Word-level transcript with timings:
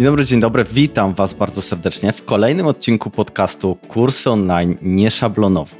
Dzień 0.00 0.06
dobry, 0.06 0.24
dzień 0.24 0.40
dobry. 0.40 0.64
Witam 0.64 1.14
Was 1.14 1.34
bardzo 1.34 1.62
serdecznie 1.62 2.12
w 2.12 2.24
kolejnym 2.24 2.66
odcinku 2.66 3.10
podcastu 3.10 3.76
Kursy 3.88 4.30
Online 4.30 4.76
Nieszablonowo. 4.82 5.76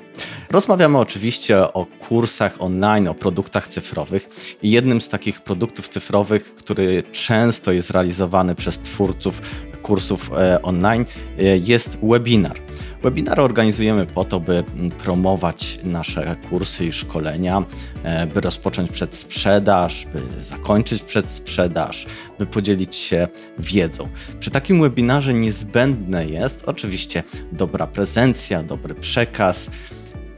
Rozmawiamy 0.50 0.98
oczywiście 0.98 1.72
o 1.72 1.86
kursach 1.86 2.54
online, 2.58 3.08
o 3.08 3.14
produktach 3.14 3.68
cyfrowych. 3.68 4.28
I 4.62 4.70
jednym 4.70 5.00
z 5.00 5.08
takich 5.08 5.40
produktów 5.40 5.88
cyfrowych, 5.88 6.54
który 6.54 7.02
często 7.12 7.72
jest 7.72 7.90
realizowany 7.90 8.54
przez 8.54 8.78
twórców 8.78 9.42
kursów 9.82 10.30
e, 10.32 10.62
online, 10.62 11.04
e, 11.38 11.56
jest 11.58 11.98
webinar. 12.02 12.56
Webinary 13.02 13.42
organizujemy 13.42 14.06
po 14.06 14.24
to, 14.24 14.40
by 14.40 14.64
promować 15.04 15.78
nasze 15.84 16.36
kursy 16.50 16.86
i 16.86 16.92
szkolenia, 16.92 17.62
e, 18.02 18.26
by 18.26 18.40
rozpocząć 18.40 18.90
przedsprzedaż, 18.90 20.06
by 20.12 20.42
zakończyć 20.42 21.02
przedsprzedaż, 21.02 22.06
by 22.38 22.46
podzielić 22.46 22.96
się 22.96 23.28
wiedzą. 23.58 24.08
Przy 24.40 24.50
takim 24.50 24.80
webinarze 24.80 25.34
niezbędne 25.34 26.26
jest 26.26 26.64
oczywiście 26.66 27.22
dobra 27.52 27.86
prezencja, 27.86 28.62
dobry 28.62 28.94
przekaz 28.94 29.70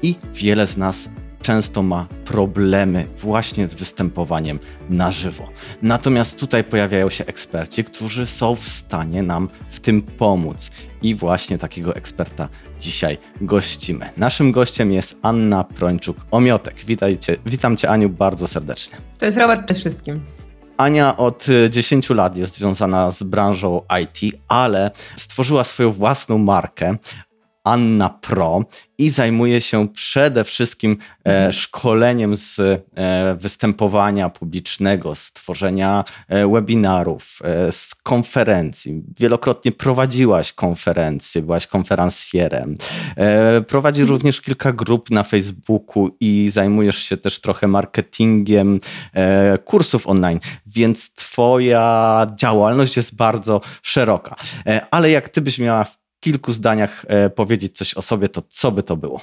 i 0.03 0.15
wiele 0.35 0.67
z 0.67 0.77
nas 0.77 1.09
często 1.43 1.83
ma 1.83 2.07
problemy 2.25 3.07
właśnie 3.17 3.69
z 3.69 3.75
występowaniem 3.75 4.59
na 4.91 5.13
żywo. 5.13 5.49
Natomiast 5.83 6.39
tutaj 6.39 6.65
pojawiają 6.65 7.11
się 7.11 7.27
eksperci, 7.27 7.85
którzy 7.85 8.27
są 8.27 8.55
w 8.55 8.69
stanie 8.69 9.23
nam 9.23 9.49
w 9.71 9.81
tym 9.81 10.03
pomóc. 10.03 10.71
I 11.03 11.15
właśnie 11.15 11.59
takiego 11.59 11.97
eksperta 11.97 12.49
dzisiaj 12.81 13.19
gościmy. 13.41 14.11
Naszym 14.17 14.53
gościem 14.53 14.93
jest 14.93 15.17
Anna 15.23 15.65
Prończuk-Omiotek. 15.79 16.85
Witajcie, 16.87 17.37
witam 17.47 17.77
Cię 17.77 17.91
Aniu 17.91 18.09
bardzo 18.09 18.49
serdecznie. 18.49 18.99
Cześć 19.19 19.37
Robert, 19.37 19.69
cześć 19.69 19.81
wszystkim. 19.81 20.21
Ania 20.77 21.17
od 21.17 21.47
10 21.71 22.11
lat 22.11 22.37
jest 22.37 22.55
związana 22.55 23.11
z 23.11 23.23
branżą 23.23 23.81
IT, 24.03 24.35
ale 24.49 24.91
stworzyła 25.17 25.65
swoją 25.65 25.91
własną 25.91 26.39
markę 26.39 26.97
Anna 27.65 28.09
Pro 28.09 28.65
i 28.99 29.11
zajmuje 29.11 29.61
się 29.61 29.89
przede 29.89 30.45
wszystkim 30.45 30.93
e, 30.93 31.31
mhm. 31.31 31.53
szkoleniem 31.53 32.37
z 32.37 32.59
e, 32.59 32.81
występowania 33.41 34.29
publicznego, 34.29 35.15
z 35.15 35.33
tworzenia 35.33 36.05
e, 36.29 36.49
webinarów, 36.49 37.39
z 37.71 37.95
konferencji. 37.95 39.03
Wielokrotnie 39.19 39.73
prowadziłaś 39.73 40.53
konferencje, 40.53 41.43
byłaś 41.43 41.67
konferencjerem. 41.67 42.77
Prowadzi 43.69 44.01
mhm. 44.01 44.17
również 44.17 44.41
kilka 44.41 44.73
grup 44.73 45.11
na 45.11 45.23
Facebooku 45.23 46.17
i 46.21 46.51
zajmujesz 46.53 46.99
się 46.99 47.17
też 47.17 47.41
trochę 47.41 47.69
marketingiem 47.69 48.81
kursów 49.65 50.07
online, 50.07 50.41
więc 50.67 51.15
twoja 51.15 52.27
działalność 52.37 52.97
jest 52.97 53.17
bardzo 53.17 53.61
szeroka. 53.83 54.37
Ale 54.91 55.11
jak 55.11 55.29
ty 55.29 55.41
byś 55.41 55.59
miała 55.59 55.87
kilku 56.23 56.53
zdaniach 56.53 57.05
e, 57.09 57.31
powiedzieć 57.31 57.77
coś 57.77 57.95
o 57.95 58.03
sobie, 58.03 58.29
to 58.29 58.43
co 58.49 58.73
by 58.73 58.83
to 58.83 58.97
było? 58.97 59.21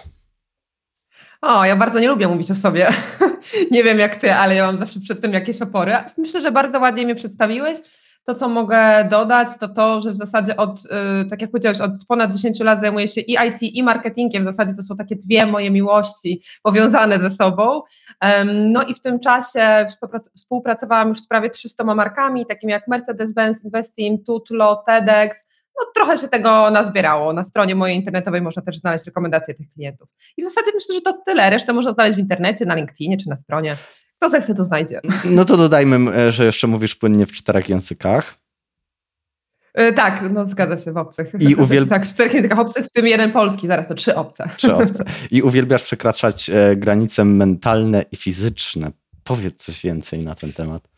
O, 1.42 1.66
ja 1.66 1.76
bardzo 1.76 2.00
nie 2.00 2.08
lubię 2.08 2.28
mówić 2.28 2.52
o 2.52 2.56
sobie. 2.56 2.90
nie 3.72 3.84
wiem 3.84 4.00
jak 4.00 4.16
ty, 4.16 4.34
ale 4.34 4.56
ja 4.56 4.66
mam 4.66 4.78
zawsze 4.78 5.00
przed 5.00 5.22
tym 5.22 5.34
jakieś 5.34 5.62
opory. 5.62 5.94
Myślę, 6.18 6.42
że 6.42 6.52
bardzo 6.52 6.80
ładnie 6.80 7.06
mnie 7.06 7.16
przedstawiłeś. 7.16 7.80
To, 8.26 8.36
co 8.36 8.50
mogę 8.50 9.08
dodać, 9.12 9.50
to 9.60 9.68
to, 9.68 10.02
że 10.02 10.12
w 10.12 10.16
zasadzie 10.16 10.58
od, 10.58 10.86
y, 10.86 11.30
tak 11.30 11.42
jak 11.42 11.52
powiedziałeś, 11.52 11.82
od 11.82 11.92
ponad 12.08 12.36
10 12.36 12.60
lat 12.60 12.82
zajmuję 12.82 13.08
się 13.08 13.22
i 13.22 13.34
IT, 13.48 13.62
i 13.62 13.84
marketingiem. 13.84 14.44
W 14.44 14.52
zasadzie 14.52 14.74
to 14.74 14.82
są 14.82 14.98
takie 14.98 15.16
dwie 15.16 15.46
moje 15.46 15.72
miłości 15.72 16.42
powiązane 16.64 17.20
ze 17.20 17.32
sobą. 17.32 17.82
No 18.46 18.84
i 18.84 18.94
w 18.94 19.02
tym 19.02 19.20
czasie 19.20 19.86
współpracowałam 20.36 21.10
już 21.10 21.22
z 21.22 21.28
prawie 21.28 21.50
300 21.50 21.84
markami, 21.84 22.46
takimi 22.46 22.74
jak 22.74 22.88
Mercedes-Benz, 22.88 23.64
Investing, 23.64 24.26
Tutlo, 24.26 24.84
TEDx, 24.88 25.46
no, 25.80 25.92
trochę 25.96 26.18
się 26.18 26.28
tego 26.28 26.72
nazbierało. 26.72 27.34
Na 27.34 27.44
stronie 27.44 27.76
mojej 27.76 27.98
internetowej 27.98 28.42
można 28.42 28.62
też 28.62 28.78
znaleźć 28.78 29.06
rekomendacje 29.06 29.54
tych 29.54 29.70
klientów. 29.70 30.10
I 30.38 30.42
w 30.42 30.46
zasadzie 30.46 30.72
myślę, 30.76 30.96
że 30.96 31.02
to 31.02 31.14
tyle. 31.26 31.50
Resztę 31.50 31.74
można 31.74 31.92
znaleźć 31.92 32.16
w 32.16 32.20
internecie, 32.20 32.66
na 32.66 32.76
LinkedInie 32.76 33.18
czy 33.18 33.30
na 33.30 33.36
stronie. 33.36 33.78
Kto 34.18 34.30
zechce, 34.30 34.56
to 34.56 34.64
znajdzie. 34.64 35.02
No 35.26 35.46
to 35.46 35.58
dodajmy, 35.58 36.16
e, 36.18 36.32
że 36.32 36.46
jeszcze 36.46 36.68
mówisz 36.68 36.96
płynnie 36.96 37.26
w 37.26 37.32
czterech 37.32 37.70
językach. 37.70 38.36
Yy, 39.78 39.94
tak, 39.94 40.24
no 40.32 40.46
zgadza 40.46 40.84
się 40.86 40.92
w 40.92 40.98
obcych. 40.98 41.34
I 41.40 41.56
uwielb... 41.56 41.90
Tak, 42.00 42.06
w 42.06 42.10
czterech 42.10 42.34
językach 42.34 42.60
obcych, 42.60 42.86
w 42.86 42.92
tym 42.92 43.08
jeden 43.08 43.32
polski, 43.32 43.68
zaraz 43.68 43.88
to 43.88 43.96
trzy 43.96 44.16
obce. 44.16 44.50
Trzy 44.58 44.76
obce. 44.76 45.04
I 45.32 45.42
uwielbiasz 45.42 45.84
przekraczać 45.84 46.50
e, 46.50 46.76
granice 46.76 47.26
mentalne 47.26 48.06
i 48.12 48.16
fizyczne. 48.16 48.92
Powiedz 49.24 49.66
coś 49.66 49.82
więcej 49.82 50.24
na 50.24 50.36
ten 50.36 50.54
temat. 50.54 50.90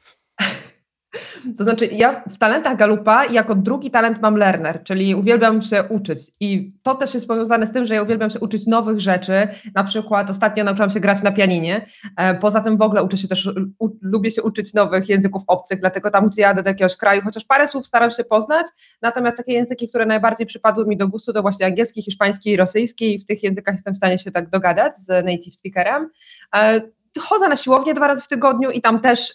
To 1.58 1.64
znaczy, 1.64 1.86
ja 1.86 2.24
w 2.30 2.38
talentach 2.38 2.78
Galupa 2.78 3.26
jako 3.26 3.56
drugi 3.56 3.92
talent 3.92 4.22
mam 4.22 4.36
learner, 4.36 4.84
czyli 4.84 5.16
uwielbiam 5.16 5.62
się 5.62 5.84
uczyć. 5.84 6.20
I 6.40 6.74
to 6.84 6.96
też 6.96 7.14
jest 7.14 7.28
powiązane 7.28 7.66
z 7.66 7.72
tym, 7.72 7.86
że 7.86 7.96
ja 7.96 8.04
uwielbiam 8.04 8.30
się 8.30 8.40
uczyć 8.40 8.68
nowych 8.68 9.00
rzeczy. 9.00 9.48
Na 9.76 9.84
przykład 9.84 10.30
ostatnio 10.30 10.64
nauczyłam 10.64 10.90
się 10.90 11.00
grać 11.00 11.24
na 11.24 11.32
pianinie. 11.32 11.86
E, 12.18 12.36
poza 12.36 12.62
tym 12.62 12.78
w 12.78 12.82
ogóle 12.82 13.04
uczę 13.04 13.18
się 13.18 13.28
też, 13.28 13.50
u, 13.80 13.90
lubię 14.02 14.32
się 14.32 14.42
uczyć 14.44 14.74
nowych 14.74 15.10
języków 15.10 15.44
obcych, 15.48 15.80
dlatego 15.80 16.12
tam, 16.12 16.30
gdzie 16.30 16.42
jadę 16.42 16.64
do 16.64 16.70
jakiegoś 16.70 16.98
kraju, 16.98 17.22
chociaż 17.22 17.46
parę 17.46 17.68
słów 17.68 17.88
staram 17.88 18.12
się 18.12 18.24
poznać. 18.24 18.66
Natomiast 19.02 19.38
takie 19.38 19.54
języki, 19.54 19.90
które 19.90 20.06
najbardziej 20.06 20.48
przypadły 20.48 20.86
mi 20.86 20.98
do 20.98 21.08
gustu, 21.08 21.34
to 21.34 21.42
właśnie 21.42 21.66
angielski, 21.66 22.02
hiszpański 22.02 22.50
i 22.50 22.58
rosyjski. 22.58 23.16
I 23.16 23.20
w 23.20 23.26
tych 23.26 23.44
językach 23.44 23.76
jestem 23.76 23.94
w 23.94 23.98
stanie 23.98 24.20
się 24.20 24.32
tak 24.32 24.50
dogadać 24.50 24.98
z 24.98 25.26
native 25.26 25.56
speakerem. 25.56 26.10
Chodzę 27.20 27.50
na 27.50 27.56
siłownię 27.56 27.94
dwa 27.94 28.08
razy 28.08 28.22
w 28.22 28.28
tygodniu 28.28 28.72
i 28.72 28.82
tam 28.82 29.00
też 29.00 29.30
y, 29.30 29.34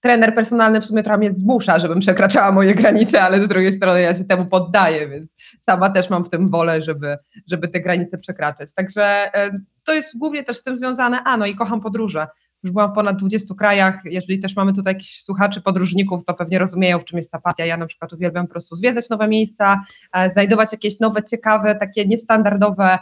trener 0.00 0.34
personalny 0.34 0.80
w 0.80 0.84
sumie 0.84 1.02
trochę 1.02 1.18
mnie 1.18 1.32
zmusza, 1.32 1.78
żebym 1.78 2.00
przekraczała 2.00 2.52
moje 2.52 2.74
granice, 2.74 3.22
ale 3.22 3.42
z 3.42 3.48
drugiej 3.48 3.76
strony 3.76 4.00
ja 4.00 4.14
się 4.14 4.24
temu 4.24 4.46
poddaję, 4.46 5.08
więc 5.08 5.30
sama 5.60 5.90
też 5.90 6.10
mam 6.10 6.24
w 6.24 6.30
tym 6.30 6.48
wolę, 6.48 6.82
żeby, 6.82 7.18
żeby 7.50 7.68
te 7.68 7.80
granice 7.80 8.18
przekraczać. 8.18 8.74
Także 8.74 9.30
y, 9.46 9.60
to 9.84 9.94
jest 9.94 10.18
głównie 10.18 10.44
też 10.44 10.56
z 10.56 10.62
tym 10.62 10.76
związane, 10.76 11.18
a 11.24 11.36
no 11.36 11.46
i 11.46 11.54
kocham 11.54 11.80
podróże. 11.80 12.26
Już 12.68 12.72
byłam 12.72 12.90
w 12.90 12.94
ponad 12.94 13.16
20 13.16 13.54
krajach. 13.54 14.00
Jeżeli 14.04 14.38
też 14.38 14.56
mamy 14.56 14.72
tutaj 14.72 14.94
jakichś 14.94 15.22
słuchaczy, 15.22 15.60
podróżników, 15.60 16.24
to 16.24 16.34
pewnie 16.34 16.58
rozumieją, 16.58 16.98
w 16.98 17.04
czym 17.04 17.16
jest 17.16 17.30
ta 17.30 17.40
pasja. 17.40 17.66
Ja 17.66 17.76
na 17.76 17.86
przykład 17.86 18.12
uwielbiam 18.12 18.46
po 18.46 18.50
prostu 18.50 18.76
zwiedzać 18.76 19.10
nowe 19.10 19.28
miejsca, 19.28 19.82
e, 20.12 20.30
znajdować 20.30 20.72
jakieś 20.72 21.00
nowe, 21.00 21.22
ciekawe, 21.22 21.74
takie 21.74 22.04
niestandardowe 22.06 22.98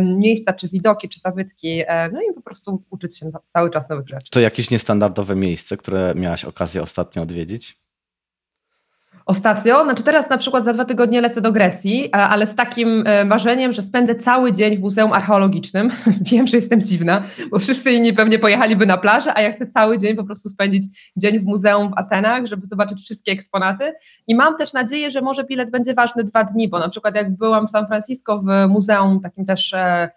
miejsca, 0.00 0.52
czy 0.52 0.68
widoki, 0.68 1.08
czy 1.08 1.20
zabytki, 1.20 1.82
e, 1.86 2.10
no 2.12 2.20
i 2.22 2.34
po 2.34 2.42
prostu 2.42 2.82
uczyć 2.90 3.18
się 3.18 3.26
cały 3.48 3.70
czas 3.70 3.88
nowych 3.88 4.08
rzeczy. 4.08 4.30
To 4.30 4.40
jakieś 4.40 4.70
niestandardowe 4.70 5.36
miejsce, 5.36 5.76
które 5.76 6.12
miałaś 6.16 6.44
okazję 6.44 6.82
ostatnio 6.82 7.22
odwiedzić? 7.22 7.83
Ostatnio. 9.26 9.84
Znaczy 9.84 10.02
teraz 10.02 10.30
na 10.30 10.38
przykład 10.38 10.64
za 10.64 10.72
dwa 10.72 10.84
tygodnie 10.84 11.20
lecę 11.20 11.40
do 11.40 11.52
Grecji, 11.52 12.12
ale 12.12 12.46
z 12.46 12.54
takim 12.54 13.02
e, 13.06 13.24
marzeniem, 13.24 13.72
że 13.72 13.82
spędzę 13.82 14.14
cały 14.14 14.52
dzień 14.52 14.76
w 14.76 14.80
Muzeum 14.80 15.12
Archeologicznym. 15.12 15.90
Wiem, 16.30 16.46
że 16.46 16.56
jestem 16.56 16.82
dziwna, 16.82 17.22
bo 17.50 17.58
wszyscy 17.58 17.92
inni 17.92 18.12
pewnie 18.12 18.38
pojechaliby 18.38 18.86
na 18.86 18.96
plażę, 18.96 19.32
a 19.34 19.42
ja 19.42 19.52
chcę 19.52 19.66
cały 19.66 19.98
dzień 19.98 20.16
po 20.16 20.24
prostu 20.24 20.48
spędzić 20.48 21.12
dzień 21.16 21.38
w 21.38 21.44
muzeum 21.44 21.88
w 21.88 21.98
Atenach, 21.98 22.46
żeby 22.46 22.66
zobaczyć 22.66 23.00
wszystkie 23.00 23.32
eksponaty. 23.32 23.92
I 24.28 24.34
mam 24.34 24.56
też 24.56 24.72
nadzieję, 24.72 25.10
że 25.10 25.20
może 25.20 25.44
bilet 25.44 25.70
będzie 25.70 25.94
ważny 25.94 26.24
dwa 26.24 26.44
dni, 26.44 26.68
bo 26.68 26.78
na 26.78 26.88
przykład 26.88 27.16
jak 27.16 27.36
byłam 27.36 27.66
w 27.66 27.70
San 27.70 27.86
Francisco 27.86 28.38
w 28.38 28.68
muzeum 28.68 29.20
takim 29.20 29.46
też 29.46 29.72
e, 29.72 30.10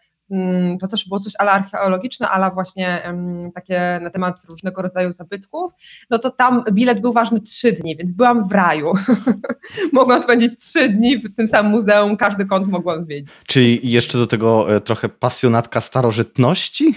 to 0.81 0.87
też 0.87 1.07
było 1.07 1.19
coś 1.19 1.33
ala 1.39 1.51
archeologiczne, 1.51 2.29
ala 2.29 2.49
właśnie 2.49 3.13
takie 3.55 3.99
na 4.03 4.09
temat 4.09 4.45
różnego 4.45 4.81
rodzaju 4.81 5.11
zabytków, 5.11 5.73
no 6.09 6.19
to 6.19 6.31
tam 6.31 6.63
bilet 6.71 7.01
był 7.01 7.13
ważny 7.13 7.41
trzy 7.41 7.71
dni, 7.71 7.97
więc 7.97 8.13
byłam 8.13 8.47
w 8.47 8.51
raju. 8.51 8.93
mogłam 9.93 10.21
spędzić 10.21 10.59
trzy 10.59 10.89
dni 10.89 11.17
w 11.17 11.35
tym 11.35 11.47
samym 11.47 11.71
muzeum, 11.71 12.17
każdy 12.17 12.45
kąt 12.45 12.67
mogłam 12.67 13.03
zwiedzić. 13.03 13.29
Czyli 13.47 13.91
jeszcze 13.91 14.17
do 14.17 14.27
tego 14.27 14.75
e, 14.75 14.81
trochę 14.81 15.09
pasjonatka 15.09 15.81
starożytności? 15.81 16.95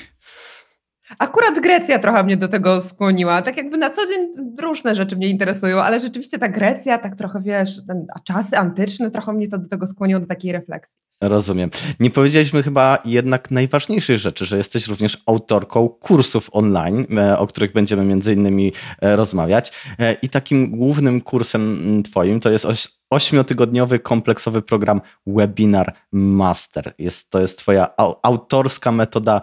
Akurat 1.18 1.60
Grecja 1.60 1.98
trochę 1.98 2.24
mnie 2.24 2.36
do 2.36 2.48
tego 2.48 2.80
skłoniła. 2.80 3.42
Tak 3.42 3.56
jakby 3.56 3.76
na 3.76 3.90
co 3.90 4.06
dzień 4.06 4.28
różne 4.62 4.94
rzeczy 4.94 5.16
mnie 5.16 5.28
interesują, 5.28 5.82
ale 5.82 6.00
rzeczywiście 6.00 6.38
ta 6.38 6.48
Grecja, 6.48 6.98
tak 6.98 7.16
trochę 7.16 7.42
wiesz, 7.42 7.86
ten, 7.86 8.06
a 8.14 8.20
czasy 8.20 8.58
antyczne 8.58 9.10
trochę 9.10 9.32
mnie 9.32 9.48
to 9.48 9.58
do 9.58 9.68
tego 9.68 9.86
skłoniło 9.86 10.20
do 10.20 10.26
takiej 10.26 10.52
refleksji. 10.52 10.98
Rozumiem. 11.20 11.70
Nie 12.00 12.10
powiedzieliśmy 12.10 12.62
chyba 12.62 12.98
jednak 13.04 13.50
najważniejszej 13.50 14.18
rzeczy, 14.18 14.46
że 14.46 14.56
jesteś 14.56 14.88
również 14.88 15.22
autorką 15.26 15.88
kursów 15.88 16.48
online, 16.52 17.06
e, 17.18 17.38
o 17.38 17.46
których 17.46 17.72
będziemy 17.72 18.04
między 18.04 18.32
innymi 18.32 18.72
e, 19.00 19.16
rozmawiać. 19.16 19.72
E, 19.98 20.12
I 20.12 20.28
takim 20.28 20.70
głównym 20.70 21.20
kursem 21.20 22.02
twoim 22.02 22.40
to 22.40 22.50
jest 22.50 22.64
ośmiotygodniowy 23.10 23.98
kompleksowy 23.98 24.62
program 24.62 25.00
Webinar 25.26 25.94
Master. 26.12 26.94
Jest, 26.98 27.30
to 27.30 27.40
jest 27.40 27.58
twoja 27.58 27.90
autorska 28.22 28.92
metoda 28.92 29.40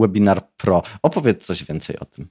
Webinar 0.00 0.48
Pro. 0.56 0.82
Opowiedz 1.02 1.46
coś 1.46 1.64
więcej 1.64 1.98
o 1.98 2.04
tym. 2.04 2.28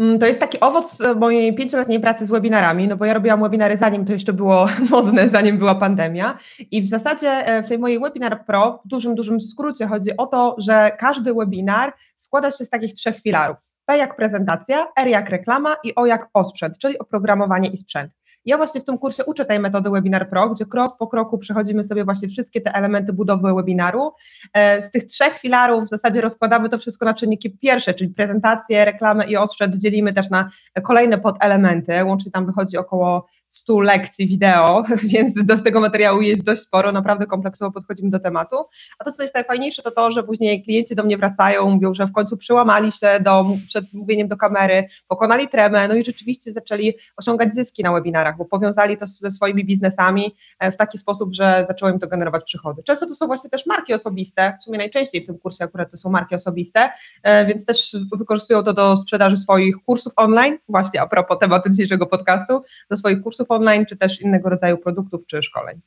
Mm, 0.00 0.18
to 0.18 0.26
jest 0.26 0.40
taki 0.40 0.60
owoc 0.60 1.00
e, 1.00 1.14
mojej 1.14 1.54
pięcioletniej 1.54 2.00
pracy 2.00 2.26
z 2.26 2.30
webinarami, 2.30 2.88
no 2.88 2.96
bo 2.96 3.04
ja 3.04 3.14
robiłam 3.14 3.40
webinary 3.42 3.76
zanim 3.76 4.04
to 4.04 4.12
jeszcze 4.12 4.32
było 4.32 4.68
modne, 4.90 5.28
zanim 5.28 5.58
była 5.58 5.74
pandemia. 5.74 6.38
I 6.70 6.82
w 6.82 6.86
zasadzie 6.86 7.30
e, 7.30 7.62
w 7.62 7.68
tej 7.68 7.78
mojej 7.78 8.00
Webinar 8.00 8.44
Pro, 8.44 8.80
w 8.84 8.88
dużym, 8.88 9.14
dużym 9.14 9.40
skrócie 9.40 9.86
chodzi 9.86 10.16
o 10.16 10.26
to, 10.26 10.56
że 10.58 10.90
każdy 10.98 11.34
webinar 11.34 11.92
składa 12.16 12.50
się 12.50 12.64
z 12.64 12.70
takich 12.70 12.94
trzech 12.94 13.20
filarów. 13.20 13.56
P 13.86 13.96
jak 13.96 14.16
prezentacja, 14.16 14.86
R 14.96 15.08
jak 15.08 15.30
reklama 15.30 15.76
i 15.84 15.94
O 15.94 16.06
jak 16.06 16.28
osprzęt, 16.34 16.78
czyli 16.78 16.98
oprogramowanie 16.98 17.68
i 17.68 17.76
sprzęt. 17.76 18.12
Ja 18.44 18.56
właśnie 18.56 18.80
w 18.80 18.84
tym 18.84 18.98
kursie 18.98 19.24
uczę 19.24 19.44
tej 19.44 19.58
metody 19.58 19.90
Webinar 19.90 20.30
Pro, 20.30 20.50
gdzie 20.50 20.66
krok 20.66 20.96
po 20.98 21.06
kroku 21.06 21.38
przechodzimy 21.38 21.82
sobie 21.82 22.04
właśnie 22.04 22.28
wszystkie 22.28 22.60
te 22.60 22.74
elementy 22.74 23.12
budowy 23.12 23.54
webinaru. 23.54 24.12
E, 24.54 24.82
z 24.82 24.90
tych 24.90 25.06
trzech 25.06 25.38
filarów 25.38 25.84
w 25.84 25.88
zasadzie 25.88 26.20
rozkładamy 26.20 26.68
to 26.68 26.78
wszystko 26.78 27.04
na 27.04 27.14
czynniki 27.14 27.50
pierwsze, 27.50 27.94
czyli 27.94 28.10
prezentację, 28.10 28.84
reklamę 28.84 29.26
i 29.26 29.36
odsprzed 29.36 29.76
dzielimy 29.76 30.12
też 30.12 30.30
na 30.30 30.48
kolejne 30.82 31.18
podelementy. 31.18 32.04
Łącznie 32.04 32.32
tam 32.32 32.46
wychodzi 32.46 32.76
około 32.76 33.26
100 33.50 33.80
lekcji 33.80 34.26
wideo, 34.26 34.84
więc 35.12 35.44
do 35.44 35.56
tego 35.56 35.80
materiału 35.80 36.20
jest 36.20 36.42
dość 36.42 36.62
sporo, 36.62 36.92
naprawdę 36.92 37.26
kompleksowo 37.26 37.72
podchodzimy 37.72 38.10
do 38.10 38.20
tematu. 38.20 38.56
A 38.98 39.04
to, 39.04 39.12
co 39.12 39.22
jest 39.22 39.34
najfajniejsze, 39.34 39.82
to 39.82 39.90
to, 39.90 40.10
że 40.10 40.22
później 40.22 40.62
klienci 40.62 40.94
do 40.94 41.02
mnie 41.02 41.16
wracają, 41.16 41.70
mówią, 41.70 41.94
że 41.94 42.06
w 42.06 42.12
końcu 42.12 42.36
przyłamali 42.36 42.92
się 42.92 43.20
do, 43.20 43.46
przed 43.66 43.92
mówieniem 43.92 44.28
do 44.28 44.36
kamery, 44.36 44.86
pokonali 45.08 45.48
tremę, 45.48 45.88
no 45.88 45.94
i 45.94 46.02
rzeczywiście 46.02 46.52
zaczęli 46.52 46.94
osiągać 47.16 47.54
zyski 47.54 47.82
na 47.82 47.92
webinarach, 47.92 48.36
bo 48.36 48.44
powiązali 48.44 48.96
to 48.96 49.06
ze 49.06 49.30
swoimi 49.30 49.64
biznesami 49.64 50.34
e, 50.58 50.72
w 50.72 50.76
taki 50.76 50.98
sposób, 50.98 51.34
że 51.34 51.64
zaczęło 51.68 51.92
im 51.92 51.98
to 51.98 52.06
generować 52.06 52.44
przychody. 52.44 52.82
Często 52.82 53.06
to 53.06 53.14
są 53.14 53.26
właśnie 53.26 53.50
też 53.50 53.66
marki 53.66 53.94
osobiste, 53.94 54.58
w 54.60 54.64
sumie 54.64 54.78
najczęściej 54.78 55.22
w 55.22 55.26
tym 55.26 55.38
kursie 55.38 55.64
akurat 55.64 55.90
to 55.90 55.96
są 55.96 56.10
marki 56.10 56.34
osobiste, 56.34 56.90
e, 57.22 57.46
więc 57.46 57.64
też 57.64 57.96
wykorzystują 58.12 58.62
to 58.62 58.74
do 58.74 58.96
sprzedaży 58.96 59.36
swoich 59.36 59.76
kursów 59.86 60.12
online, 60.16 60.58
właśnie 60.68 61.00
a 61.00 61.06
propos 61.06 61.38
tematu 61.38 61.70
dzisiejszego 61.70 62.06
podcastu, 62.06 62.62
do 62.90 62.96
swoich 62.96 63.22
kursów 63.22 63.39
online, 63.48 63.86
czy 63.86 63.96
też 63.96 64.20
innego 64.20 64.48
rodzaju 64.48 64.78
produktów, 64.78 65.26
czy 65.26 65.42
szkoleń. 65.42 65.80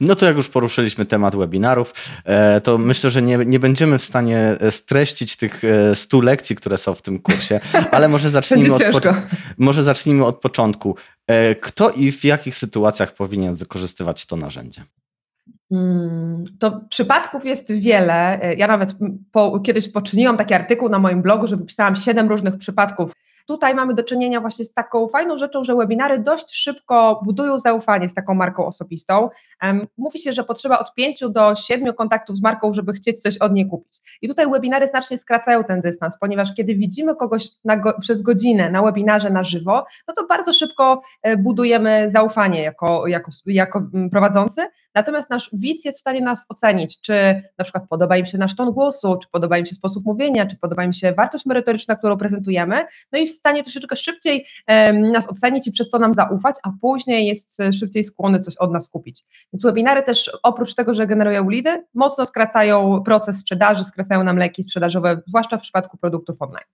No 0.00 0.14
to 0.14 0.26
jak 0.26 0.36
już 0.36 0.48
poruszyliśmy 0.48 1.06
temat 1.06 1.36
webinarów, 1.36 1.94
e, 2.24 2.60
to 2.60 2.78
myślę, 2.78 3.10
że 3.10 3.22
nie, 3.22 3.38
nie 3.38 3.58
będziemy 3.58 3.98
w 3.98 4.04
stanie 4.04 4.38
e, 4.38 4.72
streścić 4.72 5.36
tych 5.36 5.62
100 5.94 6.18
e, 6.18 6.22
lekcji, 6.22 6.56
które 6.56 6.78
są 6.78 6.94
w 6.94 7.02
tym 7.02 7.18
kursie, 7.18 7.60
ale 7.90 8.08
może 8.08 8.30
zacznijmy, 8.40 8.74
od, 8.74 9.04
może 9.58 9.82
zacznijmy 9.82 10.24
od 10.24 10.40
początku. 10.40 10.96
Kto 11.60 11.90
i 11.90 12.12
w 12.12 12.24
jakich 12.24 12.54
sytuacjach 12.54 13.14
powinien 13.14 13.54
wykorzystywać 13.54 14.26
to 14.26 14.36
narzędzie? 14.36 14.82
Hmm, 15.72 16.44
to 16.58 16.80
przypadków 16.90 17.44
jest 17.44 17.72
wiele. 17.72 18.40
Ja 18.56 18.66
nawet 18.66 18.94
po, 19.32 19.60
kiedyś 19.60 19.88
poczyniłam 19.88 20.36
taki 20.36 20.54
artykuł 20.54 20.88
na 20.88 20.98
moim 20.98 21.22
blogu, 21.22 21.46
że 21.46 21.56
wypisałam 21.56 21.96
siedem 21.96 22.28
różnych 22.28 22.58
przypadków 22.58 23.12
Tutaj 23.46 23.74
mamy 23.74 23.94
do 23.94 24.02
czynienia 24.02 24.40
właśnie 24.40 24.64
z 24.64 24.72
taką 24.72 25.08
fajną 25.08 25.38
rzeczą, 25.38 25.64
że 25.64 25.76
webinary 25.76 26.18
dość 26.18 26.54
szybko 26.54 27.20
budują 27.24 27.58
zaufanie 27.58 28.08
z 28.08 28.14
taką 28.14 28.34
marką 28.34 28.66
osobistą. 28.66 29.28
Mówi 29.98 30.18
się, 30.18 30.32
że 30.32 30.44
potrzeba 30.44 30.78
od 30.78 30.94
5 30.94 31.24
do 31.30 31.54
7 31.54 31.94
kontaktów 31.94 32.36
z 32.36 32.42
marką, 32.42 32.72
żeby 32.72 32.92
chcieć 32.92 33.22
coś 33.22 33.38
od 33.38 33.52
niej 33.52 33.68
kupić. 33.68 34.18
I 34.22 34.28
tutaj 34.28 34.50
webinary 34.50 34.86
znacznie 34.86 35.18
skracają 35.18 35.64
ten 35.64 35.80
dystans, 35.80 36.18
ponieważ 36.20 36.54
kiedy 36.54 36.74
widzimy 36.74 37.16
kogoś 37.16 37.48
go, 37.82 38.00
przez 38.00 38.22
godzinę 38.22 38.70
na 38.70 38.82
webinarze 38.82 39.30
na 39.30 39.44
żywo, 39.44 39.84
no 40.08 40.14
to 40.14 40.26
bardzo 40.26 40.52
szybko 40.52 41.02
e, 41.22 41.36
budujemy 41.36 42.10
zaufanie 42.10 42.62
jako, 42.62 43.06
jako, 43.06 43.30
jako 43.46 43.78
mm, 43.94 44.10
prowadzący, 44.10 44.62
Natomiast 44.94 45.30
nasz 45.30 45.50
widz 45.52 45.84
jest 45.84 45.98
w 45.98 46.00
stanie 46.00 46.20
nas 46.20 46.46
ocenić, 46.48 47.00
czy 47.00 47.42
na 47.58 47.64
przykład 47.64 47.84
podoba 47.88 48.16
im 48.16 48.26
się 48.26 48.38
nasz 48.38 48.56
ton 48.56 48.72
głosu, 48.72 49.18
czy 49.22 49.28
podoba 49.30 49.58
im 49.58 49.66
się 49.66 49.74
sposób 49.74 50.04
mówienia, 50.04 50.46
czy 50.46 50.56
podoba 50.56 50.84
im 50.84 50.92
się 50.92 51.12
wartość 51.12 51.46
merytoryczna, 51.46 51.96
którą 51.96 52.16
prezentujemy, 52.16 52.86
no 53.12 53.18
i 53.18 53.26
w 53.26 53.30
stanie 53.42 53.62
troszeczkę 53.62 53.96
szybciej 53.96 54.46
nas 55.12 55.28
ocenić 55.28 55.66
i 55.66 55.72
przez 55.72 55.90
to 55.90 55.98
nam 55.98 56.14
zaufać, 56.14 56.56
a 56.62 56.70
później 56.80 57.26
jest 57.26 57.60
e, 57.60 57.72
szybciej 57.72 58.04
skłonny 58.04 58.40
coś 58.40 58.56
od 58.56 58.72
nas 58.72 58.88
kupić. 58.88 59.24
Więc 59.52 59.62
webinary 59.62 60.02
też 60.02 60.30
oprócz 60.42 60.74
tego, 60.74 60.94
że 60.94 61.06
generują 61.06 61.50
lidy, 61.50 61.84
mocno 61.94 62.26
skracają 62.26 63.02
proces 63.04 63.38
sprzedaży, 63.38 63.84
skracają 63.84 64.24
nam 64.24 64.36
leki 64.36 64.62
sprzedażowe, 64.62 65.20
zwłaszcza 65.26 65.58
w 65.58 65.60
przypadku 65.60 65.96
produktów 65.96 66.42
online. 66.42 66.64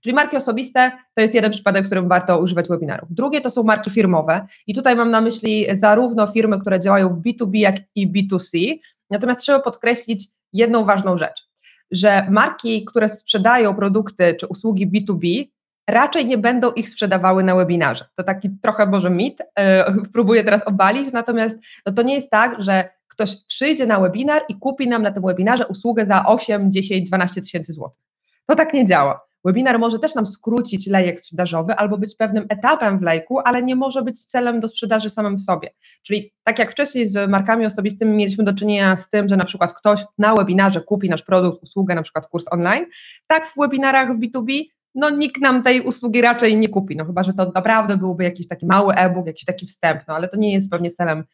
Czyli 0.00 0.14
marki 0.14 0.36
osobiste 0.36 0.90
to 1.14 1.22
jest 1.22 1.34
jeden 1.34 1.50
przypadek, 1.50 1.84
w 1.84 1.86
którym 1.86 2.08
warto 2.08 2.38
używać 2.38 2.68
webinarów. 2.68 3.08
Drugie 3.14 3.40
to 3.40 3.50
są 3.50 3.62
marki 3.62 3.90
firmowe 3.90 4.46
i 4.66 4.74
tutaj 4.74 4.96
mam 4.96 5.10
na 5.10 5.20
myśli 5.20 5.66
zarówno 5.74 6.26
firmy, 6.26 6.60
które 6.60 6.80
działają 6.80 7.08
w 7.08 7.22
B2B, 7.22 7.58
jak 7.58 7.76
i 7.94 8.12
B2C. 8.12 8.78
Natomiast 9.10 9.40
trzeba 9.40 9.60
podkreślić 9.60 10.28
jedną 10.52 10.84
ważną 10.84 11.18
rzecz, 11.18 11.48
że 11.90 12.26
marki, 12.30 12.84
które 12.84 13.08
sprzedają 13.08 13.74
produkty 13.74 14.34
czy 14.40 14.46
usługi 14.46 14.90
B2B, 14.90 15.44
raczej 15.88 16.26
nie 16.26 16.38
będą 16.38 16.72
ich 16.72 16.88
sprzedawały 16.88 17.44
na 17.44 17.56
webinarze. 17.56 18.04
To 18.14 18.24
taki 18.24 18.50
trochę 18.62 18.86
może 18.86 19.10
mit, 19.10 19.38
yy, 19.40 19.64
próbuję 20.12 20.44
teraz 20.44 20.62
obalić, 20.66 21.12
natomiast 21.12 21.56
no 21.86 21.92
to 21.92 22.02
nie 22.02 22.14
jest 22.14 22.30
tak, 22.30 22.62
że 22.62 22.88
ktoś 23.08 23.44
przyjdzie 23.44 23.86
na 23.86 24.00
webinar 24.00 24.42
i 24.48 24.54
kupi 24.54 24.88
nam 24.88 25.02
na 25.02 25.10
tym 25.10 25.22
webinarze 25.22 25.66
usługę 25.66 26.06
za 26.06 26.26
8, 26.26 26.72
10, 26.72 27.08
12 27.08 27.40
tysięcy 27.40 27.72
złotych. 27.72 28.04
To 28.46 28.54
tak 28.54 28.74
nie 28.74 28.84
działa. 28.84 29.28
Webinar 29.44 29.78
może 29.78 29.98
też 29.98 30.14
nam 30.14 30.26
skrócić 30.26 30.86
lejek 30.86 31.20
sprzedażowy 31.20 31.74
albo 31.74 31.98
być 31.98 32.14
pewnym 32.16 32.46
etapem 32.48 32.98
w 32.98 33.02
lejku, 33.02 33.38
ale 33.38 33.62
nie 33.62 33.76
może 33.76 34.02
być 34.02 34.26
celem 34.26 34.60
do 34.60 34.68
sprzedaży 34.68 35.10
samym 35.10 35.36
w 35.36 35.40
sobie. 35.40 35.70
Czyli 36.02 36.32
tak 36.44 36.58
jak 36.58 36.72
wcześniej 36.72 37.08
z 37.08 37.30
markami 37.30 37.66
osobistymi 37.66 38.16
mieliśmy 38.16 38.44
do 38.44 38.54
czynienia 38.54 38.96
z 38.96 39.08
tym, 39.08 39.28
że 39.28 39.36
na 39.36 39.44
przykład 39.44 39.74
ktoś 39.74 40.04
na 40.18 40.34
webinarze 40.34 40.80
kupi 40.80 41.08
nasz 41.08 41.22
produkt, 41.22 41.62
usługę, 41.62 41.94
na 41.94 42.02
przykład 42.02 42.26
kurs 42.26 42.44
online, 42.50 42.86
tak 43.26 43.46
w 43.46 43.54
webinarach 43.56 44.16
w 44.16 44.20
B2B 44.20 44.64
no 44.98 45.10
nikt 45.10 45.40
nam 45.40 45.62
tej 45.62 45.80
usługi 45.80 46.22
raczej 46.22 46.56
nie 46.56 46.68
kupi, 46.68 46.96
no 46.96 47.04
chyba, 47.04 47.22
że 47.22 47.32
to 47.32 47.52
naprawdę 47.54 47.96
byłby 47.96 48.24
jakiś 48.24 48.48
taki 48.48 48.66
mały 48.66 48.94
e-book, 48.94 49.26
jakiś 49.26 49.44
taki 49.44 49.66
wstęp, 49.66 50.00
no 50.08 50.14
ale 50.14 50.28
to 50.28 50.36
nie 50.36 50.52
jest 50.52 50.70
pewnie 50.70 50.90
celem 50.90 51.24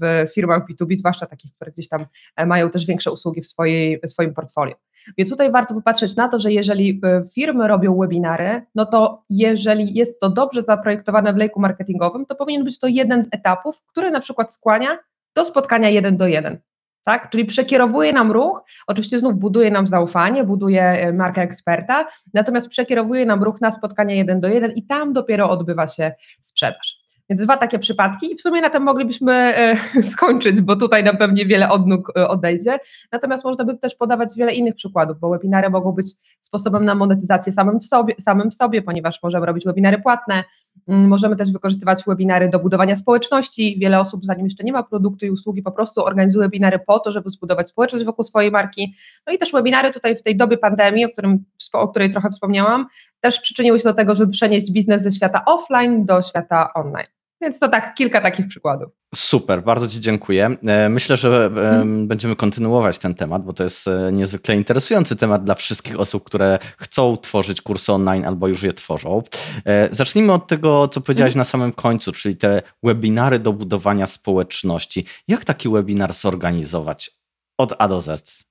w 0.00 0.30
firmach 0.34 0.62
B2B, 0.70 0.96
zwłaszcza 0.96 1.26
takich, 1.26 1.54
które 1.54 1.70
gdzieś 1.70 1.88
tam 1.88 2.06
e, 2.36 2.46
mają 2.46 2.70
też 2.70 2.86
większe 2.86 3.12
usługi 3.12 3.40
w, 3.40 3.46
swojej, 3.46 4.00
w 4.04 4.10
swoim 4.10 4.34
portfolio. 4.34 4.74
Więc 5.18 5.30
tutaj 5.30 5.52
warto 5.52 5.74
popatrzeć 5.74 6.16
na 6.16 6.28
to, 6.28 6.40
że 6.40 6.52
jeżeli 6.52 7.00
e, 7.04 7.22
firmy 7.34 7.68
robią 7.68 7.98
webinary, 7.98 8.62
no 8.74 8.86
to 8.86 9.24
jeżeli 9.30 9.94
jest 9.94 10.20
to 10.20 10.30
dobrze 10.30 10.62
zaprojektowane 10.62 11.32
w 11.32 11.36
lejku 11.36 11.60
marketingowym, 11.60 12.26
to 12.26 12.34
powinien 12.34 12.64
być 12.64 12.78
to 12.78 12.86
jeden 12.86 13.24
z 13.24 13.28
etapów, 13.32 13.82
który 13.86 14.10
na 14.10 14.20
przykład 14.20 14.54
skłania 14.54 14.98
do 15.34 15.44
spotkania 15.44 15.88
jeden 15.88 16.16
do 16.16 16.26
jeden 16.26 16.58
tak? 17.04 17.30
Czyli 17.30 17.44
przekierowuje 17.44 18.12
nam 18.12 18.32
ruch, 18.32 18.62
oczywiście 18.86 19.18
znów 19.18 19.38
buduje 19.38 19.70
nam 19.70 19.86
zaufanie, 19.86 20.44
buduje 20.44 20.82
e, 20.82 21.12
markę 21.12 21.42
eksperta, 21.42 22.06
natomiast 22.34 22.68
przekierowuje 22.68 23.26
nam 23.26 23.42
ruch 23.42 23.60
na 23.60 23.70
spotkanie 23.70 24.16
jeden 24.16 24.40
do 24.40 24.48
jeden 24.48 24.70
i 24.70 24.86
tam 24.86 25.12
dopiero 25.12 25.50
odbywa 25.50 25.88
się 25.88 26.12
sprzedaż. 26.40 27.00
Więc 27.30 27.42
dwa 27.42 27.56
takie 27.56 27.78
przypadki 27.78 28.32
i 28.32 28.36
w 28.36 28.40
sumie 28.40 28.60
na 28.60 28.70
tym 28.70 28.82
moglibyśmy 28.82 29.32
e, 29.32 29.76
skończyć, 30.12 30.60
bo 30.60 30.76
tutaj 30.76 31.04
nam 31.04 31.16
pewnie 31.16 31.46
wiele 31.46 31.68
odnóg 31.68 32.12
e, 32.16 32.28
odejdzie. 32.28 32.78
Natomiast 33.12 33.44
można 33.44 33.64
by 33.64 33.78
też 33.78 33.94
podawać 33.94 34.36
wiele 34.36 34.52
innych 34.52 34.74
przykładów, 34.74 35.18
bo 35.20 35.30
webinary 35.30 35.70
mogą 35.70 35.92
być 35.92 36.12
sposobem 36.40 36.84
na 36.84 36.94
monetyzację 36.94 37.52
samym 37.52 37.80
w 37.80 37.84
sobie, 37.84 38.14
samym 38.20 38.50
w 38.50 38.54
sobie 38.54 38.82
ponieważ 38.82 39.22
możemy 39.22 39.46
robić 39.46 39.64
webinary 39.64 39.98
płatne, 39.98 40.44
możemy 40.86 41.36
też 41.36 41.52
wykorzystywać 41.52 42.04
webinary 42.06 42.48
do 42.48 42.58
budowania 42.58 42.96
społeczności. 42.96 43.78
Wiele 43.80 44.00
osób, 44.00 44.24
zanim 44.24 44.44
jeszcze 44.44 44.64
nie 44.64 44.72
ma 44.72 44.82
produktu 44.82 45.26
i 45.26 45.30
usługi, 45.30 45.62
po 45.62 45.72
prostu 45.72 46.04
organizuje 46.04 46.46
webinary 46.46 46.78
po 46.78 46.98
to, 46.98 47.12
żeby 47.12 47.30
zbudować 47.30 47.68
społeczność 47.68 48.04
wokół 48.04 48.24
swojej 48.24 48.50
marki. 48.50 48.94
No 49.26 49.32
i 49.32 49.38
też 49.38 49.52
webinary 49.52 49.90
tutaj 49.90 50.16
w 50.16 50.22
tej 50.22 50.36
dobie 50.36 50.58
pandemii, 50.58 51.04
o, 51.04 51.08
którym, 51.08 51.44
o 51.72 51.88
której 51.88 52.10
trochę 52.10 52.30
wspomniałam, 52.30 52.86
też 53.20 53.40
przyczyniły 53.40 53.78
się 53.78 53.84
do 53.84 53.94
tego, 53.94 54.16
żeby 54.16 54.32
przenieść 54.32 54.72
biznes 54.72 55.02
ze 55.02 55.10
świata 55.10 55.44
offline 55.44 56.04
do 56.04 56.22
świata 56.22 56.72
online. 56.74 57.19
Więc 57.40 57.58
to 57.58 57.68
tak, 57.68 57.94
kilka 57.94 58.20
takich 58.20 58.48
przykładów. 58.48 58.92
Super, 59.14 59.62
bardzo 59.62 59.88
Ci 59.88 60.00
dziękuję. 60.00 60.56
E, 60.66 60.88
myślę, 60.88 61.16
że 61.16 61.50
hmm. 61.54 62.08
będziemy 62.08 62.36
kontynuować 62.36 62.98
ten 62.98 63.14
temat, 63.14 63.44
bo 63.44 63.52
to 63.52 63.62
jest 63.62 63.88
e, 63.88 64.12
niezwykle 64.12 64.56
interesujący 64.56 65.16
temat 65.16 65.44
dla 65.44 65.54
wszystkich 65.54 66.00
osób, 66.00 66.24
które 66.24 66.58
chcą 66.78 67.16
tworzyć 67.16 67.60
kursy 67.62 67.92
online 67.92 68.24
albo 68.24 68.48
już 68.48 68.62
je 68.62 68.72
tworzą. 68.72 69.22
E, 69.64 69.88
zacznijmy 69.94 70.32
od 70.32 70.46
tego, 70.46 70.88
co 70.88 71.00
powiedziałaś 71.00 71.32
hmm. 71.32 71.40
na 71.40 71.44
samym 71.44 71.72
końcu, 71.72 72.12
czyli 72.12 72.36
te 72.36 72.62
webinary 72.82 73.38
do 73.38 73.52
budowania 73.52 74.06
społeczności. 74.06 75.04
Jak 75.28 75.44
taki 75.44 75.68
webinar 75.68 76.12
zorganizować 76.12 77.10
od 77.58 77.74
A 77.78 77.88
do 77.88 78.00
Z? 78.00 78.49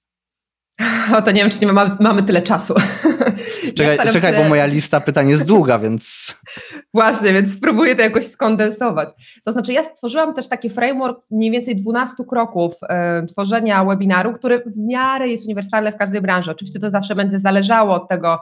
O, 1.17 1.21
to 1.21 1.31
nie 1.31 1.41
wiem, 1.41 1.49
czy 1.49 1.65
nie 1.65 1.73
ma, 1.73 1.97
mamy 1.99 2.23
tyle 2.23 2.41
czasu. 2.41 2.73
Czekaj, 3.75 3.97
ja 4.05 4.11
czekaj 4.11 4.33
się... 4.33 4.43
bo 4.43 4.49
moja 4.49 4.65
lista 4.65 5.01
pytań 5.01 5.29
jest 5.29 5.47
długa, 5.47 5.79
więc. 5.79 6.35
Właśnie, 6.93 7.33
więc 7.33 7.53
spróbuję 7.53 7.95
to 7.95 8.01
jakoś 8.01 8.27
skondensować. 8.27 9.09
To 9.43 9.51
znaczy, 9.51 9.73
ja 9.73 9.83
stworzyłam 9.83 10.33
też 10.33 10.47
taki 10.47 10.69
framework 10.69 11.19
mniej 11.31 11.51
więcej 11.51 11.75
12 11.75 12.15
kroków 12.29 12.73
e, 12.89 13.25
tworzenia 13.25 13.85
webinaru, 13.85 14.33
który 14.33 14.63
w 14.65 14.77
miarę 14.77 15.27
jest 15.27 15.45
uniwersalny 15.45 15.91
w 15.91 15.95
każdej 15.95 16.21
branży. 16.21 16.51
Oczywiście 16.51 16.79
to 16.79 16.89
zawsze 16.89 17.15
będzie 17.15 17.39
zależało 17.39 17.95
od 17.95 18.09
tego, 18.09 18.41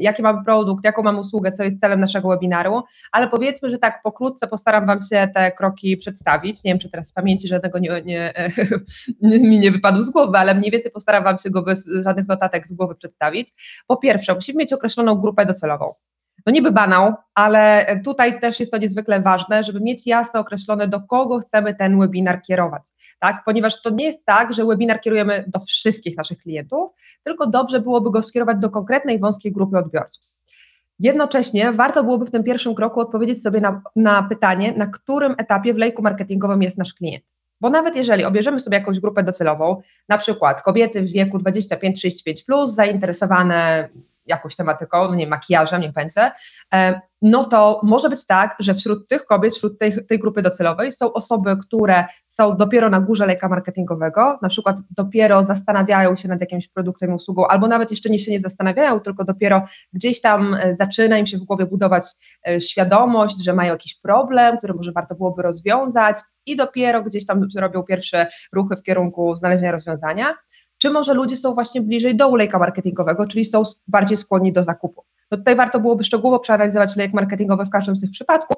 jaki 0.00 0.22
mamy 0.22 0.44
produkt, 0.44 0.84
jaką 0.84 1.02
mam 1.02 1.18
usługę, 1.18 1.52
co 1.52 1.64
jest 1.64 1.80
celem 1.80 2.00
naszego 2.00 2.28
webinaru, 2.28 2.82
ale 3.12 3.28
powiedzmy, 3.28 3.70
że 3.70 3.78
tak 3.78 4.02
pokrótce 4.02 4.46
postaram 4.46 4.86
Wam 4.86 4.98
się 5.00 5.28
te 5.34 5.52
kroki 5.52 5.96
przedstawić. 5.96 6.64
Nie 6.64 6.70
wiem, 6.70 6.78
czy 6.78 6.90
teraz 6.90 7.10
w 7.10 7.14
pamięci 7.14 7.48
żadnego 7.48 7.78
nie, 7.78 8.02
nie, 8.04 8.32
mi 9.22 9.58
nie 9.58 9.70
wypadł 9.70 10.02
z 10.02 10.10
głowy, 10.10 10.38
ale 10.38 10.54
mniej 10.54 10.70
więcej 10.70 10.92
postaram 10.92 11.24
Wam 11.24 11.38
się 11.38 11.50
go 11.50 11.57
bez 11.62 11.88
żadnych 12.04 12.28
notatek 12.28 12.68
z 12.68 12.72
głowy 12.72 12.94
przedstawić. 12.94 13.48
Po 13.86 13.96
pierwsze, 13.96 14.34
musimy 14.34 14.58
mieć 14.58 14.72
określoną 14.72 15.14
grupę 15.14 15.46
docelową. 15.46 15.94
No 16.46 16.52
niby 16.52 16.72
banał, 16.72 17.14
ale 17.34 17.86
tutaj 18.04 18.40
też 18.40 18.60
jest 18.60 18.72
to 18.72 18.78
niezwykle 18.78 19.20
ważne, 19.20 19.62
żeby 19.62 19.80
mieć 19.80 20.06
jasno 20.06 20.40
określone, 20.40 20.88
do 20.88 21.00
kogo 21.00 21.38
chcemy 21.38 21.74
ten 21.74 22.00
webinar 22.00 22.42
kierować, 22.42 22.82
tak? 23.18 23.42
Ponieważ 23.44 23.82
to 23.82 23.90
nie 23.90 24.04
jest 24.04 24.24
tak, 24.24 24.52
że 24.52 24.64
webinar 24.64 25.00
kierujemy 25.00 25.44
do 25.46 25.60
wszystkich 25.60 26.16
naszych 26.16 26.38
klientów, 26.38 26.90
tylko 27.24 27.46
dobrze 27.46 27.80
byłoby 27.80 28.10
go 28.10 28.22
skierować 28.22 28.58
do 28.58 28.70
konkretnej 28.70 29.18
wąskiej 29.18 29.52
grupy 29.52 29.78
odbiorców. 29.78 30.24
Jednocześnie 30.98 31.72
warto 31.72 32.04
byłoby 32.04 32.26
w 32.26 32.30
tym 32.30 32.44
pierwszym 32.44 32.74
kroku 32.74 33.00
odpowiedzieć 33.00 33.42
sobie 33.42 33.60
na, 33.60 33.82
na 33.96 34.22
pytanie, 34.22 34.72
na 34.76 34.86
którym 34.86 35.34
etapie 35.38 35.74
w 35.74 35.76
lejku 35.76 36.02
marketingowym 36.02 36.62
jest 36.62 36.78
nasz 36.78 36.94
klient. 36.94 37.24
Bo 37.60 37.70
nawet 37.70 37.96
jeżeli 37.96 38.24
obierzemy 38.24 38.60
sobie 38.60 38.78
jakąś 38.78 39.00
grupę 39.00 39.22
docelową, 39.22 39.82
na 40.08 40.18
przykład 40.18 40.62
kobiety 40.62 41.02
w 41.02 41.12
wieku 41.12 41.38
25-35, 41.38 42.68
zainteresowane 42.68 43.88
jakąś 44.28 44.56
tematyką, 44.56 45.08
no 45.08 45.14
nie 45.14 45.26
makijażem, 45.26 45.80
niech 45.80 45.92
będzie, 45.92 46.30
no 47.22 47.44
to 47.44 47.80
może 47.84 48.08
być 48.08 48.26
tak, 48.26 48.56
że 48.58 48.74
wśród 48.74 49.08
tych 49.08 49.24
kobiet, 49.24 49.54
wśród 49.54 49.78
tej, 49.78 50.06
tej 50.06 50.18
grupy 50.18 50.42
docelowej 50.42 50.92
są 50.92 51.12
osoby, 51.12 51.56
które 51.56 52.04
są 52.26 52.56
dopiero 52.56 52.90
na 52.90 53.00
górze 53.00 53.26
lejka 53.26 53.48
marketingowego, 53.48 54.38
na 54.42 54.48
przykład 54.48 54.76
dopiero 54.90 55.42
zastanawiają 55.42 56.16
się 56.16 56.28
nad 56.28 56.40
jakimś 56.40 56.68
produktem, 56.68 57.14
usługą, 57.14 57.46
albo 57.46 57.68
nawet 57.68 57.90
jeszcze 57.90 58.10
nie 58.10 58.18
się 58.18 58.30
nie 58.30 58.40
zastanawiają, 58.40 59.00
tylko 59.00 59.24
dopiero 59.24 59.62
gdzieś 59.92 60.20
tam 60.20 60.54
e, 60.54 60.76
zaczyna 60.76 61.18
im 61.18 61.26
się 61.26 61.38
w 61.38 61.44
głowie 61.44 61.66
budować 61.66 62.04
e, 62.48 62.60
świadomość, 62.60 63.44
że 63.44 63.54
mają 63.54 63.72
jakiś 63.72 64.00
problem, 64.00 64.58
który 64.58 64.74
może 64.74 64.92
warto 64.92 65.14
byłoby 65.14 65.42
rozwiązać 65.42 66.16
i 66.46 66.56
dopiero 66.56 67.02
gdzieś 67.02 67.26
tam 67.26 67.48
robią 67.56 67.82
pierwsze 67.82 68.26
ruchy 68.52 68.76
w 68.76 68.82
kierunku 68.82 69.36
znalezienia 69.36 69.72
rozwiązania 69.72 70.34
czy 70.78 70.90
może 70.90 71.14
ludzie 71.14 71.36
są 71.36 71.54
właśnie 71.54 71.80
bliżej 71.80 72.16
dołu 72.16 72.36
lejka 72.36 72.58
marketingowego, 72.58 73.26
czyli 73.26 73.44
są 73.44 73.62
bardziej 73.88 74.16
skłonni 74.16 74.52
do 74.52 74.62
zakupu. 74.62 75.04
No 75.30 75.38
tutaj 75.38 75.56
warto 75.56 75.80
byłoby 75.80 76.04
szczegółowo 76.04 76.40
przeanalizować 76.40 76.96
lejek 76.96 77.12
marketingowy 77.12 77.64
w 77.64 77.70
każdym 77.70 77.96
z 77.96 78.00
tych 78.00 78.10
przypadków, 78.10 78.56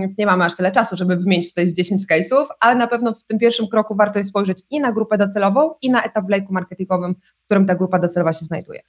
więc 0.00 0.18
nie 0.18 0.26
mamy 0.26 0.44
aż 0.44 0.56
tyle 0.56 0.72
czasu, 0.72 0.96
żeby 0.96 1.16
wymienić 1.16 1.48
tutaj 1.48 1.66
z 1.66 1.74
10 1.74 2.02
case'ów, 2.06 2.46
ale 2.60 2.74
na 2.74 2.86
pewno 2.86 3.14
w 3.14 3.24
tym 3.24 3.38
pierwszym 3.38 3.68
kroku 3.68 3.94
warto 3.94 4.18
jest 4.18 4.30
spojrzeć 4.30 4.62
i 4.70 4.80
na 4.80 4.92
grupę 4.92 5.18
docelową, 5.18 5.74
i 5.82 5.90
na 5.90 6.02
etap 6.02 6.26
w 6.26 6.28
lejku 6.28 6.52
marketingowym, 6.52 7.14
w 7.14 7.44
którym 7.44 7.66
ta 7.66 7.74
grupa 7.74 7.98
docelowa 7.98 8.32
się 8.32 8.44
znajduje. 8.44 8.80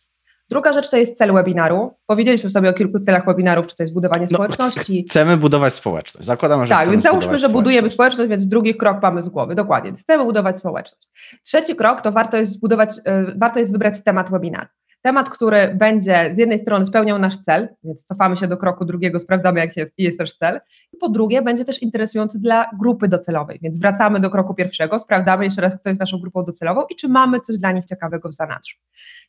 Druga 0.49 0.73
rzecz 0.73 0.89
to 0.89 0.97
jest 0.97 1.17
cel 1.17 1.33
webinaru. 1.33 1.93
Powiedzieliśmy 2.05 2.49
sobie 2.49 2.69
o 2.69 2.73
kilku 2.73 2.99
celach 2.99 3.25
webinarów, 3.25 3.67
czy 3.67 3.75
to 3.75 3.83
jest 3.83 3.93
budowanie 3.93 4.27
no, 4.31 4.37
społeczności. 4.37 5.05
Chcemy 5.09 5.37
budować 5.37 5.73
społeczność. 5.73 6.27
Zakładamy, 6.27 6.65
że 6.65 6.75
Tak, 6.75 6.89
więc 6.89 7.03
załóżmy, 7.03 7.37
że 7.37 7.49
budujemy 7.49 7.89
społeczność, 7.89 8.29
więc 8.29 8.47
drugi 8.47 8.75
krok 8.75 9.01
mamy 9.01 9.23
z 9.23 9.29
głowy. 9.29 9.55
Dokładnie. 9.55 9.91
Chcemy 9.91 10.23
budować 10.23 10.57
społeczność. 10.57 11.09
Trzeci 11.43 11.75
krok 11.75 12.01
to 12.01 12.11
warto 12.11 12.37
jest 12.37 12.51
zbudować, 12.53 12.89
e, 13.05 13.25
warto 13.37 13.59
jest 13.59 13.71
wybrać 13.71 14.03
temat 14.03 14.31
webinaru. 14.31 14.67
Temat, 15.03 15.29
który 15.29 15.75
będzie 15.75 16.31
z 16.35 16.37
jednej 16.37 16.59
strony 16.59 16.85
spełniał 16.85 17.19
nasz 17.19 17.37
cel, 17.37 17.67
więc 17.83 18.03
cofamy 18.03 18.37
się 18.37 18.47
do 18.47 18.57
kroku 18.57 18.85
drugiego, 18.85 19.19
sprawdzamy, 19.19 19.59
jaki 19.59 19.79
jest, 19.79 19.93
jest 19.97 20.17
też 20.17 20.33
cel, 20.33 20.59
i 20.93 20.97
po 20.97 21.09
drugie 21.09 21.41
będzie 21.41 21.65
też 21.65 21.81
interesujący 21.81 22.39
dla 22.39 22.69
grupy 22.79 23.07
docelowej, 23.07 23.59
więc 23.61 23.79
wracamy 23.79 24.19
do 24.19 24.29
kroku 24.29 24.53
pierwszego, 24.53 24.99
sprawdzamy 24.99 25.43
jeszcze 25.45 25.61
raz, 25.61 25.75
kto 25.75 25.89
jest 25.89 25.99
naszą 25.99 26.17
grupą 26.17 26.43
docelową 26.43 26.81
i 26.89 26.95
czy 26.95 27.09
mamy 27.09 27.39
coś 27.39 27.57
dla 27.57 27.71
nich 27.71 27.85
ciekawego 27.85 28.29
w 28.29 28.33
zanadrzu. 28.33 28.77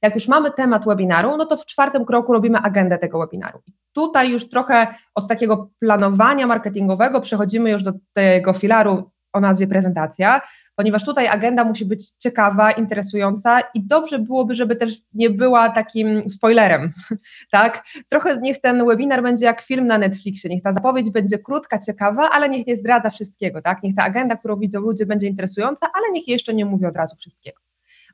Jak 0.02 0.14
już 0.14 0.28
mamy 0.28 0.50
temat 0.50 0.85
webinaru, 0.85 1.37
no 1.37 1.47
to 1.47 1.57
w 1.57 1.66
czwartym 1.66 2.04
kroku 2.04 2.33
robimy 2.33 2.59
agendę 2.59 2.99
tego 2.99 3.19
webinaru. 3.19 3.59
Tutaj 3.93 4.31
już 4.31 4.49
trochę 4.49 4.87
od 5.14 5.28
takiego 5.28 5.71
planowania 5.81 6.47
marketingowego 6.47 7.21
przechodzimy 7.21 7.71
już 7.71 7.83
do 7.83 7.93
tego 8.12 8.52
filaru 8.52 9.11
o 9.35 9.41
nazwie 9.41 9.67
prezentacja, 9.67 10.41
ponieważ 10.76 11.05
tutaj 11.05 11.29
agenda 11.29 11.64
musi 11.64 11.87
być 11.87 12.11
ciekawa, 12.11 12.73
interesująca 12.73 13.61
i 13.75 13.87
dobrze 13.87 14.19
byłoby, 14.19 14.55
żeby 14.55 14.76
też 14.76 14.93
nie 15.14 15.31
była 15.31 15.71
takim 15.71 16.31
spoilerem, 16.31 16.93
tak? 17.53 17.85
Trochę 18.09 18.38
niech 18.41 18.61
ten 18.61 18.87
webinar 18.87 19.23
będzie 19.23 19.45
jak 19.45 19.62
film 19.62 19.87
na 19.87 19.99
Netflixie, 19.99 20.50
niech 20.50 20.62
ta 20.62 20.73
zapowiedź 20.73 21.11
będzie 21.11 21.38
krótka, 21.38 21.79
ciekawa, 21.79 22.31
ale 22.31 22.49
niech 22.49 22.67
nie 22.67 22.76
zdradza 22.76 23.11
wszystkiego, 23.11 23.62
tak? 23.62 23.83
Niech 23.83 23.95
ta 23.95 24.03
agenda, 24.03 24.37
którą 24.37 24.57
widzą 24.57 24.81
ludzie 24.81 25.07
będzie 25.07 25.26
interesująca, 25.26 25.87
ale 25.95 26.12
niech 26.12 26.29
jeszcze 26.29 26.55
nie 26.55 26.64
mówi 26.64 26.87
od 26.87 26.97
razu 26.97 27.17
wszystkiego. 27.17 27.61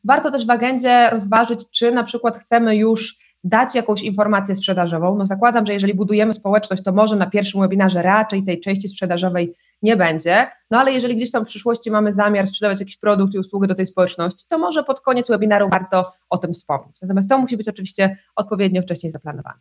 Warto 0.04 0.30
też 0.30 0.46
w 0.46 0.50
agendzie 0.50 1.10
rozważyć, 1.10 1.64
czy 1.70 1.92
na 1.92 2.04
przykład 2.04 2.38
chcemy 2.38 2.76
już 2.76 3.29
dać 3.44 3.74
jakąś 3.74 4.02
informację 4.02 4.56
sprzedażową. 4.56 5.16
No 5.16 5.26
zakładam, 5.26 5.66
że 5.66 5.72
jeżeli 5.72 5.94
budujemy 5.94 6.34
społeczność, 6.34 6.82
to 6.82 6.92
może 6.92 7.16
na 7.16 7.26
pierwszym 7.26 7.60
webinarze 7.60 8.02
raczej 8.02 8.44
tej 8.44 8.60
części 8.60 8.88
sprzedażowej 8.88 9.54
nie 9.82 9.96
będzie, 9.96 10.46
no 10.70 10.78
ale 10.78 10.92
jeżeli 10.92 11.16
gdzieś 11.16 11.30
tam 11.30 11.44
w 11.44 11.48
przyszłości 11.48 11.90
mamy 11.90 12.12
zamiar 12.12 12.46
sprzedawać 12.46 12.80
jakiś 12.80 12.96
produkt 12.96 13.34
i 13.34 13.38
usługę 13.38 13.68
do 13.68 13.74
tej 13.74 13.86
społeczności, 13.86 14.46
to 14.48 14.58
może 14.58 14.84
pod 14.84 15.00
koniec 15.00 15.28
webinaru 15.28 15.68
warto 15.68 16.12
o 16.30 16.38
tym 16.38 16.52
wspomnieć. 16.52 16.96
Natomiast 17.02 17.28
to 17.28 17.38
musi 17.38 17.56
być 17.56 17.68
oczywiście 17.68 18.16
odpowiednio 18.36 18.82
wcześniej 18.82 19.10
zaplanowane. 19.10 19.60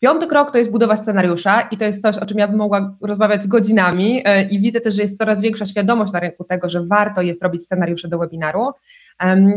Piąty 0.00 0.26
krok 0.26 0.50
to 0.50 0.58
jest 0.58 0.70
budowa 0.70 0.96
scenariusza 0.96 1.60
i 1.60 1.76
to 1.76 1.84
jest 1.84 2.02
coś, 2.02 2.18
o 2.18 2.26
czym 2.26 2.38
ja 2.38 2.48
bym 2.48 2.56
mogła 2.56 2.96
rozmawiać 3.00 3.46
godzinami 3.46 4.22
e, 4.24 4.42
i 4.42 4.60
widzę 4.60 4.80
też, 4.80 4.94
że 4.94 5.02
jest 5.02 5.18
coraz 5.18 5.40
większa 5.40 5.66
świadomość 5.66 6.12
na 6.12 6.20
rynku 6.20 6.44
tego, 6.44 6.68
że 6.68 6.84
warto 6.84 7.22
jest 7.22 7.42
robić 7.42 7.62
scenariusze 7.62 8.08
do 8.08 8.18
webinaru. 8.18 8.70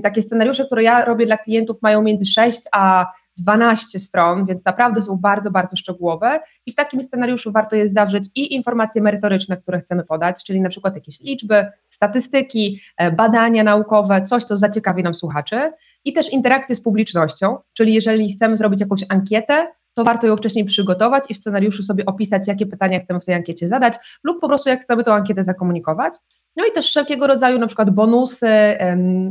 Takie 0.04 0.22
scenariusze, 0.22 0.66
które 0.66 0.84
ja 0.84 1.06
robię 1.06 1.26
dla 1.26 1.38
klientów 1.38 1.82
mają 1.82 2.02
między 2.02 2.26
6 2.26 2.62
a 2.72 3.12
12 3.38 4.00
stron, 4.00 4.46
więc 4.46 4.66
naprawdę 4.66 5.02
są 5.02 5.18
bardzo, 5.18 5.52
bardzo 5.52 5.78
szczegółowe 5.78 6.40
i 6.66 6.72
w 6.72 6.76
takim 6.76 7.04
scenariuszu 7.04 7.52
warto 7.52 7.76
jest 7.76 7.94
zawrzeć 7.94 8.30
i 8.36 8.56
informacje 8.56 9.02
merytoryczne, 9.02 9.58
które 9.58 9.80
chcemy 9.80 10.04
podać, 10.04 10.44
czyli 10.44 10.62
na 10.62 10.70
przykład 10.70 10.96
jakieś 10.96 11.20
liczby, 11.20 11.66
statystyki, 11.90 12.82
e, 12.98 13.12
badania 13.12 13.64
naukowe, 13.64 14.24
coś, 14.24 14.44
co 14.44 14.58
zaciekawi 14.58 15.04
nam 15.04 15.14
słuchaczy 15.14 15.72
i 16.06 16.14
też 16.14 16.34
interakcje 16.34 16.76
z 16.76 16.82
publicznością, 16.82 17.58
czyli 17.74 17.94
jeżeli 17.94 18.34
chcemy 18.34 18.58
zrobić 18.58 18.80
jakąś 18.80 19.06
ankietę, 19.10 19.68
to 19.94 20.04
warto 20.04 20.28
ją 20.28 20.38
wcześniej 20.38 20.66
przygotować 20.66 21.24
i 21.30 21.34
w 21.34 21.38
scenariuszu 21.38 21.84
sobie 21.84 22.06
opisać, 22.06 22.48
jakie 22.48 22.66
pytania 22.66 23.00
chcemy 23.00 23.20
w 23.20 23.26
tej 23.26 23.36
ankiecie 23.36 23.68
zadać, 23.68 23.94
lub 24.24 24.42
po 24.42 24.48
prostu 24.48 24.70
jak 24.70 24.82
chcemy 24.82 25.04
tę 25.04 25.14
ankietę 25.14 25.44
zakomunikować. 25.44 26.14
No 26.56 26.66
i 26.66 26.72
też 26.72 26.88
wszelkiego 26.88 27.28
rodzaju 27.28 27.60
na 27.60 27.68
przykład 27.68 27.90
bonusy, 27.90 28.48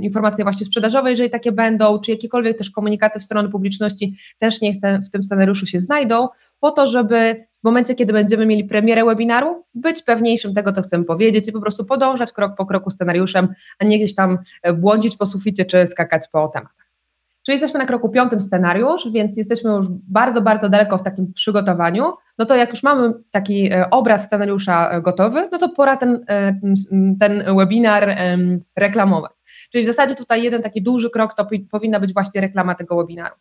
informacje 0.01 0.45
właśnie 0.45 0.67
sprzedażowe, 0.67 1.11
jeżeli 1.11 1.31
takie 1.31 1.53
będą, 1.53 1.99
czy 1.99 2.11
jakiekolwiek 2.11 2.59
też 2.59 2.71
komunikaty 2.71 3.21
w 3.21 3.23
stronę 3.23 3.49
publiczności 3.49 4.17
też 4.39 4.61
niech 4.61 4.77
w 5.07 5.11
tym 5.11 5.23
scenariuszu 5.23 5.67
się 5.67 5.81
znajdą, 5.81 6.29
po 6.61 6.71
to, 6.71 6.87
żeby 6.87 7.47
w 7.61 7.65
momencie, 7.65 7.95
kiedy 7.95 8.13
będziemy 8.13 8.47
mieli 8.47 8.65
premierę 8.65 9.05
webinaru, 9.05 9.65
być 9.75 10.03
pewniejszym 10.03 10.55
tego, 10.55 10.73
co 10.73 10.83
chcemy 10.83 11.05
powiedzieć 11.05 11.49
i 11.49 11.53
po 11.53 11.61
prostu 11.61 11.85
podążać 11.85 12.33
krok 12.33 12.57
po 12.57 12.67
kroku 12.67 12.91
scenariuszem, 12.91 13.49
a 13.79 13.85
nie 13.85 13.99
gdzieś 13.99 14.15
tam 14.15 14.39
e, 14.63 14.73
błądzić 14.73 15.17
po 15.17 15.27
suficie 15.27 15.65
czy 15.65 15.87
skakać 15.87 16.29
po 16.33 16.49
tematach. 16.49 16.90
Czyli 17.51 17.61
jesteśmy 17.61 17.81
na 17.81 17.87
kroku 17.87 18.09
piątym 18.09 18.41
scenariusz, 18.41 19.09
więc 19.13 19.37
jesteśmy 19.37 19.71
już 19.71 19.87
bardzo, 19.91 20.43
bardzo 20.43 20.69
daleko 20.69 20.99
w 20.99 21.03
takim 21.03 21.33
przygotowaniu. 21.33 22.13
No 22.39 22.47
to 22.47 22.57
jak 22.57 22.71
już 22.71 22.83
mamy 22.83 23.13
taki 23.31 23.73
e, 23.73 23.91
obraz 23.91 24.25
scenariusza 24.25 24.91
e, 24.91 25.03
gotowy, 25.03 25.49
no 25.53 25.59
to 25.59 25.69
pora 25.69 25.97
ten, 25.97 26.25
e, 26.29 26.61
ten 27.21 27.57
webinar 27.57 28.17
reklamować. 28.77 29.33
Czyli 29.73 29.85
w 29.85 29.87
zasadzie 29.87 30.15
tutaj 30.15 30.43
jeden 30.43 30.63
taki 30.63 30.83
duży 30.83 31.11
krok 31.11 31.35
to 31.35 31.47
powinna 31.71 32.01
być 32.01 32.13
właśnie 32.13 32.41
reklama 32.41 32.75
tego 32.75 32.97
webinaru. 32.97 33.35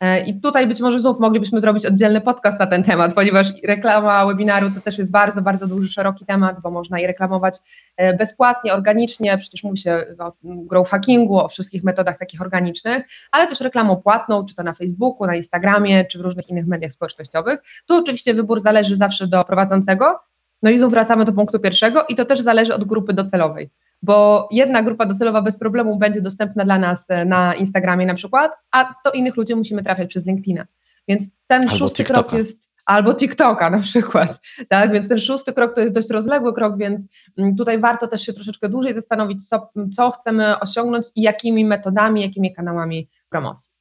E, 0.00 0.20
I 0.20 0.40
tutaj 0.40 0.66
być 0.66 0.80
może 0.80 0.98
znów 0.98 1.20
moglibyśmy 1.20 1.60
zrobić 1.60 1.86
oddzielny 1.86 2.20
podcast 2.20 2.60
na 2.60 2.66
ten 2.66 2.82
temat, 2.82 3.14
ponieważ 3.14 3.48
reklama 3.64 4.26
webinaru 4.26 4.70
to 4.70 4.80
też 4.80 4.98
jest 4.98 5.10
bardzo, 5.10 5.42
bardzo 5.42 5.66
duży, 5.66 5.88
szeroki 5.88 6.26
temat, 6.26 6.60
bo 6.60 6.70
można 6.70 7.00
je 7.00 7.06
reklamować 7.06 7.58
e, 7.96 8.14
bezpłatnie, 8.14 8.74
organicznie, 8.74 9.38
przecież 9.38 9.64
mówi 9.64 9.78
się 9.78 10.04
o 10.18 10.32
growth 10.42 10.90
hackingu, 10.90 11.38
o 11.38 11.48
wszystkich 11.48 11.84
metodach 11.84 12.18
takich 12.18 12.40
organicznych, 12.40 13.04
ale 13.32 13.46
też 13.46 13.60
reklamą 13.60 13.96
płatną, 13.96 14.46
czy 14.46 14.54
to 14.54 14.62
na 14.62 14.72
Facebooku, 14.72 15.26
na 15.26 15.36
Instagramie, 15.36 16.04
czy 16.04 16.18
w 16.18 16.20
różnych 16.20 16.48
innych 16.48 16.66
mediach 16.66 16.92
społecznościowych. 16.92 17.60
Tu 17.86 17.94
oczywiście 17.94 18.34
wybór 18.34 18.60
zależy 18.60 18.96
zawsze 18.96 19.26
do 19.26 19.44
prowadzącego, 19.44 20.18
no 20.62 20.70
i 20.70 20.78
znów 20.78 20.90
wracamy 20.90 21.24
do 21.24 21.32
punktu 21.32 21.60
pierwszego 21.60 22.04
i 22.08 22.14
to 22.14 22.24
też 22.24 22.40
zależy 22.40 22.74
od 22.74 22.84
grupy 22.84 23.12
docelowej 23.12 23.70
bo 24.04 24.48
jedna 24.50 24.82
grupa 24.82 25.06
docelowa 25.06 25.42
bez 25.42 25.58
problemu 25.58 25.96
będzie 25.96 26.20
dostępna 26.20 26.64
dla 26.64 26.78
nas 26.78 27.04
e, 27.08 27.24
na 27.24 27.54
Instagramie 27.54 28.06
na 28.06 28.14
przykład, 28.14 28.52
a 28.72 28.94
do 29.04 29.12
innych 29.12 29.36
ludzi 29.36 29.54
musimy 29.54 29.82
trafiać 29.82 30.08
przez 30.08 30.26
LinkedIna. 30.26 30.66
Więc 31.08 31.24
ten 31.46 31.62
albo 31.62 31.74
szósty 31.74 31.96
TikToka. 31.96 32.22
krok 32.22 32.38
jest 32.38 32.70
albo 32.86 33.14
TikToka 33.14 33.70
na 33.70 33.78
przykład, 33.78 34.40
tak? 34.68 34.92
Więc 34.92 35.08
ten 35.08 35.18
szósty 35.18 35.52
krok 35.52 35.74
to 35.74 35.80
jest 35.80 35.94
dość 35.94 36.10
rozległy 36.10 36.54
krok, 36.54 36.78
więc 36.78 37.06
mm, 37.38 37.56
tutaj 37.56 37.78
warto 37.78 38.06
też 38.06 38.22
się 38.22 38.32
troszeczkę 38.32 38.68
dłużej 38.68 38.94
zastanowić, 38.94 39.48
co, 39.48 39.70
co 39.96 40.10
chcemy 40.10 40.60
osiągnąć 40.60 41.06
i 41.16 41.22
jakimi 41.22 41.64
metodami, 41.64 42.22
jakimi 42.22 42.54
kanałami 42.54 43.08
promocji. 43.28 43.72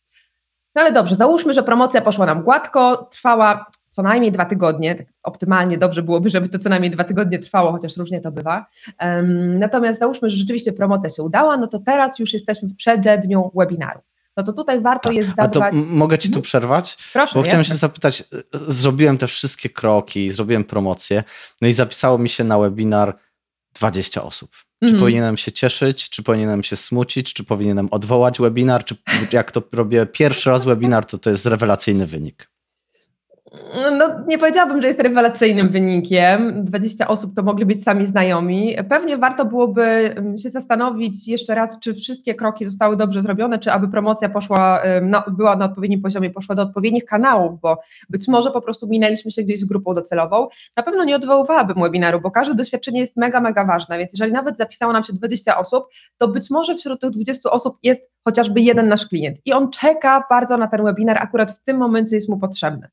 No 0.75 0.81
ale 0.81 0.91
dobrze, 0.91 1.15
załóżmy, 1.15 1.53
że 1.53 1.63
promocja 1.63 2.01
poszła 2.01 2.25
nam 2.25 2.43
gładko, 2.43 3.07
trwała 3.11 3.65
co 3.93 4.03
najmniej 4.03 4.31
dwa 4.31 4.45
tygodnie. 4.45 4.95
Tak 4.95 5.07
optymalnie 5.23 5.77
dobrze 5.77 6.03
byłoby, 6.03 6.29
żeby 6.29 6.49
to 6.49 6.59
co 6.59 6.69
najmniej 6.69 6.91
dwa 6.91 7.03
tygodnie 7.03 7.39
trwało, 7.39 7.71
chociaż 7.71 7.97
różnie 7.97 8.21
to 8.21 8.31
bywa. 8.31 8.65
Natomiast 9.59 9.99
załóżmy, 9.99 10.29
że 10.29 10.37
rzeczywiście 10.37 10.73
promocja 10.73 11.09
się 11.09 11.23
udała, 11.23 11.57
no 11.57 11.67
to 11.67 11.79
teraz 11.79 12.19
już 12.19 12.33
jesteśmy 12.33 12.69
w 12.69 12.75
przededniu 12.75 13.51
webinaru. 13.55 13.99
No 14.37 14.43
to 14.43 14.53
tutaj 14.53 14.81
warto 14.81 15.09
tak. 15.09 15.15
jest 15.15 15.35
zadbać. 15.35 15.73
Mogę 15.89 16.17
ci 16.17 16.27
tu 16.27 16.31
mhm. 16.31 16.43
przerwać? 16.43 16.97
Proszę. 17.13 17.39
Bo 17.39 17.43
chciałem 17.43 17.65
się 17.65 17.75
zapytać, 17.75 18.21
y, 18.21 18.43
zrobiłem 18.67 19.17
te 19.17 19.27
wszystkie 19.27 19.69
kroki, 19.69 20.31
zrobiłem 20.31 20.63
promocję, 20.63 21.23
no 21.61 21.67
i 21.67 21.73
zapisało 21.73 22.17
mi 22.17 22.29
się 22.29 22.43
na 22.43 22.59
webinar 22.59 23.17
20 23.75 24.23
osób. 24.23 24.51
Czy 24.83 24.89
mm. 24.89 24.99
powinienem 24.99 25.37
się 25.37 25.51
cieszyć, 25.51 26.09
czy 26.09 26.23
powinienem 26.23 26.63
się 26.63 26.75
smucić, 26.75 27.33
czy 27.33 27.43
powinienem 27.43 27.87
odwołać 27.91 28.39
webinar, 28.39 28.85
czy 28.85 28.95
jak 29.31 29.51
to 29.51 29.63
robię 29.71 30.05
pierwszy 30.05 30.49
raz 30.49 30.65
webinar, 30.65 31.05
to 31.05 31.17
to 31.17 31.29
jest 31.29 31.45
rewelacyjny 31.45 32.07
wynik. 32.07 32.52
No, 33.97 34.09
nie 34.27 34.37
powiedziałabym, 34.37 34.81
że 34.81 34.87
jest 34.87 34.99
rewelacyjnym 34.99 35.69
wynikiem. 35.69 36.65
20 36.65 37.07
osób 37.07 37.35
to 37.35 37.43
mogli 37.43 37.65
być 37.65 37.83
sami 37.83 38.05
znajomi. 38.05 38.75
Pewnie 38.89 39.17
warto 39.17 39.45
byłoby 39.45 40.15
się 40.43 40.49
zastanowić 40.49 41.27
jeszcze 41.27 41.55
raz, 41.55 41.79
czy 41.79 41.93
wszystkie 41.93 42.35
kroki 42.35 42.65
zostały 42.65 42.97
dobrze 42.97 43.21
zrobione, 43.21 43.59
czy 43.59 43.71
aby 43.71 43.87
promocja 43.87 44.29
poszła, 44.29 44.81
no, 45.01 45.23
była 45.27 45.55
na 45.55 45.65
odpowiednim 45.65 46.01
poziomie, 46.01 46.29
poszła 46.29 46.55
do 46.55 46.61
odpowiednich 46.61 47.05
kanałów, 47.05 47.59
bo 47.61 47.77
być 48.09 48.27
może 48.27 48.51
po 48.51 48.61
prostu 48.61 48.87
minęliśmy 48.87 49.31
się 49.31 49.43
gdzieś 49.43 49.59
z 49.59 49.65
grupą 49.65 49.93
docelową. 49.93 50.47
Na 50.77 50.83
pewno 50.83 51.03
nie 51.03 51.15
odwoływałabym 51.15 51.81
webinaru, 51.81 52.21
bo 52.21 52.31
każde 52.31 52.55
doświadczenie 52.55 52.99
jest 52.99 53.17
mega, 53.17 53.41
mega 53.41 53.65
ważne, 53.65 53.97
więc 53.97 54.13
jeżeli 54.13 54.31
nawet 54.31 54.57
zapisało 54.57 54.93
nam 54.93 55.03
się 55.03 55.13
20 55.13 55.57
osób, 55.57 55.85
to 56.17 56.27
być 56.27 56.49
może 56.49 56.75
wśród 56.75 57.01
tych 57.01 57.09
20 57.09 57.51
osób 57.51 57.77
jest 57.83 58.01
chociażby 58.25 58.61
jeden 58.61 58.87
nasz 58.87 59.07
klient 59.07 59.37
i 59.45 59.53
on 59.53 59.71
czeka 59.71 60.23
bardzo 60.29 60.57
na 60.57 60.67
ten 60.67 60.83
webinar, 60.83 61.17
akurat 61.17 61.51
w 61.51 61.63
tym 61.63 61.77
momencie 61.77 62.15
jest 62.15 62.29
mu 62.29 62.37
potrzebny. 62.37 62.87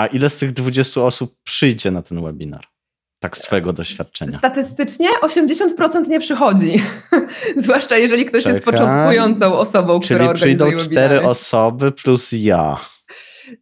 A 0.00 0.06
ile 0.06 0.30
z 0.30 0.36
tych 0.36 0.52
20 0.52 1.00
osób 1.00 1.36
przyjdzie 1.44 1.90
na 1.90 2.02
ten 2.02 2.22
webinar? 2.22 2.66
Tak 3.18 3.36
z 3.36 3.40
Twojego 3.40 3.72
doświadczenia. 3.72 4.38
Statystycznie 4.38 5.08
80% 5.22 6.08
nie 6.08 6.20
przychodzi. 6.20 6.82
Zwłaszcza 7.56 7.96
jeżeli 7.96 8.24
ktoś 8.24 8.42
Czekaj. 8.42 8.54
jest 8.54 8.64
początkującą 8.64 9.58
osobą, 9.58 10.00
Czyli 10.00 10.18
która 10.18 10.34
przyjdą 10.34 10.64
organizuje 10.64 10.96
cztery 10.96 11.08
webinary. 11.08 11.28
osoby 11.28 11.92
plus 11.92 12.32
ja. 12.32 12.80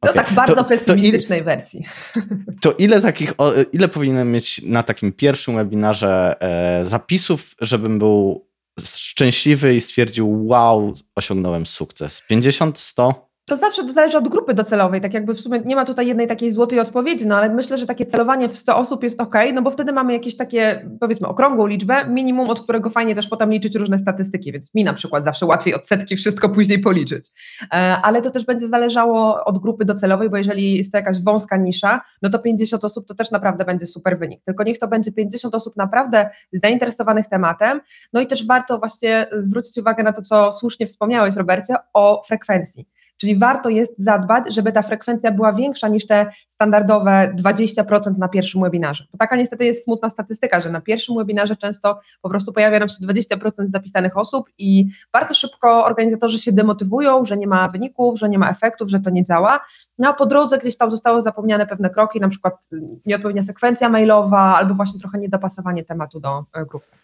To 0.00 0.11
okay. 0.11 0.25
tak 0.25 0.33
bardzo 0.33 0.54
to, 0.54 0.64
pesymistycznej 0.64 1.38
to 1.38 1.45
ile, 1.45 1.57
wersji. 1.57 1.85
To 2.62 2.73
ile 2.73 3.00
takich, 3.00 3.33
ile 3.73 3.88
powinienem 3.88 4.33
mieć 4.33 4.62
na 4.62 4.83
takim 4.83 5.12
pierwszym 5.12 5.57
webinarze 5.57 6.37
e, 6.40 6.85
zapisów, 6.85 7.54
żebym 7.61 7.99
był 7.99 8.49
szczęśliwy 8.85 9.75
i 9.75 9.80
stwierdził, 9.80 10.47
wow, 10.47 10.95
osiągnąłem 11.14 11.66
sukces? 11.66 12.23
50, 12.28 12.78
100? 12.78 13.27
To 13.49 13.57
zawsze 13.57 13.85
to 13.85 13.93
zależy 13.93 14.19
od 14.19 14.28
grupy 14.28 14.55
docelowej, 14.55 15.00
tak 15.00 15.14
jakby 15.14 15.35
w 15.35 15.40
sumie 15.40 15.61
nie 15.64 15.76
ma 15.76 15.85
tutaj 15.85 16.07
jednej 16.07 16.26
takiej 16.26 16.52
złotej 16.52 16.81
odpowiedzi, 16.81 17.26
no 17.26 17.37
ale 17.37 17.49
myślę, 17.55 17.78
że 17.78 17.87
takie 17.87 18.07
celowanie 18.07 18.49
w 18.49 18.57
100 18.57 18.76
osób 18.76 19.02
jest 19.02 19.21
ok, 19.21 19.35
no 19.55 19.62
bo 19.62 19.71
wtedy 19.71 19.93
mamy 19.93 20.12
jakieś 20.12 20.37
takie, 20.37 20.90
powiedzmy, 21.00 21.28
okrągłą 21.28 21.67
liczbę, 21.67 22.09
minimum, 22.09 22.50
od 22.50 22.61
którego 22.61 22.90
fajnie 22.90 23.14
też 23.14 23.28
potem 23.28 23.50
liczyć 23.50 23.75
różne 23.75 23.99
statystyki, 23.99 24.52
więc 24.52 24.75
mi 24.75 24.85
na 24.85 24.95
przykład 24.95 25.25
zawsze 25.25 25.47
łatwiej 25.47 25.75
od 25.75 25.87
setki 25.87 26.17
wszystko 26.17 26.49
później 26.49 26.78
policzyć. 26.78 27.31
E, 27.62 27.76
ale 28.02 28.23
to 28.23 28.31
też 28.31 28.45
będzie 28.45 28.67
zależało 28.67 29.45
od 29.45 29.59
grupy 29.59 29.85
docelowej, 29.85 30.31
bo 30.31 30.37
jeżeli 30.37 30.76
jest 30.76 30.93
to 30.93 30.99
jakaś 30.99 31.23
wąska 31.23 31.57
nisza, 31.57 32.00
no 32.23 32.31
to 32.31 32.38
50 32.38 32.85
osób 32.85 33.07
to 33.07 33.14
też 33.14 33.31
naprawdę 33.31 33.64
będzie 33.64 33.87
super 33.87 34.19
wynik. 34.19 34.45
Tylko 34.45 34.64
niech 34.64 34.78
to 34.78 34.88
będzie 34.88 35.12
50 35.12 35.55
osób 35.55 35.76
naprawdę 35.76 36.31
zainteresowanych 36.52 37.26
tematem, 37.26 37.81
no 38.12 38.21
i 38.21 38.26
też 38.26 38.47
warto 38.47 38.78
właśnie 38.78 39.26
zwrócić 39.43 39.78
uwagę 39.78 40.02
na 40.02 40.12
to, 40.12 40.23
co 40.23 40.52
słusznie 40.52 40.87
wspomniałeś, 40.87 41.37
Robercie, 41.37 41.75
o 41.95 42.23
frekwencji. 42.26 42.88
Czyli 43.18 43.37
warto 43.37 43.68
jest 43.68 43.98
zadbać, 43.98 44.54
żeby 44.54 44.72
ta 44.72 44.82
frekwencja 44.82 45.30
była 45.30 45.52
większa 45.52 45.88
niż 45.88 46.06
te 46.06 46.26
standardowe 46.48 47.34
20% 47.38 48.18
na 48.18 48.28
pierwszym 48.28 48.62
webinarze. 48.62 49.04
Bo 49.12 49.18
taka 49.18 49.37
niestety 49.37 49.64
jest 49.64 49.84
smutna 49.84 50.10
statystyka, 50.10 50.60
że 50.60 50.70
na 50.70 50.80
pierwszym 50.80 51.16
webinarze 51.16 51.56
często 51.56 52.00
po 52.22 52.28
prostu 52.28 52.52
pojawia 52.52 52.78
nam 52.78 52.88
się 52.88 53.06
20% 53.06 53.68
zapisanych 53.68 54.16
osób 54.16 54.50
i 54.58 54.88
bardzo 55.12 55.34
szybko 55.34 55.84
organizatorzy 55.84 56.38
się 56.38 56.52
demotywują, 56.52 57.25
że 57.25 57.37
nie 57.37 57.46
ma 57.46 57.68
wyników, 57.68 58.18
że 58.18 58.28
nie 58.28 58.38
ma 58.38 58.50
efektów, 58.50 58.90
że 58.90 59.00
to 59.00 59.10
nie 59.10 59.25
działa. 59.25 59.60
No 59.98 60.08
a 60.08 60.12
po 60.12 60.26
drodze 60.26 60.58
gdzieś 60.58 60.76
tam 60.76 60.90
zostały 60.90 61.20
zapomniane 61.20 61.66
pewne 61.66 61.90
kroki, 61.90 62.20
na 62.20 62.28
przykład 62.28 62.68
nieodpowiednia 63.06 63.42
sekwencja 63.42 63.88
mailowa 63.88 64.56
albo 64.56 64.75
właśnie 64.75 65.00
trochę 65.00 65.18
niedopasowanie 65.18 65.84
tematu 65.84 66.20
do 66.20 66.44
e, 66.54 66.66
grupy. 66.66 66.98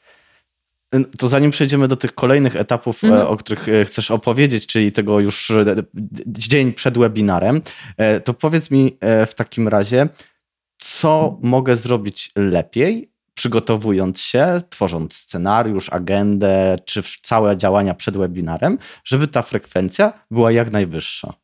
To 1.19 1.29
zanim 1.29 1.51
przejdziemy 1.51 1.89
do 1.89 1.97
tych 1.97 2.15
kolejnych 2.15 2.57
etapów, 2.57 3.05
e, 3.05 3.07
mhm. 3.07 3.27
o 3.27 3.37
których 3.37 3.69
e, 3.69 3.85
chcesz 3.85 4.11
opowiedzieć, 4.11 4.67
czyli 4.67 4.93
tego 4.93 5.21
już 5.21 5.51
e, 5.51 5.65
dzień 6.27 6.73
przed 6.73 6.99
webinarem, 6.99 7.61
to 8.25 8.35
powiedz 8.35 8.71
mi 8.71 8.99
w 9.27 9.35
takim 9.35 9.69
razie, 9.69 10.09
co 10.79 11.39
mogę 11.43 11.77
zrobić 11.77 12.33
lepiej, 12.37 13.13
przygotowując 13.35 14.21
się, 14.21 14.61
tworząc 14.71 15.15
scenariusz, 15.15 15.93
agendę, 15.93 16.79
czy 16.85 17.03
całe 17.23 17.57
działania 17.57 17.95
przed 17.95 18.17
webinarem, 18.17 18.79
żeby 19.05 19.29
ta 19.29 19.43
frekwencja 19.43 20.13
była 20.31 20.53
jak 20.53 20.71
najwyższa. 20.71 21.44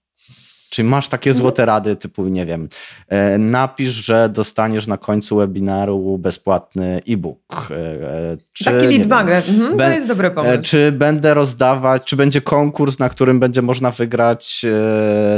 Czy 0.71 0.85
masz 0.85 1.09
takie 1.09 1.35
złote 1.35 1.67
rady 1.67 1.97
typu, 1.97 2.25
nie 2.25 2.47
wiem, 2.47 2.69
e, 3.09 3.39
napisz, 3.39 3.93
że 3.93 4.29
dostaniesz 4.29 4.87
na 4.87 4.97
końcu 4.99 5.37
webinaru 5.37 6.19
bezpłatny 6.19 7.03
e-book. 7.09 7.69
E, 7.71 8.37
czy, 8.53 8.65
Taki 8.65 8.87
lead 8.87 9.07
magnet, 9.07 9.49
mhm, 9.49 9.79
to 9.79 9.89
jest 9.89 10.07
dobry 10.07 10.31
pomysł. 10.31 10.63
Czy 10.63 10.93
będę 10.93 11.35
rozdawać, 11.35 12.05
czy 12.05 12.17
będzie 12.17 12.41
konkurs, 12.41 12.99
na 12.99 13.09
którym 13.09 13.41
będzie 13.41 13.63
można 13.63 13.91
wygrać 13.91 14.67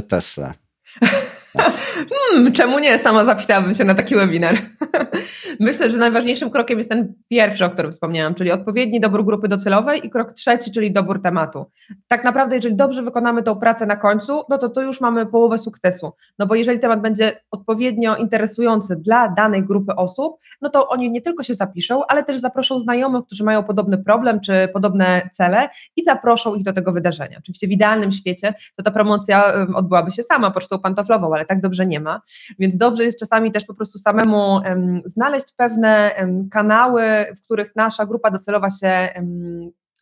Tesla? 0.09 0.55
hmm, 2.33 2.53
czemu 2.53 2.79
nie? 2.79 2.99
Sama 2.99 3.25
zapisałabym 3.25 3.75
się 3.75 3.85
na 3.85 3.95
taki 3.95 4.14
webinar. 4.14 4.55
Myślę, 5.61 5.90
że 5.90 5.99
najważniejszym 5.99 6.51
krokiem 6.51 6.79
jest 6.79 6.90
ten 6.90 7.14
pierwszy, 7.29 7.64
o 7.64 7.71
którym 7.71 7.92
wspomniałam, 7.92 8.35
czyli 8.35 8.53
odpowiedni 8.53 9.01
dobór 9.01 9.25
grupy 9.25 9.49
docelowej 9.49 10.07
i 10.07 10.11
krok 10.11 10.33
trzeci, 10.33 10.73
czyli 10.73 10.92
dobór 10.92 11.23
tematu. 11.23 11.66
Tak 12.09 12.25
naprawdę, 12.25 12.57
jeżeli 12.57 12.77
dobrze 12.77 13.03
wykonamy 13.03 13.42
tą 13.42 13.57
pracę 13.57 13.87
na 13.87 13.97
końcu, 13.97 14.42
no 14.49 14.59
to 14.59 14.68
to 14.68 14.83
już 14.83 15.01
mamy 15.01 15.27
połowę 15.27 15.59
sukcesu. 15.59 16.12
No 16.38 16.47
bo 16.47 16.55
jeżeli 16.55 16.79
temat 16.79 17.01
będzie 17.01 17.40
odpowiednio 17.51 18.16
interesujący 18.16 18.97
dla 18.97 19.29
danej 19.29 19.62
grupy 19.62 19.95
osób, 19.97 20.40
no 20.61 20.68
to 20.68 20.88
oni 20.88 21.11
nie 21.11 21.23
tylko 21.23 21.42
się 21.42 21.55
zapiszą, 21.55 22.07
ale 22.07 22.25
też 22.25 22.38
zaproszą 22.38 22.79
znajomych, 22.79 23.25
którzy 23.27 23.45
mają 23.45 23.62
podobny 23.62 23.99
problem 23.99 24.40
czy 24.40 24.68
podobne 24.73 25.29
cele 25.33 25.68
i 25.97 26.05
zaproszą 26.05 26.55
ich 26.55 26.64
do 26.64 26.73
tego 26.73 26.92
wydarzenia. 26.92 27.38
Oczywiście 27.38 27.66
w 27.66 27.71
idealnym 27.71 28.12
świecie 28.12 28.55
to 28.77 28.83
ta 28.83 28.90
promocja 28.90 29.66
odbyłaby 29.75 30.11
się 30.11 30.23
sama 30.23 30.51
pocztą 30.51 30.79
pantoflową, 30.79 31.35
ale 31.35 31.45
tak 31.45 31.61
dobrze 31.61 31.87
nie 31.87 32.01
ma. 32.01 32.21
Więc 32.59 32.77
dobrze 32.77 33.05
jest 33.05 33.19
czasami 33.19 33.53
też 33.53 33.65
po 33.65 33.75
prostu 33.75 33.99
samemu 33.99 34.61
znaleźć 35.05 35.47
pewne 35.57 36.11
kanały, 36.51 37.03
w 37.37 37.45
których 37.45 37.77
nasza 37.77 38.07
grupa 38.07 38.31
docelowa 38.31 38.71
się 38.71 39.09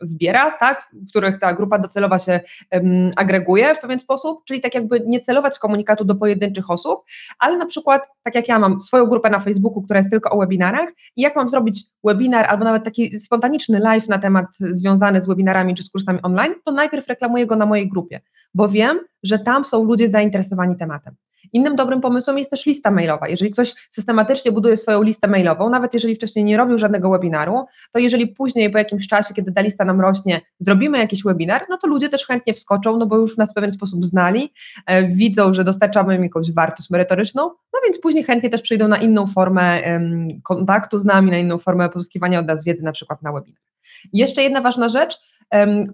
zbiera, 0.01 0.51
tak, 0.51 0.89
w 0.93 1.11
których 1.11 1.39
ta 1.39 1.55
grupa 1.55 1.79
docelowa 1.79 2.19
się 2.19 2.41
um, 2.73 3.11
agreguje 3.17 3.75
w 3.75 3.81
pewien 3.81 4.01
sposób, 4.01 4.45
czyli 4.45 4.61
tak 4.61 4.75
jakby 4.75 5.01
nie 5.07 5.21
celować 5.21 5.59
komunikatu 5.59 6.05
do 6.05 6.15
pojedynczych 6.15 6.71
osób, 6.71 7.01
ale 7.39 7.57
na 7.57 7.67
przykład, 7.67 8.03
tak 8.23 8.35
jak 8.35 8.49
ja 8.49 8.59
mam 8.59 8.81
swoją 8.81 9.07
grupę 9.07 9.31
na 9.31 9.39
Facebooku, 9.39 9.83
która 9.83 9.99
jest 9.99 10.11
tylko 10.11 10.31
o 10.31 10.39
webinarach 10.39 10.89
i 11.17 11.23
jak 11.23 11.37
mam 11.37 11.49
zrobić 11.49 11.85
webinar 12.05 12.47
albo 12.47 12.65
nawet 12.65 12.85
taki 12.85 13.21
spontaniczny 13.21 13.79
live 13.79 14.09
na 14.09 14.19
temat 14.19 14.47
związany 14.59 15.21
z 15.21 15.27
webinarami 15.27 15.75
czy 15.75 15.83
z 15.83 15.91
kursami 15.91 16.19
online, 16.23 16.55
to 16.65 16.73
najpierw 16.73 17.09
reklamuję 17.09 17.47
go 17.47 17.57
na 17.57 17.67
mojej 17.67 17.89
grupie, 17.89 18.21
bo 18.55 18.69
wiem, 18.69 19.01
że 19.23 19.39
tam 19.39 19.65
są 19.65 19.85
ludzie 19.85 20.09
zainteresowani 20.09 20.77
tematem. 20.77 21.15
Innym 21.53 21.77
dobrym 21.77 22.01
pomysłem 22.01 22.39
jest 22.39 22.51
też 22.51 22.67
lista 22.67 22.91
mailowa. 22.91 23.29
Jeżeli 23.29 23.51
ktoś 23.51 23.75
systematycznie 23.91 24.53
buduje 24.53 24.77
swoją 24.77 25.03
listę 25.03 25.29
mailową, 25.29 25.71
nawet 25.71 25.95
jeżeli 25.95 26.15
wcześniej 26.15 26.45
nie 26.45 26.57
robił 26.57 26.79
żadnego 26.79 27.11
webinaru, 27.11 27.65
to 27.93 27.99
jeżeli 27.99 28.27
później 28.27 28.71
po 28.71 28.79
jakimś 28.79 29.09
czasie, 29.09 29.35
kiedy 29.35 29.53
ta 29.53 29.61
lista 29.61 29.85
nam 29.85 30.01
rośnie, 30.01 30.41
zrobimy 30.61 30.99
jakiś 30.99 31.23
webinar, 31.23 31.67
no 31.71 31.77
to 31.77 31.87
ludzie 31.87 32.09
też 32.09 32.27
chętnie 32.27 32.55
wskoczą, 32.55 32.97
no 32.97 33.07
bo 33.07 33.17
już 33.17 33.37
nas 33.37 33.51
w 33.51 33.55
pewien 33.55 33.73
sposób 33.73 34.05
znali, 34.05 34.53
e, 34.87 35.09
widzą, 35.09 35.55
że 35.55 35.65
dostarczamy 35.65 36.17
im 36.17 36.23
jakąś 36.23 36.53
wartość 36.53 36.91
merytoryczną, 36.91 37.43
no 37.43 37.81
więc 37.85 38.01
później 38.01 38.25
chętnie 38.25 38.51
też 38.51 38.63
przyjdą 38.63 38.89
na 38.89 38.97
inną 38.97 39.27
formę 39.27 39.81
kontaktu 40.43 40.99
z 40.99 41.05
nami, 41.05 41.31
na 41.31 41.39
inną 41.39 41.59
formę 41.59 41.89
pozyskiwania 41.89 42.41
od 42.41 42.47
nas 42.47 42.65
wiedzy, 42.65 42.85
na 42.85 42.93
przykład 42.93 43.23
na 43.23 43.33
webinar. 43.33 43.61
jeszcze 44.13 44.43
jedna 44.43 44.61
ważna 44.61 44.89
rzecz, 44.89 45.17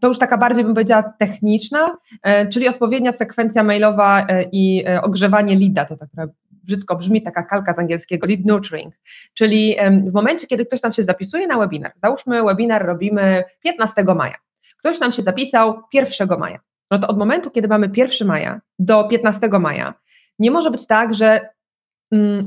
to 0.00 0.08
już 0.08 0.18
taka 0.18 0.38
bardziej 0.38 0.64
bym 0.64 0.74
powiedziała 0.74 1.02
techniczna, 1.02 1.96
e, 2.22 2.48
czyli 2.48 2.68
odpowiednia 2.68 3.12
sekwencja 3.12 3.62
mailowa 3.62 4.26
e, 4.26 4.42
i 4.52 4.84
e, 4.86 5.02
ogrzewanie 5.02 5.58
leada, 5.58 5.84
to 5.84 5.96
tak 5.96 6.28
brzydko 6.50 6.96
brzmi, 6.96 7.22
taka 7.22 7.42
kalka 7.42 7.74
z 7.74 7.78
angielskiego, 7.78 8.26
lead 8.26 8.40
nurturing, 8.44 8.94
czyli 9.34 9.76
w 10.06 10.14
momencie, 10.14 10.46
kiedy 10.46 10.66
ktoś 10.66 10.82
nam 10.82 10.92
się 10.92 11.02
zapisuje 11.02 11.46
na 11.46 11.58
webinar, 11.58 11.92
załóżmy 11.96 12.42
webinar 12.44 12.86
robimy 12.86 13.44
15 13.60 14.04
maja, 14.04 14.34
ktoś 14.78 15.00
nam 15.00 15.12
się 15.12 15.22
zapisał 15.22 15.82
1 15.92 16.28
maja, 16.38 16.60
no 16.90 16.98
to 16.98 17.08
od 17.08 17.18
momentu, 17.18 17.50
kiedy 17.50 17.68
mamy 17.68 17.90
1 17.96 18.28
maja 18.28 18.60
do 18.78 19.04
15 19.04 19.48
maja, 19.48 19.94
nie 20.38 20.50
może 20.50 20.70
być 20.70 20.86
tak, 20.86 21.14
że 21.14 21.48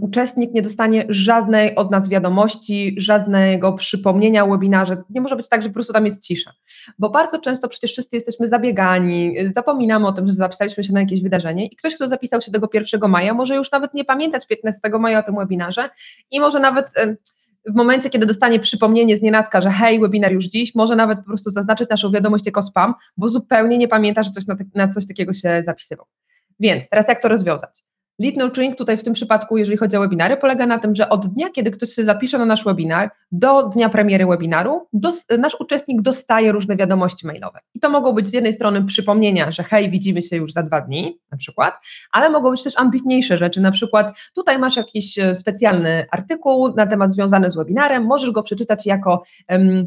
uczestnik 0.01 0.53
nie 0.53 0.61
dostanie 0.61 1.05
żadnej 1.09 1.75
od 1.75 1.91
nas 1.91 2.09
wiadomości, 2.09 2.95
żadnego 2.97 3.73
przypomnienia 3.73 4.45
o 4.45 4.49
webinarze. 4.49 5.03
Nie 5.09 5.21
może 5.21 5.35
być 5.35 5.49
tak, 5.49 5.61
że 5.61 5.69
po 5.69 5.73
prostu 5.73 5.93
tam 5.93 6.05
jest 6.05 6.23
cisza. 6.23 6.53
Bo 6.99 7.09
bardzo 7.09 7.39
często 7.39 7.67
przecież 7.67 7.91
wszyscy 7.91 8.15
jesteśmy 8.15 8.47
zabiegani, 8.47 9.35
zapominamy 9.55 10.07
o 10.07 10.11
tym, 10.11 10.27
że 10.27 10.33
zapisaliśmy 10.33 10.83
się 10.83 10.93
na 10.93 10.99
jakieś 10.99 11.23
wydarzenie 11.23 11.65
i 11.65 11.75
ktoś, 11.75 11.95
kto 11.95 12.07
zapisał 12.07 12.41
się 12.41 12.51
tego 12.51 12.69
1 12.73 13.09
maja, 13.09 13.33
może 13.33 13.55
już 13.55 13.71
nawet 13.71 13.93
nie 13.93 14.05
pamiętać 14.05 14.47
15 14.47 14.79
maja 14.99 15.19
o 15.19 15.23
tym 15.23 15.35
webinarze 15.35 15.89
i 16.31 16.39
może 16.39 16.59
nawet 16.59 16.93
w 17.65 17.75
momencie, 17.75 18.09
kiedy 18.09 18.25
dostanie 18.25 18.59
przypomnienie 18.59 19.17
z 19.17 19.21
nienacka, 19.21 19.61
że 19.61 19.71
hej, 19.71 19.99
webinar 19.99 20.31
już 20.31 20.45
dziś, 20.45 20.75
może 20.75 20.95
nawet 20.95 21.19
po 21.19 21.25
prostu 21.25 21.51
zaznaczyć 21.51 21.89
naszą 21.89 22.11
wiadomość 22.11 22.45
jako 22.45 22.61
spam, 22.61 22.93
bo 23.17 23.29
zupełnie 23.29 23.77
nie 23.77 23.87
pamięta, 23.87 24.23
że 24.23 24.31
coś 24.31 24.47
na, 24.47 24.55
na 24.75 24.87
coś 24.87 25.07
takiego 25.07 25.33
się 25.33 25.63
zapisywał. 25.63 26.05
Więc 26.59 26.89
teraz 26.89 27.07
jak 27.07 27.21
to 27.21 27.27
rozwiązać? 27.27 27.88
Lead 28.19 28.37
nurturing 28.37 28.75
tutaj 28.75 28.97
w 28.97 29.03
tym 29.03 29.13
przypadku, 29.13 29.57
jeżeli 29.57 29.77
chodzi 29.77 29.97
o 29.97 29.99
webinary, 29.99 30.37
polega 30.37 30.65
na 30.65 30.79
tym, 30.79 30.95
że 30.95 31.09
od 31.09 31.27
dnia, 31.27 31.49
kiedy 31.49 31.71
ktoś 31.71 31.89
się 31.89 32.03
zapisze 32.03 32.37
na 32.37 32.45
nasz 32.45 32.63
webinar, 32.63 33.11
do 33.31 33.63
dnia 33.63 33.89
premiery 33.89 34.25
webinaru, 34.25 34.87
dos, 34.93 35.25
nasz 35.37 35.55
uczestnik 35.59 36.01
dostaje 36.01 36.51
różne 36.51 36.75
wiadomości 36.75 37.27
mailowe. 37.27 37.59
I 37.73 37.79
to 37.79 37.89
mogą 37.89 38.13
być 38.13 38.27
z 38.27 38.33
jednej 38.33 38.53
strony 38.53 38.85
przypomnienia, 38.85 39.51
że 39.51 39.63
hej, 39.63 39.89
widzimy 39.89 40.21
się 40.21 40.35
już 40.35 40.53
za 40.53 40.63
dwa 40.63 40.81
dni, 40.81 41.19
na 41.31 41.37
przykład, 41.37 41.73
ale 42.11 42.29
mogą 42.29 42.51
być 42.51 42.63
też 42.63 42.77
ambitniejsze 42.77 43.37
rzeczy, 43.37 43.61
na 43.61 43.71
przykład 43.71 44.17
tutaj 44.35 44.59
masz 44.59 44.77
jakiś 44.77 45.19
e, 45.19 45.35
specjalny 45.35 46.05
artykuł 46.11 46.75
na 46.75 46.87
temat 46.87 47.13
związany 47.13 47.51
z 47.51 47.55
webinarem, 47.55 48.05
możesz 48.05 48.31
go 48.31 48.43
przeczytać 48.43 48.85
jako 48.85 49.23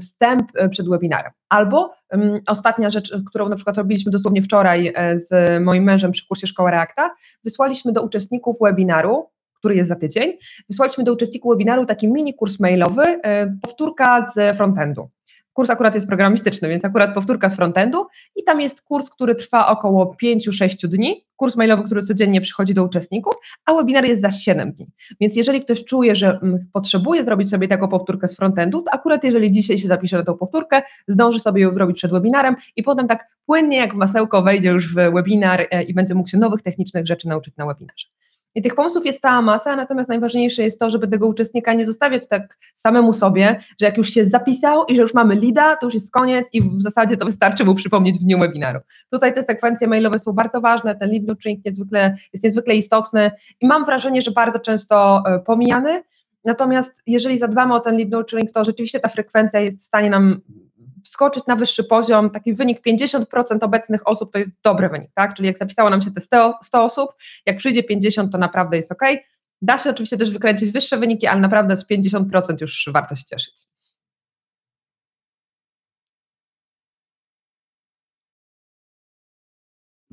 wstęp 0.00 0.52
e, 0.54 0.68
przed 0.68 0.88
webinarem. 0.88 1.32
Albo 1.52 1.90
um, 2.12 2.40
ostatnia 2.46 2.90
rzecz, 2.90 3.12
którą 3.26 3.48
na 3.48 3.56
przykład 3.56 3.76
robiliśmy 3.76 4.12
dosłownie 4.12 4.42
wczoraj 4.42 4.92
e, 4.94 5.18
z 5.18 5.62
moim 5.64 5.84
mężem 5.84 6.12
przy 6.12 6.26
kursie 6.28 6.46
Szkoła 6.46 6.70
Reakta, 6.70 7.10
wysłaliśmy 7.44 7.92
do 7.92 8.02
uczestników 8.02 8.56
webinaru, 8.60 9.28
który 9.54 9.74
jest 9.74 9.88
za 9.88 9.96
tydzień, 9.96 10.32
wysłaliśmy 10.68 11.04
do 11.04 11.12
uczestników 11.12 11.52
webinaru 11.52 11.86
taki 11.86 12.08
mini 12.08 12.34
kurs 12.34 12.60
mailowy, 12.60 13.02
e, 13.02 13.56
powtórka 13.62 14.26
z 14.34 14.56
frontendu. 14.56 15.08
Kurs 15.52 15.70
akurat 15.70 15.94
jest 15.94 16.06
programistyczny, 16.06 16.68
więc 16.68 16.84
akurat 16.84 17.14
powtórka 17.14 17.48
z 17.48 17.56
frontendu 17.56 18.06
i 18.36 18.44
tam 18.44 18.60
jest 18.60 18.82
kurs, 18.82 19.10
który 19.10 19.34
trwa 19.34 19.66
około 19.66 20.16
5-6 20.22 20.88
dni, 20.88 21.24
kurs 21.36 21.56
mailowy, 21.56 21.82
który 21.82 22.02
codziennie 22.02 22.40
przychodzi 22.40 22.74
do 22.74 22.84
uczestników, 22.84 23.34
a 23.64 23.74
webinar 23.74 24.04
jest 24.04 24.20
za 24.20 24.30
7 24.30 24.72
dni. 24.72 24.90
Więc 25.20 25.36
jeżeli 25.36 25.60
ktoś 25.60 25.84
czuje, 25.84 26.16
że 26.16 26.38
mm, 26.42 26.58
potrzebuje 26.72 27.24
zrobić 27.24 27.50
sobie 27.50 27.68
taką 27.68 27.88
powtórkę 27.88 28.28
z 28.28 28.36
frontendu, 28.36 28.82
to 28.82 28.94
akurat 28.94 29.24
jeżeli 29.24 29.52
dzisiaj 29.52 29.78
się 29.78 29.88
zapisze 29.88 30.16
na 30.16 30.24
tą 30.24 30.34
powtórkę, 30.34 30.82
zdąży 31.08 31.40
sobie 31.40 31.62
ją 31.62 31.72
zrobić 31.72 31.96
przed 31.96 32.10
webinarem 32.10 32.56
i 32.76 32.82
potem 32.82 33.08
tak 33.08 33.28
płynnie 33.46 33.76
jak 33.76 33.94
w 33.94 33.96
masełko 33.96 34.42
wejdzie 34.42 34.70
już 34.70 34.94
w 34.94 34.94
webinar 34.94 35.66
e, 35.70 35.82
i 35.82 35.94
będzie 35.94 36.14
mógł 36.14 36.28
się 36.28 36.38
nowych 36.38 36.62
technicznych 36.62 37.06
rzeczy 37.06 37.28
nauczyć 37.28 37.56
na 37.56 37.66
webinarze. 37.66 38.06
I 38.54 38.62
tych 38.62 38.74
pomysłów 38.74 39.06
jest 39.06 39.22
cała 39.22 39.42
masa, 39.42 39.76
natomiast 39.76 40.08
najważniejsze 40.08 40.62
jest 40.62 40.80
to, 40.80 40.90
żeby 40.90 41.08
tego 41.08 41.28
uczestnika 41.28 41.74
nie 41.74 41.84
zostawiać 41.84 42.28
tak 42.28 42.58
samemu 42.74 43.12
sobie, 43.12 43.60
że 43.80 43.86
jak 43.86 43.96
już 43.96 44.10
się 44.10 44.24
zapisał 44.24 44.84
i 44.84 44.96
że 44.96 45.02
już 45.02 45.14
mamy 45.14 45.34
lida, 45.34 45.76
to 45.76 45.86
już 45.86 45.94
jest 45.94 46.10
koniec 46.10 46.48
i 46.52 46.62
w 46.62 46.82
zasadzie 46.82 47.16
to 47.16 47.24
wystarczy 47.24 47.64
mu 47.64 47.74
przypomnieć 47.74 48.18
w 48.18 48.22
dniu 48.22 48.38
webinaru. 48.38 48.80
Tutaj 49.10 49.34
te 49.34 49.42
sekwencje 49.44 49.88
mailowe 49.88 50.18
są 50.18 50.32
bardzo 50.32 50.60
ważne, 50.60 50.96
ten 50.96 51.10
lead 51.10 51.22
nurturing 51.26 51.64
niezwykle, 51.64 52.14
jest 52.32 52.44
niezwykle 52.44 52.74
istotny 52.74 53.30
i 53.60 53.66
mam 53.66 53.84
wrażenie, 53.84 54.22
że 54.22 54.30
bardzo 54.30 54.58
często 54.58 55.22
e, 55.26 55.38
pomijany, 55.38 56.02
Natomiast 56.44 57.02
jeżeli 57.06 57.38
zadbamy 57.38 57.74
o 57.74 57.80
ten 57.80 57.96
lead 57.96 58.10
nurturing, 58.10 58.52
to 58.52 58.64
rzeczywiście 58.64 59.00
ta 59.00 59.08
frekwencja 59.08 59.60
jest 59.60 59.78
w 59.78 59.82
stanie 59.82 60.10
nam 60.10 60.40
wskoczyć 61.04 61.46
na 61.46 61.56
wyższy 61.56 61.84
poziom, 61.84 62.30
taki 62.30 62.54
wynik 62.54 62.80
50% 62.86 63.24
obecnych 63.64 64.08
osób 64.08 64.32
to 64.32 64.38
jest 64.38 64.50
dobry 64.62 64.88
wynik, 64.88 65.10
tak? 65.14 65.34
Czyli 65.34 65.46
jak 65.46 65.58
zapisało 65.58 65.90
nam 65.90 66.00
się 66.00 66.10
te 66.10 66.20
100, 66.20 66.58
100 66.62 66.84
osób, 66.84 67.10
jak 67.46 67.56
przyjdzie 67.56 67.82
50, 67.82 68.32
to 68.32 68.38
naprawdę 68.38 68.76
jest 68.76 68.92
ok. 68.92 69.02
Da 69.62 69.78
się 69.78 69.90
oczywiście 69.90 70.16
też 70.16 70.30
wykręcić 70.30 70.70
wyższe 70.70 70.96
wyniki, 70.96 71.26
ale 71.26 71.40
naprawdę 71.40 71.76
z 71.76 71.88
50% 71.90 72.60
już 72.60 72.90
warto 72.92 73.16
się 73.16 73.24
cieszyć. 73.24 73.54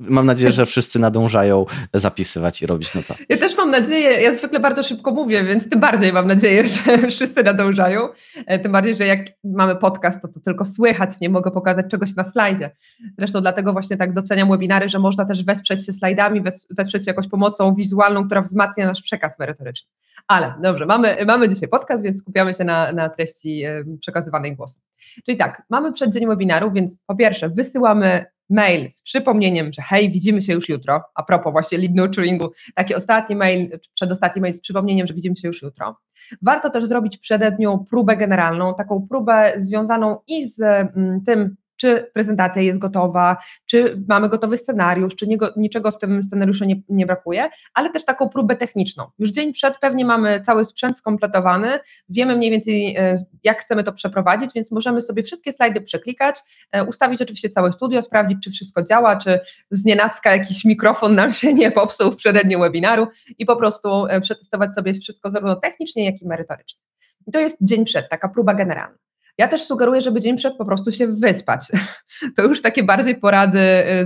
Mam 0.00 0.26
nadzieję, 0.26 0.52
że 0.52 0.66
wszyscy 0.66 0.98
nadążają 0.98 1.66
zapisywać 1.94 2.62
i 2.62 2.66
robić 2.66 2.94
notatki. 2.94 3.24
Ja 3.28 3.36
też 3.36 3.56
mam 3.56 3.70
nadzieję, 3.70 4.22
ja 4.22 4.34
zwykle 4.34 4.60
bardzo 4.60 4.82
szybko 4.82 5.10
mówię, 5.10 5.44
więc 5.44 5.68
tym 5.68 5.80
bardziej 5.80 6.12
mam 6.12 6.26
nadzieję, 6.26 6.66
że 6.66 6.98
wszyscy 7.10 7.42
nadążają. 7.42 8.08
E, 8.46 8.58
tym 8.58 8.72
bardziej, 8.72 8.94
że 8.94 9.06
jak 9.06 9.20
mamy 9.44 9.76
podcast, 9.76 10.22
to, 10.22 10.28
to 10.28 10.40
tylko 10.40 10.64
słychać, 10.64 11.10
nie 11.20 11.28
mogę 11.28 11.50
pokazać 11.50 11.86
czegoś 11.90 12.16
na 12.16 12.24
slajdzie. 12.24 12.70
Zresztą 13.18 13.40
dlatego 13.40 13.72
właśnie 13.72 13.96
tak 13.96 14.12
doceniam 14.12 14.48
webinary, 14.48 14.88
że 14.88 14.98
można 14.98 15.24
też 15.24 15.44
wesprzeć 15.44 15.86
się 15.86 15.92
slajdami, 15.92 16.42
wesprzeć 16.70 17.04
się 17.04 17.10
jakąś 17.10 17.28
pomocą 17.28 17.74
wizualną, 17.74 18.26
która 18.26 18.42
wzmacnia 18.42 18.86
nasz 18.86 19.02
przekaz 19.02 19.38
merytoryczny. 19.38 19.90
Ale 20.28 20.54
dobrze, 20.62 20.86
mamy, 20.86 21.16
mamy 21.26 21.48
dzisiaj 21.48 21.68
podcast, 21.68 22.04
więc 22.04 22.18
skupiamy 22.18 22.54
się 22.54 22.64
na, 22.64 22.92
na 22.92 23.08
treści 23.08 23.64
przekazywanej 24.00 24.56
głosem. 24.56 24.82
Czyli 25.26 25.36
tak, 25.36 25.62
mamy 25.70 25.92
przeddzień 25.92 26.26
webinaru, 26.26 26.72
więc 26.72 26.98
po 27.06 27.16
pierwsze 27.16 27.48
wysyłamy 27.48 28.24
mail 28.50 28.90
z 28.90 29.02
przypomnieniem, 29.02 29.72
że 29.72 29.82
hej, 29.82 30.10
widzimy 30.10 30.42
się 30.42 30.52
już 30.52 30.68
jutro, 30.68 31.02
a 31.14 31.22
propos 31.22 31.52
właśnie 31.52 31.78
lead 31.78 31.94
nurturingu, 31.94 32.50
taki 32.74 32.94
ostatni 32.94 33.36
mail, 33.36 33.78
przedostatni 33.94 34.42
mail 34.42 34.54
z 34.54 34.60
przypomnieniem, 34.60 35.06
że 35.06 35.14
widzimy 35.14 35.36
się 35.36 35.48
już 35.48 35.62
jutro. 35.62 35.96
Warto 36.42 36.70
też 36.70 36.84
zrobić 36.84 37.18
przed 37.18 37.56
dniu 37.56 37.86
próbę 37.90 38.16
generalną, 38.16 38.74
taką 38.74 39.06
próbę 39.08 39.52
związaną 39.56 40.18
i 40.26 40.48
z 40.48 40.60
mm, 40.60 41.20
tym, 41.26 41.56
czy 41.80 42.10
prezentacja 42.14 42.62
jest 42.62 42.78
gotowa, 42.78 43.36
czy 43.66 44.02
mamy 44.08 44.28
gotowy 44.28 44.56
scenariusz, 44.56 45.16
czy 45.16 45.26
niczego 45.56 45.90
w 45.90 45.98
tym 45.98 46.22
scenariuszu 46.22 46.64
nie, 46.64 46.82
nie, 46.88 47.06
brakuje, 47.06 47.48
ale 47.74 47.90
też 47.90 48.04
taką 48.04 48.28
próbę 48.28 48.56
techniczną. 48.56 49.04
Już 49.18 49.30
dzień 49.30 49.52
przed 49.52 49.78
pewnie 49.78 50.04
mamy 50.04 50.40
cały 50.40 50.64
sprzęt 50.64 50.98
skompletowany, 50.98 51.78
wiemy 52.08 52.36
mniej 52.36 52.50
więcej 52.50 52.96
e, 52.96 53.14
jak 53.44 53.60
chcemy 53.60 53.84
to 53.84 53.92
przeprowadzić, 53.92 54.50
więc 54.54 54.70
możemy 54.70 55.00
sobie 55.00 55.22
wszystkie 55.22 55.52
slajdy 55.52 55.80
przeklikać, 55.80 56.40
e, 56.72 56.84
ustawić 56.84 57.22
oczywiście 57.22 57.48
całe 57.48 57.72
studio, 57.72 58.02
sprawdzić 58.02 58.38
czy 58.44 58.50
wszystko 58.50 58.82
działa, 58.82 59.16
czy 59.16 59.40
z 59.70 59.84
nienacka 59.84 60.36
jakiś 60.36 60.64
mikrofon 60.64 61.14
nam 61.14 61.32
się 61.32 61.54
nie 61.54 61.70
popsuł 61.70 62.12
w 62.12 62.16
przededniu 62.16 62.60
webinaru 62.60 63.06
i 63.38 63.46
po 63.46 63.56
prostu 63.56 64.06
e, 64.06 64.20
przetestować 64.20 64.74
sobie 64.74 64.94
wszystko 64.94 65.30
zarówno 65.30 65.56
technicznie, 65.56 66.04
jak 66.04 66.22
i 66.22 66.26
merytorycznie. 66.26 66.80
I 67.26 67.32
to 67.32 67.40
jest 67.40 67.56
dzień 67.60 67.84
przed, 67.84 68.08
taka 68.08 68.28
próba 68.28 68.54
generalna. 68.54 69.09
Ja 69.38 69.48
też 69.48 69.62
sugeruję, 69.64 70.00
żeby 70.00 70.20
dzień 70.20 70.36
przed 70.36 70.56
po 70.56 70.64
prostu 70.64 70.92
się 70.92 71.06
wyspać. 71.06 71.66
To 72.36 72.42
już 72.42 72.62
takie 72.62 72.82
bardziej 72.82 73.16
porady 73.16 73.58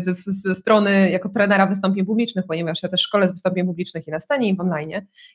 y, 0.09 0.15
ze 0.27 0.55
strony 0.55 1.11
jako 1.11 1.29
trenera 1.29 1.67
wystąpień 1.67 2.07
publicznych, 2.07 2.45
ponieważ 2.49 2.83
ja 2.83 2.89
też 2.89 3.01
szkole 3.01 3.29
z 3.29 3.33
wystąpień 3.33 3.67
publicznych 3.67 4.09
i 4.09 4.11
na 4.11 4.21
scenie 4.21 4.49
i 4.49 4.57
w 4.57 4.61
online. 4.61 4.91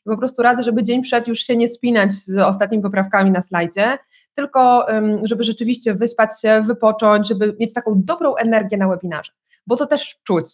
I 0.06 0.10
po 0.10 0.17
prostu 0.17 0.41
radzę, 0.41 0.63
żeby 0.63 0.84
dzień 0.84 1.02
przed 1.02 1.28
już 1.28 1.39
się 1.39 1.58
nie 1.58 1.67
spinać 1.67 2.12
z 2.12 2.38
ostatnimi 2.38 2.84
poprawkami 2.84 3.32
na 3.32 3.41
slajdzie, 3.41 3.97
tylko 4.34 4.86
żeby 5.23 5.43
rzeczywiście 5.43 5.93
wyspać 5.93 6.41
się, 6.41 6.62
wypocząć, 6.62 7.28
żeby 7.28 7.56
mieć 7.60 7.73
taką 7.73 7.93
dobrą 7.95 8.36
energię 8.36 8.78
na 8.78 8.88
webinarze, 8.88 9.32
bo 9.67 9.75
to 9.75 9.86
też 9.86 10.19
czuć. 10.23 10.45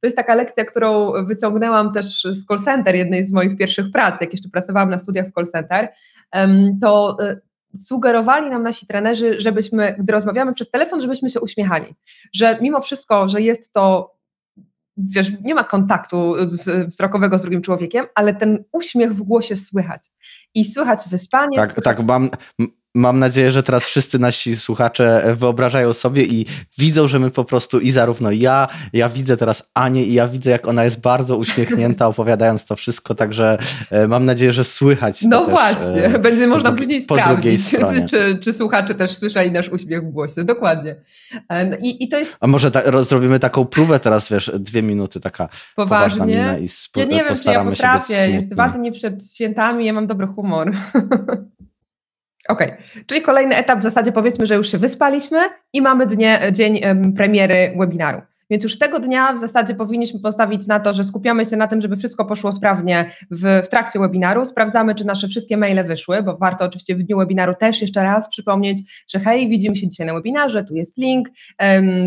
To 0.00 0.06
jest 0.06 0.16
taka 0.16 0.34
lekcja, 0.34 0.64
którą 0.64 1.12
wyciągnęłam 1.26 1.92
też 1.92 2.24
z 2.24 2.46
call 2.46 2.58
center, 2.58 2.94
jednej 2.94 3.24
z 3.24 3.32
moich 3.32 3.58
pierwszych 3.58 3.92
prac, 3.92 4.20
jak 4.20 4.32
jeszcze 4.32 4.48
pracowałam 4.48 4.90
na 4.90 4.98
studiach 4.98 5.26
w 5.26 5.32
call 5.32 5.46
center, 5.46 5.88
to 6.82 7.16
y, 7.22 7.40
sugerowali 7.78 8.50
nam 8.50 8.62
nasi 8.62 8.86
trenerzy, 8.86 9.40
żebyśmy, 9.40 9.96
gdy 9.98 10.12
rozmawiamy 10.12 10.54
przez 10.54 10.70
telefon, 10.70 11.00
żebyśmy 11.00 11.30
się 11.30 11.40
uśmiechali. 11.40 11.94
Że 12.32 12.58
mimo 12.60 12.80
wszystko, 12.80 13.28
że 13.28 13.42
jest 13.42 13.72
to 13.72 14.14
wiesz, 14.96 15.40
nie 15.40 15.54
ma 15.54 15.64
kontaktu 15.64 16.34
wzrokowego 16.86 17.38
z 17.38 17.42
drugim 17.42 17.62
człowiekiem, 17.62 18.06
ale 18.14 18.34
ten 18.34 18.64
uśmiech 18.72 19.14
w 19.14 19.22
głosie 19.22 19.56
słychać. 19.56 20.10
I 20.54 20.64
słychać 20.64 21.00
wyspanie. 21.10 21.56
Tak, 21.56 21.72
słychać... 21.72 21.96
tak, 21.96 22.06
mam, 22.06 22.30
Mam 22.96 23.18
nadzieję, 23.18 23.50
że 23.50 23.62
teraz 23.62 23.84
wszyscy 23.84 24.18
nasi 24.18 24.56
słuchacze 24.56 25.34
wyobrażają 25.36 25.92
sobie 25.92 26.24
i 26.24 26.46
widzą, 26.78 27.08
że 27.08 27.18
my 27.18 27.30
po 27.30 27.44
prostu 27.44 27.80
i 27.80 27.90
zarówno 27.90 28.30
ja, 28.30 28.68
ja 28.92 29.08
widzę 29.08 29.36
teraz 29.36 29.70
Anię 29.74 30.04
i 30.04 30.14
ja 30.14 30.28
widzę, 30.28 30.50
jak 30.50 30.68
ona 30.68 30.84
jest 30.84 31.00
bardzo 31.00 31.36
uśmiechnięta, 31.36 32.06
opowiadając 32.14 32.66
to 32.66 32.76
wszystko, 32.76 33.14
także 33.14 33.58
e, 33.90 34.08
mam 34.08 34.24
nadzieję, 34.24 34.52
że 34.52 34.64
słychać. 34.64 35.22
No 35.22 35.40
też, 35.40 35.50
właśnie, 35.50 36.04
e, 36.04 36.18
będzie 36.18 36.46
można 36.46 36.72
później 36.72 37.02
sprawdzić, 37.02 37.70
czy, 38.10 38.38
czy 38.38 38.52
słuchacze 38.52 38.94
też 38.94 39.10
słyszeli 39.10 39.50
nasz 39.50 39.68
uśmiech 39.68 40.02
w 40.02 40.10
głosie. 40.10 40.44
Dokładnie. 40.44 40.96
E, 41.48 41.64
no 41.64 41.76
I, 41.82 42.04
i 42.04 42.08
to 42.08 42.18
jest... 42.18 42.36
A 42.40 42.46
może 42.46 42.70
ta, 42.70 43.02
zrobimy 43.02 43.38
taką 43.38 43.64
próbę 43.64 44.00
teraz, 44.00 44.28
wiesz, 44.28 44.50
dwie 44.54 44.82
minuty 44.82 45.20
taka 45.20 45.48
poważnie. 45.76 46.58
I 46.60 46.68
ja 47.00 47.04
nie 47.04 47.24
wiem, 47.24 47.34
czy 47.42 47.50
ja 47.50 47.64
potrafię. 47.64 48.30
Jest 48.30 48.48
dwa 48.48 48.68
dni 48.68 48.92
przed 48.92 49.32
świętami, 49.32 49.86
ja 49.86 49.92
mam 49.92 50.06
dobry 50.06 50.26
humor. 50.26 50.72
Okej, 52.48 52.72
okay. 52.72 53.04
czyli 53.06 53.22
kolejny 53.22 53.56
etap 53.56 53.78
w 53.78 53.82
zasadzie 53.82 54.12
powiedzmy, 54.12 54.46
że 54.46 54.54
już 54.54 54.70
się 54.70 54.78
wyspaliśmy 54.78 55.38
i 55.72 55.82
mamy 55.82 56.06
dnie, 56.06 56.40
dzień 56.52 56.80
premiery 57.16 57.74
webinaru. 57.78 58.22
Więc 58.54 58.64
już 58.64 58.78
tego 58.78 59.00
dnia 59.00 59.32
w 59.32 59.38
zasadzie 59.38 59.74
powinniśmy 59.74 60.20
postawić 60.20 60.66
na 60.66 60.80
to, 60.80 60.92
że 60.92 61.04
skupiamy 61.04 61.44
się 61.44 61.56
na 61.56 61.68
tym, 61.68 61.80
żeby 61.80 61.96
wszystko 61.96 62.24
poszło 62.24 62.52
sprawnie 62.52 63.10
w, 63.30 63.62
w 63.64 63.68
trakcie 63.68 63.98
webinaru. 63.98 64.44
Sprawdzamy, 64.44 64.94
czy 64.94 65.04
nasze 65.04 65.28
wszystkie 65.28 65.56
maile 65.56 65.84
wyszły, 65.84 66.22
bo 66.22 66.36
warto 66.36 66.64
oczywiście 66.64 66.94
w 66.96 67.02
dniu 67.02 67.18
webinaru 67.18 67.54
też 67.54 67.82
jeszcze 67.82 68.02
raz 68.02 68.28
przypomnieć, 68.28 69.04
że 69.08 69.20
hej, 69.20 69.48
widzimy 69.48 69.76
się 69.76 69.88
dzisiaj 69.88 70.06
na 70.06 70.14
webinarze, 70.14 70.64
tu 70.64 70.74
jest 70.74 70.98
link 70.98 71.28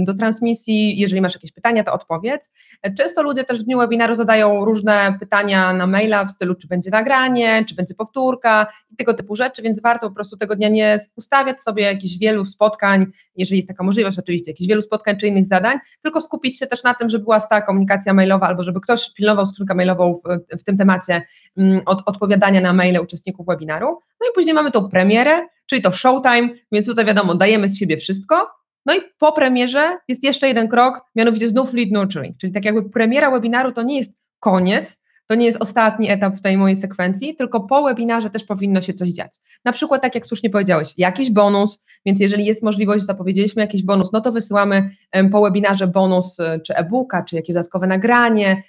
do 0.01 0.13
transmisji, 0.13 0.99
jeżeli 0.99 1.21
masz 1.21 1.33
jakieś 1.33 1.51
pytania, 1.51 1.83
to 1.83 1.93
odpowiedz. 1.93 2.51
Często 2.97 3.23
ludzie 3.23 3.43
też 3.43 3.60
w 3.60 3.63
dniu 3.63 3.77
webinaru 3.77 4.15
zadają 4.15 4.65
różne 4.65 5.17
pytania 5.19 5.73
na 5.73 5.88
maila 5.88 6.25
w 6.25 6.31
stylu, 6.31 6.55
czy 6.55 6.67
będzie 6.67 6.89
nagranie, 6.89 7.65
czy 7.69 7.75
będzie 7.75 7.95
powtórka 7.95 8.67
i 8.91 8.95
tego 8.95 9.13
typu 9.13 9.36
rzeczy, 9.36 9.62
więc 9.62 9.81
warto 9.81 10.10
po 10.10 10.15
prostu 10.15 10.38
tego 10.38 10.55
dnia 10.55 10.69
nie 10.69 10.99
ustawiać 11.15 11.62
sobie 11.62 11.83
jakichś 11.83 12.17
wielu 12.17 12.45
spotkań, 12.45 13.05
jeżeli 13.36 13.57
jest 13.57 13.67
taka 13.67 13.83
możliwość 13.83 14.19
oczywiście, 14.19 14.51
jakichś 14.51 14.67
wielu 14.67 14.81
spotkań 14.81 15.17
czy 15.17 15.27
innych 15.27 15.45
zadań, 15.45 15.77
tylko 16.01 16.21
skupić 16.21 16.37
się 16.45 16.67
też 16.67 16.84
na 16.84 16.93
tym, 16.93 17.10
żeby 17.10 17.23
była 17.23 17.39
stała 17.39 17.62
komunikacja 17.62 18.13
mailowa, 18.13 18.47
albo 18.47 18.63
żeby 18.63 18.82
ktoś 18.82 19.13
pilnował 19.13 19.45
skrzynkę 19.45 19.76
mailową 19.76 20.15
w, 20.15 20.58
w 20.60 20.63
tym 20.63 20.78
temacie 20.78 21.21
um, 21.58 21.82
od, 21.86 22.02
odpowiadania 22.06 22.62
na 22.62 22.73
maile 22.73 23.00
uczestników 23.00 23.45
webinaru. 23.45 23.88
No 24.21 24.28
i 24.32 24.34
później 24.36 24.54
mamy 24.54 24.71
tą 24.71 24.89
premierę, 24.89 25.47
czyli 25.65 25.82
to 25.82 25.91
showtime, 25.91 26.50
więc 26.71 26.86
tutaj 26.86 27.06
wiadomo, 27.06 27.36
dajemy 27.36 27.69
z 27.69 27.78
siebie 27.78 27.97
wszystko. 27.97 28.47
No 28.86 28.95
i 28.95 29.00
po 29.19 29.32
premierze 29.32 29.97
jest 30.08 30.23
jeszcze 30.23 30.47
jeden 30.47 30.67
krok, 30.67 31.02
mianowicie 31.15 31.47
znów 31.47 31.73
lead 31.73 31.91
nurturing, 31.91 32.38
czyli 32.38 32.54
tak 32.54 32.65
jakby 32.65 32.89
premiera 32.89 33.32
webinaru 33.32 33.71
to 33.71 33.84
nie 33.84 33.97
jest 33.97 34.13
koniec, 34.39 35.00
to 35.27 35.35
nie 35.35 35.45
jest 35.45 35.57
ostatni 35.61 36.11
etap 36.11 36.35
w 36.35 36.41
tej 36.41 36.57
mojej 36.57 36.77
sekwencji, 36.77 37.35
tylko 37.35 37.59
po 37.59 37.83
webinarze 37.83 38.29
też 38.29 38.43
powinno 38.43 38.81
się 38.81 38.93
coś 38.93 39.09
dziać. 39.09 39.39
Na 39.65 39.71
przykład, 39.71 40.01
tak 40.01 40.15
jak 40.15 40.25
słusznie 40.25 40.49
powiedziałeś, 40.49 40.93
jakiś 40.97 41.31
bonus, 41.31 41.83
więc 42.05 42.19
jeżeli 42.19 42.45
jest 42.45 42.63
możliwość, 42.63 43.05
zapowiedzieliśmy 43.05 43.61
jakiś 43.61 43.83
bonus, 43.83 44.11
no 44.11 44.21
to 44.21 44.31
wysyłamy 44.31 44.89
po 45.31 45.41
webinarze 45.41 45.87
bonus, 45.87 46.39
e, 46.39 46.59
czy 46.59 46.75
e-booka, 46.75 47.23
czy 47.23 47.35
jakieś 47.35 47.53
dodatkowe 47.53 47.87
nagranie, 47.87 48.63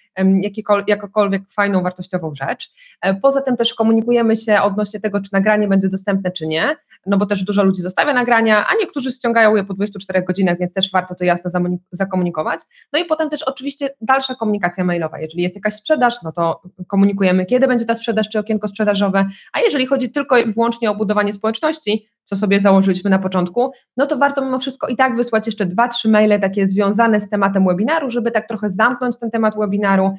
jakąkolwiek 0.87 1.43
fajną, 1.51 1.83
wartościową 1.83 2.35
rzecz. 2.35 2.71
E, 3.01 3.15
poza 3.15 3.41
tym 3.41 3.57
też 3.57 3.75
komunikujemy 3.75 4.37
się 4.37 4.61
odnośnie 4.61 5.01
tego, 5.01 5.21
czy 5.21 5.31
nagranie 5.33 5.69
będzie 5.69 5.89
dostępne, 5.89 6.31
czy 6.31 6.47
nie, 6.47 6.77
no 7.07 7.19
bo 7.19 7.27
też 7.27 7.45
dużo 7.45 7.63
ludzi 7.63 7.83
zostawia 7.83 8.15
nagrania, 8.15 8.67
a 8.67 8.75
niektórzy 8.81 9.11
ściągają 9.11 9.57
je 9.57 9.65
po 9.65 9.75
24 9.75 10.23
godzinach, 10.23 10.59
więc 10.59 10.73
też 10.73 10.91
warto 10.93 11.15
to 11.15 11.25
jasno 11.25 11.51
zakomunikować. 11.93 12.61
No 12.93 12.99
i 12.99 13.05
potem 13.05 13.31
też 13.31 13.43
oczywiście 13.43 13.91
dalsza 14.01 14.35
komunikacja 14.35 14.85
mailowa. 14.85 15.21
Jeżeli 15.21 15.43
jest 15.43 15.55
jakaś 15.55 15.75
sprzedaż, 15.75 16.23
no 16.23 16.33
to 16.33 16.63
komunikujemy, 16.87 17.47
kiedy 17.47 17.67
będzie 17.67 17.85
ta 17.85 17.95
sprzedaż, 17.95 18.29
czy 18.29 18.39
okienko 18.39 18.69
sprzedażowe, 18.69 19.29
a 19.53 19.61
jeżeli 19.61 19.87
chodzi 19.87 20.11
tylko 20.11 20.39
i 20.39 20.53
wyłącznie 20.53 20.91
o 20.91 20.95
budowanie 20.95 21.33
społeczności, 21.33 22.09
co 22.25 22.37
sobie 22.37 22.61
założyliśmy 22.61 23.11
na 23.11 23.19
początku, 23.19 23.73
no 23.97 24.07
to 24.07 24.17
warto 24.17 24.45
mimo 24.45 24.59
wszystko 24.59 24.89
i 24.89 24.97
tak 24.97 25.17
wysłać 25.17 25.47
jeszcze 25.47 25.67
dwa, 25.67 25.89
trzy 25.89 26.09
maile 26.09 26.41
takie 26.41 26.67
związane 26.67 27.21
z 27.21 27.29
tematem 27.29 27.65
webinaru, 27.67 28.11
żeby 28.11 28.31
tak 28.31 28.49
trochę 28.49 28.71
zamknąć 28.71 29.19
ten 29.19 29.31
temat 29.31 29.59
webinaru, 29.59 30.15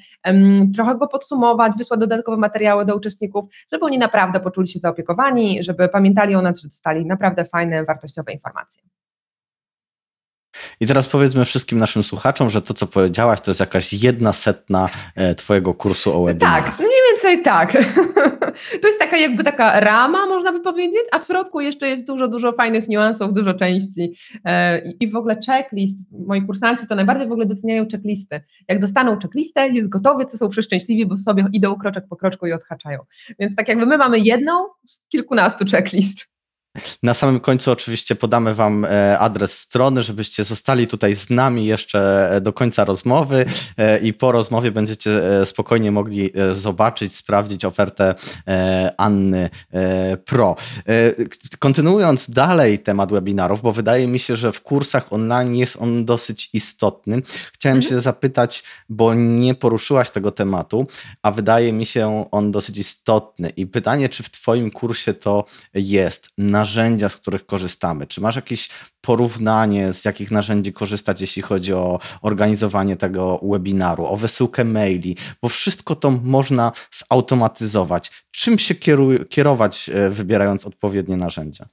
trochę 0.76 0.96
go 0.96 1.08
podsumować, 1.08 1.74
wysłać 1.78 2.00
dodatkowe 2.00 2.38
materiały 2.38 2.86
do 2.86 2.96
uczestników, 2.96 3.46
żeby 3.72 3.86
oni 3.86 3.98
naprawdę 3.98 4.40
poczuli 4.40 4.68
się 4.68 4.80
zaopiekowani, 4.80 5.64
żeby 5.64 5.90
pamiętali 5.90 6.36
o 6.36 6.42
nas, 6.42 6.64
dostali 6.70 7.06
naprawdę 7.06 7.46
fajne, 7.46 7.84
wartościowe 7.84 8.32
informacje. 8.32 8.84
I 10.80 10.88
teraz 10.88 11.08
powiedzmy 11.08 11.46
wszystkim 11.46 11.80
naszym 11.80 12.04
słuchaczom, 12.04 12.50
że 12.50 12.62
to, 12.62 12.74
co 12.74 12.88
powiedziałaś, 12.88 13.42
to 13.42 13.52
jest 13.52 13.60
jakaś 13.60 13.94
jedna 13.94 14.34
setna 14.34 14.90
e, 15.16 15.36
Twojego 15.36 15.74
kursu 15.74 16.14
o 16.14 16.26
webinarach. 16.26 16.66
Tak, 16.66 16.80
mniej 16.80 17.02
więcej 17.12 17.44
tak. 17.44 17.74
To 18.82 18.88
jest 18.88 19.00
taka 19.00 19.18
jakby 19.18 19.44
taka 19.44 19.80
rama, 19.80 20.26
można 20.26 20.52
by 20.52 20.60
powiedzieć, 20.60 21.02
a 21.12 21.20
w 21.20 21.26
środku 21.26 21.62
jeszcze 21.62 21.88
jest 21.88 22.08
dużo, 22.08 22.28
dużo 22.28 22.52
fajnych 22.52 22.88
niuansów, 22.88 23.34
dużo 23.34 23.54
części 23.54 24.14
e, 24.46 24.82
i 25.00 25.08
w 25.08 25.16
ogóle 25.16 25.38
checklist. 25.46 25.98
Moi 26.28 26.42
kursanci 26.42 26.88
to 26.88 26.96
najbardziej 26.96 27.28
w 27.28 27.32
ogóle 27.32 27.48
doceniają 27.48 27.86
checklisty. 27.92 28.42
Jak 28.68 28.80
dostaną 28.80 29.20
checklistę, 29.20 29.70
jest 29.70 29.90
gotowy, 29.90 30.26
to 30.26 30.38
są 30.38 30.50
przeszczęśliwi, 30.50 31.06
bo 31.06 31.18
sobie 31.18 31.46
idą 31.54 31.76
kroczek 31.76 32.08
po 32.10 32.16
kroczku 32.16 32.48
i 32.48 32.54
odhaczają. 32.54 33.00
Więc 33.40 33.56
tak 33.56 33.68
jakby 33.68 33.86
my 33.86 33.98
mamy 33.98 34.20
jedną 34.20 34.54
z 34.86 35.02
kilkunastu 35.10 35.66
checklist. 35.72 36.30
Na 37.04 37.14
samym 37.14 37.40
końcu 37.40 37.72
oczywiście 37.72 38.16
podamy 38.16 38.56
Wam 38.56 38.86
e, 38.86 39.20
adres 39.20 39.60
strony, 39.60 40.04
żebyście 40.04 40.44
zostali 40.44 40.88
tutaj 40.88 41.16
z 41.16 41.30
nami 41.30 41.66
jeszcze 41.66 42.32
e, 42.32 42.42
do 42.42 42.54
końca 42.54 42.86
rozmowy 42.86 43.46
e, 43.78 44.00
i 44.00 44.14
po 44.14 44.32
rozmowie 44.32 44.72
będziecie 44.72 45.22
spokojnie 45.46 45.92
mogli 45.92 46.32
zobaczyć, 46.54 47.16
sprawdzić 47.16 47.66
ofertę 47.66 48.16
Anny 48.98 49.50
Pro. 50.26 50.56
Kontynuując 51.60 52.30
dalej 52.30 52.80
temat 52.80 53.12
webinarów, 53.12 53.62
bo 53.62 53.72
wydaje 53.72 54.08
mi 54.08 54.20
się, 54.20 54.36
że 54.36 54.52
w 54.52 54.62
kursach 54.62 55.14
online 55.14 55.56
jest 55.56 55.78
on 55.80 56.06
dosyć 56.06 56.50
istotny. 56.54 57.22
Chciałem 57.54 57.78
mhm. 57.78 57.90
się 57.90 58.02
zapytać, 58.02 58.64
bo 58.90 59.14
nie 59.14 59.56
poruszyłaś 59.56 60.10
tego 60.10 60.32
tematu, 60.32 60.88
a 61.24 61.32
wydaje 61.32 61.74
mi 61.74 61.86
się 61.86 62.26
on 62.32 62.52
dosyć 62.52 62.78
istotny. 62.78 63.50
I 63.50 63.68
pytanie, 63.68 64.10
czy 64.10 64.24
w 64.24 64.30
Twoim 64.30 64.72
kursie 64.72 65.14
to 65.14 65.46
jest? 65.74 66.28
Na 66.38 66.59
narzędzia, 66.60 67.10
z 67.10 67.16
których 67.16 67.46
korzystamy? 67.46 68.08
Czy 68.08 68.22
masz 68.22 68.36
jakieś 68.36 68.70
porównanie, 69.02 69.94
z 69.94 70.06
jakich 70.06 70.32
narzędzi 70.32 70.74
korzystać, 70.74 71.22
jeśli 71.22 71.42
chodzi 71.42 71.74
o 71.74 72.00
organizowanie 72.22 72.96
tego 72.96 73.40
webinaru, 73.44 74.06
o 74.06 74.18
wysyłkę 74.18 74.64
maili, 74.64 75.18
bo 75.42 75.50
wszystko 75.50 75.96
to 75.96 76.12
można 76.12 76.72
zautomatyzować. 76.92 78.12
Czym 78.32 78.60
się 78.60 78.76
kierować, 79.30 79.90
e, 79.90 80.10
wybierając 80.10 80.66
odpowiednie 80.66 81.18
narzędzia? 81.18 81.70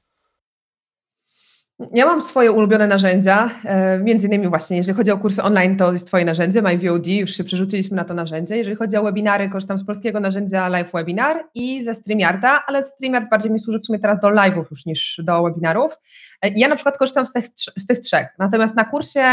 Ja 1.95 2.07
mam 2.07 2.23
swoje 2.23 2.53
ulubione 2.53 2.87
narzędzia, 2.87 3.51
e, 3.65 3.99
między 3.99 4.27
innymi 4.27 4.49
właśnie, 4.49 4.77
jeżeli 4.77 4.97
chodzi 4.97 5.11
o 5.11 5.19
kursy 5.19 5.43
online, 5.43 5.77
to 5.77 5.93
jest 5.93 6.07
Twoje 6.07 6.25
narzędzie, 6.25 6.63
MyVOD, 6.63 7.07
już 7.07 7.31
się 7.31 7.45
przerzuciliśmy 7.45 7.97
na 7.97 8.05
to 8.05 8.15
narzędzie. 8.15 8.57
Jeżeli 8.57 8.77
chodzi 8.77 8.97
o 8.97 9.03
webinary, 9.03 9.49
korzystam 9.49 9.79
z 9.79 9.85
polskiego 9.85 10.21
narzędzia 10.21 10.69
Live 10.69 10.93
Webinar 10.93 11.45
i 11.55 11.85
ze 11.85 11.95
StreamYarda, 11.95 12.63
ale 12.67 12.85
StreamYard 12.85 13.31
bardziej 13.31 13.53
mi 13.53 13.61
służy 13.61 13.79
w 13.79 13.87
sumie 13.87 13.99
teraz 13.99 14.21
do 14.21 14.29
live'ów 14.29 14.65
już 14.71 14.87
niż 14.87 15.21
do 15.25 15.43
webinarów. 15.43 15.99
E, 16.43 16.49
ja 16.57 16.69
na 16.69 16.75
przykład 16.75 16.99
korzystam 16.99 17.27
z 17.27 17.33
tych, 17.33 17.47
z 17.77 17.87
tych 17.87 18.01
trzech, 18.01 18.27
natomiast 18.39 18.77
na 18.77 18.85
kursie 18.85 19.25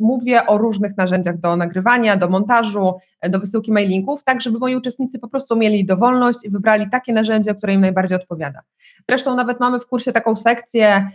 mówię 0.00 0.46
o 0.46 0.58
różnych 0.58 0.96
narzędziach 0.96 1.38
do 1.38 1.56
nagrywania, 1.56 2.16
do 2.16 2.28
montażu, 2.28 2.94
e, 3.20 3.30
do 3.30 3.40
wysyłki 3.40 3.72
mailinków, 3.72 4.24
tak 4.24 4.40
żeby 4.40 4.58
moi 4.58 4.76
uczestnicy 4.76 5.18
po 5.18 5.28
prostu 5.28 5.56
mieli 5.56 5.86
dowolność 5.86 6.38
i 6.44 6.50
wybrali 6.50 6.90
takie 6.90 7.12
narzędzie, 7.12 7.54
które 7.54 7.74
im 7.74 7.80
najbardziej 7.80 8.18
odpowiada. 8.18 8.60
Zresztą 9.08 9.36
nawet 9.36 9.60
mamy 9.60 9.80
w 9.80 9.86
kursie 9.86 10.12
taką 10.12 10.36
sekcję 10.36 11.08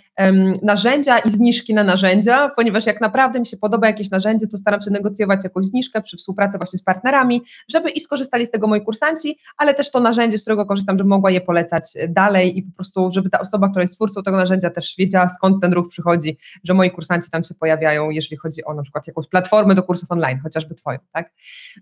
narzędzia 0.62 1.19
i 1.19 1.30
zniżki 1.30 1.73
na 1.73 1.84
narzędzia, 1.84 2.50
ponieważ 2.50 2.86
jak 2.86 3.02
naprawdę 3.02 3.39
mi 3.39 3.45
się 3.45 3.58
podoba 3.58 3.88
jakieś 3.88 4.10
narzędzie, 4.10 4.47
to 4.47 4.58
staram 4.58 4.82
się 4.82 4.91
negocjować 4.91 5.43
jakąś 5.43 5.65
zniżkę 5.65 6.02
przy 6.02 6.17
współpracy 6.17 6.58
właśnie 6.58 6.80
z 6.80 6.84
partnerami, 6.84 7.41
żeby 7.71 7.89
i 7.89 8.00
skorzystali 8.00 8.45
z 8.45 8.52
tego 8.52 8.67
moi 8.67 8.82
kursanci, 8.82 9.38
ale 9.58 9.73
też 9.73 9.91
to 9.91 10.00
narzędzie, 10.00 10.38
z 10.38 10.41
którego 10.41 10.65
korzystam, 10.65 10.97
żeby 10.97 11.10
mogła 11.10 11.32
je 11.32 11.41
polecać 11.41 11.93
dalej 12.10 12.58
i 12.58 12.63
po 12.63 12.76
prostu, 12.76 13.12
żeby 13.12 13.30
ta 13.30 13.39
osoba, 13.39 13.69
która 13.69 13.82
jest 13.82 13.95
twórcą 13.95 14.23
tego 14.23 14.38
narzędzia 14.38 14.69
też 14.69 14.95
wiedziała, 14.97 15.28
skąd 15.38 15.62
ten 15.62 15.73
ruch 15.73 15.88
przychodzi, 15.89 16.38
że 16.63 16.73
moi 16.73 16.91
kursanci 16.91 17.32
tam 17.32 17.43
się 17.43 17.54
pojawiają, 17.54 18.10
jeżeli 18.10 18.38
chodzi 18.38 18.65
o 18.65 18.73
na 18.73 18.84
przykład 18.84 19.08
jakąś 19.08 19.28
platformę 19.28 19.76
do 19.76 19.84
kursów 19.84 20.12
online, 20.12 20.39
chociażby 20.43 20.76
Twoją, 20.76 21.00
tak? 21.12 21.32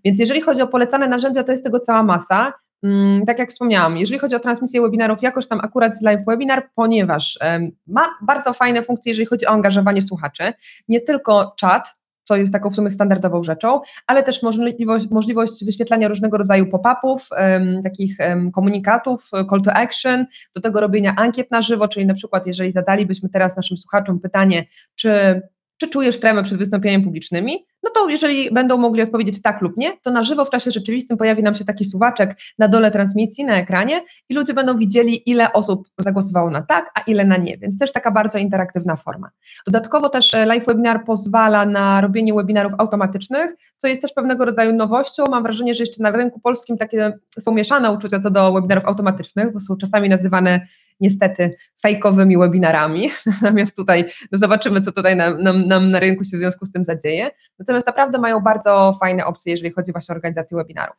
Więc 0.04 0.20
jeżeli 0.20 0.40
chodzi 0.40 0.62
o 0.62 0.66
polecane 0.66 1.08
narzędzia, 1.08 1.44
to 1.44 1.52
jest 1.52 1.64
tego 1.64 1.80
cała 1.80 2.02
masa. 2.02 2.52
Mm, 2.82 3.26
tak 3.26 3.38
jak 3.38 3.50
wspomniałam, 3.50 3.96
jeżeli 3.96 4.18
chodzi 4.18 4.36
o 4.36 4.40
transmisję 4.40 4.80
webinarów, 4.80 5.22
jakoś 5.22 5.46
tam 5.46 5.60
akurat 5.60 5.98
z 5.98 6.02
live 6.02 6.24
webinar, 6.26 6.68
ponieważ 6.74 7.38
ma 7.86 8.08
bardzo 8.22 8.52
fajne 8.52 8.82
funkcje, 8.82 9.10
jeżeli 9.10 9.26
chodzi 9.26 9.46
o 9.46 9.50
angażowanie 9.50 10.02
słuchaczy, 10.02 10.52
nie 10.88 11.00
tylko 11.00 11.54
czat, 11.58 11.96
co 12.26 12.36
jest 12.36 12.52
taką 12.52 12.70
w 12.70 12.74
sumie 12.74 12.90
standardową 12.90 13.44
rzeczą, 13.44 13.80
ale 14.06 14.22
też 14.22 14.42
możliwość, 14.42 15.10
możliwość 15.10 15.64
wyświetlania 15.64 16.08
różnego 16.08 16.38
rodzaju 16.38 16.66
pop-upów, 16.66 17.28
um, 17.30 17.82
takich 17.82 18.16
um, 18.20 18.52
komunikatów, 18.52 19.30
call 19.50 19.62
to 19.62 19.72
action, 19.72 20.26
do 20.54 20.60
tego 20.60 20.80
robienia 20.80 21.14
ankiet 21.16 21.50
na 21.50 21.62
żywo, 21.62 21.88
czyli 21.88 22.06
na 22.06 22.14
przykład 22.14 22.46
jeżeli 22.46 22.72
zadalibyśmy 22.72 23.28
teraz 23.28 23.56
naszym 23.56 23.76
słuchaczom 23.76 24.20
pytanie, 24.20 24.64
czy 24.94 25.42
czy 25.78 25.88
czujesz 25.88 26.20
tremę 26.20 26.42
przed 26.42 26.58
wystąpieniami 26.58 27.04
publicznymi? 27.04 27.66
No 27.86 27.92
to 27.94 28.08
jeżeli 28.08 28.50
będą 28.50 28.76
mogli 28.76 29.02
odpowiedzieć 29.02 29.42
tak 29.42 29.62
lub 29.62 29.76
nie, 29.76 29.98
to 30.02 30.10
na 30.10 30.22
żywo 30.22 30.44
w 30.44 30.50
czasie 30.50 30.70
rzeczywistym 30.70 31.16
pojawi 31.16 31.42
nam 31.42 31.54
się 31.54 31.64
taki 31.64 31.84
suwaczek 31.84 32.36
na 32.58 32.68
dole 32.68 32.90
transmisji, 32.90 33.44
na 33.44 33.56
ekranie 33.56 34.02
i 34.28 34.34
ludzie 34.34 34.54
będą 34.54 34.78
widzieli, 34.78 35.30
ile 35.30 35.52
osób 35.52 35.88
zagłosowało 35.98 36.50
na 36.50 36.62
tak, 36.62 36.90
a 36.94 37.00
ile 37.00 37.24
na 37.24 37.36
nie, 37.36 37.58
więc 37.58 37.78
też 37.78 37.92
taka 37.92 38.10
bardzo 38.10 38.38
interaktywna 38.38 38.96
forma. 38.96 39.30
Dodatkowo 39.66 40.08
też 40.08 40.34
e, 40.34 40.46
live 40.46 40.66
webinar 40.66 41.04
pozwala 41.04 41.66
na 41.66 42.00
robienie 42.00 42.34
webinarów 42.34 42.72
automatycznych, 42.78 43.54
co 43.76 43.88
jest 43.88 44.02
też 44.02 44.12
pewnego 44.12 44.44
rodzaju 44.44 44.72
nowością. 44.72 45.26
Mam 45.30 45.42
wrażenie, 45.42 45.74
że 45.74 45.82
jeszcze 45.82 46.02
na 46.02 46.10
rynku 46.10 46.40
polskim 46.40 46.76
takie 46.76 47.12
są 47.40 47.54
mieszane 47.54 47.92
uczucia 47.92 48.20
co 48.20 48.30
do 48.30 48.52
webinarów 48.52 48.84
automatycznych, 48.84 49.52
bo 49.52 49.60
są 49.60 49.76
czasami 49.76 50.08
nazywane 50.08 50.66
niestety 51.00 51.56
fejkowymi 51.82 52.38
webinarami. 52.38 53.10
Natomiast 53.42 53.76
tutaj 53.76 54.04
no 54.32 54.38
zobaczymy, 54.38 54.80
co 54.80 54.92
tutaj 54.92 55.16
nam, 55.16 55.42
nam, 55.42 55.66
nam, 55.66 55.90
na 55.90 56.00
rynku 56.00 56.24
się 56.24 56.36
w 56.36 56.40
związku 56.40 56.66
z 56.66 56.72
tym 56.72 56.84
zadzieje. 56.84 57.30
Natomiast 57.58 57.86
naprawdę 57.86 58.18
mają 58.18 58.40
bardzo 58.40 58.96
fajne 59.00 59.26
opcje, 59.26 59.52
jeżeli 59.52 59.70
chodzi 59.70 59.92
właśnie 59.92 60.12
o 60.12 60.16
organizację 60.16 60.56
webinarów. 60.56 60.96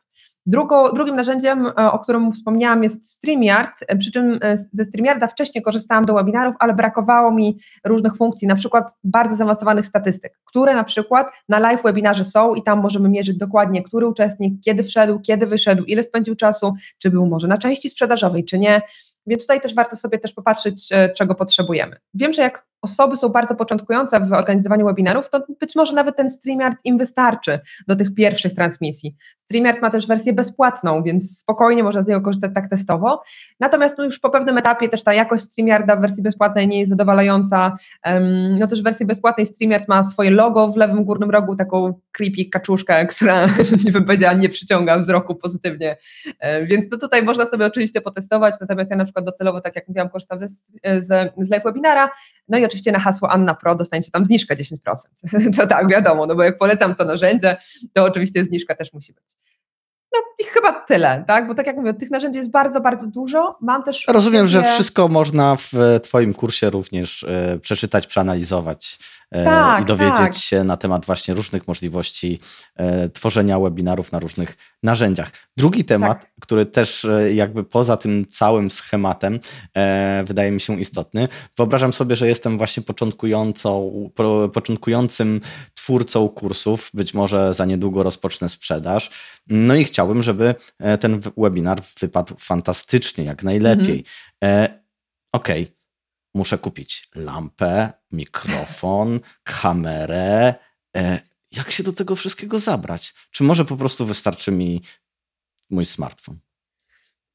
Drugo, 0.48 0.92
drugim 0.92 1.16
narzędziem, 1.16 1.66
e, 1.66 1.72
o 1.92 1.98
którym 1.98 2.32
wspomniałam, 2.32 2.82
jest 2.82 3.10
StreamYard, 3.10 3.72
e, 3.88 3.96
przy 3.96 4.12
czym 4.12 4.38
e, 4.42 4.56
ze 4.56 4.84
StreamYarda 4.84 5.26
wcześniej 5.26 5.62
korzystałam 5.62 6.04
do 6.04 6.14
webinarów, 6.14 6.54
ale 6.58 6.74
brakowało 6.74 7.30
mi 7.30 7.58
różnych 7.84 8.16
funkcji, 8.16 8.48
na 8.48 8.54
przykład 8.54 8.96
bardzo 9.04 9.36
zaawansowanych 9.36 9.86
statystyk, 9.86 10.38
które 10.44 10.74
na 10.74 10.84
przykład 10.84 11.26
na 11.48 11.58
live 11.58 11.82
webinarze 11.82 12.24
są 12.24 12.54
i 12.54 12.62
tam 12.62 12.80
możemy 12.80 13.08
mierzyć 13.08 13.36
dokładnie, 13.36 13.82
który 13.82 14.06
uczestnik, 14.06 14.54
kiedy 14.64 14.82
wszedł, 14.82 15.20
kiedy 15.20 15.46
wyszedł, 15.46 15.84
ile 15.84 16.02
spędził 16.02 16.36
czasu, 16.36 16.74
czy 16.98 17.10
był 17.10 17.26
może 17.26 17.48
na 17.48 17.58
części 17.58 17.90
sprzedażowej, 17.90 18.44
czy 18.44 18.58
nie. 18.58 18.82
Więc 19.28 19.42
tutaj 19.42 19.60
też 19.60 19.74
warto 19.74 19.96
sobie 19.96 20.18
też 20.18 20.32
popatrzeć, 20.32 20.88
czego 21.16 21.34
potrzebujemy. 21.34 21.96
Wiem, 22.14 22.32
że 22.32 22.42
jak 22.42 22.66
osoby 22.82 23.16
są 23.16 23.28
bardzo 23.28 23.54
początkujące 23.54 24.20
w 24.20 24.32
organizowaniu 24.32 24.86
webinarów, 24.86 25.30
to 25.30 25.40
być 25.60 25.76
może 25.76 25.94
nawet 25.94 26.16
ten 26.16 26.30
StreamYard 26.30 26.78
im 26.84 26.98
wystarczy 26.98 27.60
do 27.88 27.96
tych 27.96 28.14
pierwszych 28.14 28.54
transmisji. 28.54 29.16
StreamYard 29.48 29.82
ma 29.82 29.90
też 29.90 30.06
wersję 30.06 30.32
bezpłatną, 30.32 31.02
więc 31.02 31.38
spokojnie 31.38 31.82
można 31.82 32.02
z 32.02 32.06
niego 32.06 32.20
korzystać 32.20 32.50
tak 32.54 32.70
testowo. 32.70 33.22
Natomiast 33.60 33.98
no 33.98 34.04
już 34.04 34.18
po 34.18 34.30
pewnym 34.30 34.58
etapie 34.58 34.88
też 34.88 35.02
ta 35.02 35.14
jakość 35.14 35.44
StreamYarda 35.44 35.96
w 35.96 36.00
wersji 36.00 36.22
bezpłatnej 36.22 36.68
nie 36.68 36.78
jest 36.78 36.90
zadowalająca. 36.90 37.76
No 38.58 38.66
też 38.66 38.80
w 38.80 38.84
wersji 38.84 39.06
bezpłatnej 39.06 39.46
StreamYard 39.46 39.88
ma 39.88 40.04
swoje 40.04 40.30
logo 40.30 40.68
w 40.68 40.76
lewym 40.76 41.04
górnym 41.04 41.30
rogu, 41.30 41.56
taką 41.56 42.00
creepy 42.12 42.44
kaczuszkę, 42.52 43.06
która 43.16 43.46
nie 43.84 43.92
bym 43.92 44.04
powiedziała, 44.04 44.34
nie 44.34 44.48
przyciąga 44.48 44.98
wzroku 44.98 45.34
pozytywnie. 45.34 45.96
Więc 46.62 46.88
to 46.88 46.98
tutaj 46.98 47.22
można 47.22 47.46
sobie 47.46 47.66
oczywiście 47.66 48.00
potestować, 48.00 48.54
natomiast 48.60 48.90
ja 48.90 48.96
na 48.96 49.04
przykład 49.04 49.24
docelowo, 49.24 49.60
tak 49.60 49.76
jak 49.76 49.88
mówiłam, 49.88 50.08
korzystam 50.08 50.38
z, 50.48 50.52
z, 50.84 51.32
z 51.38 51.50
live 51.50 51.64
webinara, 51.64 52.10
no 52.48 52.58
i 52.58 52.64
oczywiście 52.68 52.92
na 52.92 52.98
hasło 52.98 53.30
Anna 53.30 53.54
Pro 53.54 53.74
dostaniecie 53.74 54.10
tam 54.10 54.24
zniżkę 54.24 54.56
10%. 54.56 54.76
To 55.56 55.66
tak, 55.66 55.88
wiadomo, 55.88 56.26
no 56.26 56.34
bo 56.34 56.42
jak 56.42 56.58
polecam 56.58 56.94
to 56.94 57.04
narzędzie, 57.04 57.56
to 57.92 58.04
oczywiście 58.04 58.44
zniżka 58.44 58.74
też 58.74 58.92
musi 58.92 59.12
być. 59.12 59.24
no 60.12 60.20
i 60.38 60.44
chyba 60.44 60.72
tyle, 60.72 61.24
tak? 61.26 61.48
Bo 61.48 61.54
tak 61.54 61.66
jak 61.66 61.76
mówię, 61.76 61.94
tych 61.94 62.10
narzędzi 62.10 62.38
jest 62.38 62.50
bardzo, 62.50 62.80
bardzo 62.80 63.06
dużo. 63.06 63.58
Mam 63.60 63.82
też. 63.82 64.04
Rozumiem, 64.08 64.48
że 64.48 64.62
wszystko 64.62 65.08
można 65.08 65.56
w 65.56 66.00
Twoim 66.02 66.34
kursie 66.34 66.70
również 66.70 67.22
y, 67.22 67.58
przeczytać, 67.62 68.06
przeanalizować 68.06 68.98
tak, 69.30 69.82
i 69.82 69.86
dowiedzieć 69.86 70.16
tak. 70.16 70.34
się 70.34 70.64
na 70.64 70.76
temat 70.76 71.06
właśnie 71.06 71.34
różnych 71.34 71.68
możliwości 71.68 72.40
y, 73.04 73.10
tworzenia 73.10 73.60
webinarów 73.60 74.12
na 74.12 74.18
różnych 74.18 74.56
narzędziach. 74.82 75.32
Drugi 75.56 75.84
temat, 75.84 76.20
tak. 76.20 76.30
który 76.40 76.66
też 76.66 77.06
jakby 77.34 77.64
poza 77.64 77.96
tym 77.96 78.26
całym 78.26 78.70
schematem 78.70 79.40
wydaje 80.24 80.50
mi 80.50 80.60
się 80.60 80.80
istotny. 80.80 81.28
Wyobrażam 81.56 81.92
sobie, 81.92 82.16
że 82.16 82.28
jestem 82.28 82.58
właśnie 82.58 82.82
początkującą, 82.82 83.92
początkującym 84.52 85.40
twórcą 85.74 86.28
kursów, 86.28 86.90
być 86.94 87.14
może 87.14 87.54
za 87.54 87.64
niedługo 87.64 88.02
rozpocznę 88.02 88.48
sprzedaż. 88.48 89.10
No 89.46 89.74
i 89.74 89.84
chciałbym, 89.84 90.22
żeby 90.22 90.54
e, 90.78 90.98
ten 90.98 91.20
webinar 91.36 91.82
wypadł 92.00 92.34
fantastycznie, 92.38 93.24
jak 93.24 93.42
najlepiej. 93.42 94.04
Mhm. 94.42 94.64
E, 94.64 94.78
Okej, 95.32 95.62
okay. 95.62 95.77
Muszę 96.34 96.58
kupić 96.58 97.08
lampę, 97.14 97.92
mikrofon, 98.12 99.20
kamerę. 99.60 100.54
E, 100.96 101.20
jak 101.52 101.70
się 101.70 101.82
do 101.82 101.92
tego 101.92 102.16
wszystkiego 102.16 102.58
zabrać? 102.58 103.14
Czy 103.30 103.44
może 103.44 103.64
po 103.64 103.76
prostu 103.76 104.06
wystarczy 104.06 104.52
mi 104.52 104.82
mój 105.70 105.86
smartfon? 105.86 106.38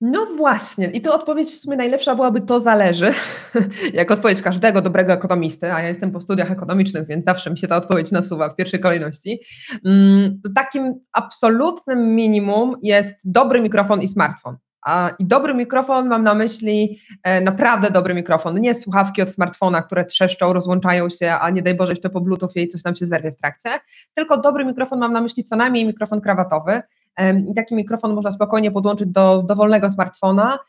No 0.05 0.25
właśnie, 0.37 0.87
i 0.87 1.01
tu 1.01 1.13
odpowiedź 1.13 1.47
w 1.47 1.59
sumie 1.59 1.77
najlepsza 1.77 2.15
byłaby 2.15 2.41
to 2.41 2.59
zależy, 2.59 3.13
jak 3.93 4.11
odpowiedź 4.11 4.41
każdego 4.41 4.81
dobrego 4.81 5.13
ekonomisty, 5.13 5.73
a 5.73 5.81
ja 5.81 5.87
jestem 5.87 6.11
po 6.11 6.21
studiach 6.21 6.51
ekonomicznych, 6.51 7.07
więc 7.07 7.25
zawsze 7.25 7.51
mi 7.51 7.57
się 7.57 7.67
ta 7.67 7.77
odpowiedź 7.77 8.11
nasuwa 8.11 8.49
w 8.49 8.55
pierwszej 8.55 8.79
kolejności. 8.79 9.39
Mm, 9.85 10.41
to 10.43 10.49
takim 10.55 10.93
absolutnym 11.11 12.15
minimum 12.15 12.75
jest 12.81 13.15
dobry 13.25 13.61
mikrofon 13.61 14.01
i 14.01 14.07
smartfon. 14.07 14.57
I 15.19 15.25
dobry 15.25 15.53
mikrofon 15.53 16.07
mam 16.07 16.23
na 16.23 16.35
myśli 16.35 16.99
e, 17.23 17.41
naprawdę 17.41 17.91
dobry 17.91 18.13
mikrofon, 18.13 18.61
nie 18.61 18.75
słuchawki 18.75 19.21
od 19.21 19.31
smartfona, 19.31 19.81
które 19.81 20.05
trzeszczą, 20.05 20.53
rozłączają 20.53 21.09
się, 21.09 21.31
a 21.31 21.49
nie 21.49 21.61
daj 21.61 21.75
Boże 21.75 21.91
jeszcze 21.91 22.09
po 22.09 22.21
bluetooth 22.21 22.49
i 22.55 22.67
coś 22.67 22.83
tam 22.83 22.95
się 22.95 23.05
zerwie 23.05 23.31
w 23.31 23.37
trakcie, 23.37 23.69
tylko 24.13 24.37
dobry 24.37 24.65
mikrofon 24.65 24.99
mam 24.99 25.13
na 25.13 25.21
myśli 25.21 25.43
co 25.43 25.55
najmniej 25.55 25.85
mikrofon 25.85 26.21
krawatowy, 26.21 26.81
taki 27.55 27.75
mikrofon 27.75 28.13
można 28.13 28.31
spokojnie 28.31 28.71
podłączyć 28.71 29.07
do 29.07 29.43
dowolnego 29.43 29.89
smartfona. 29.89 30.59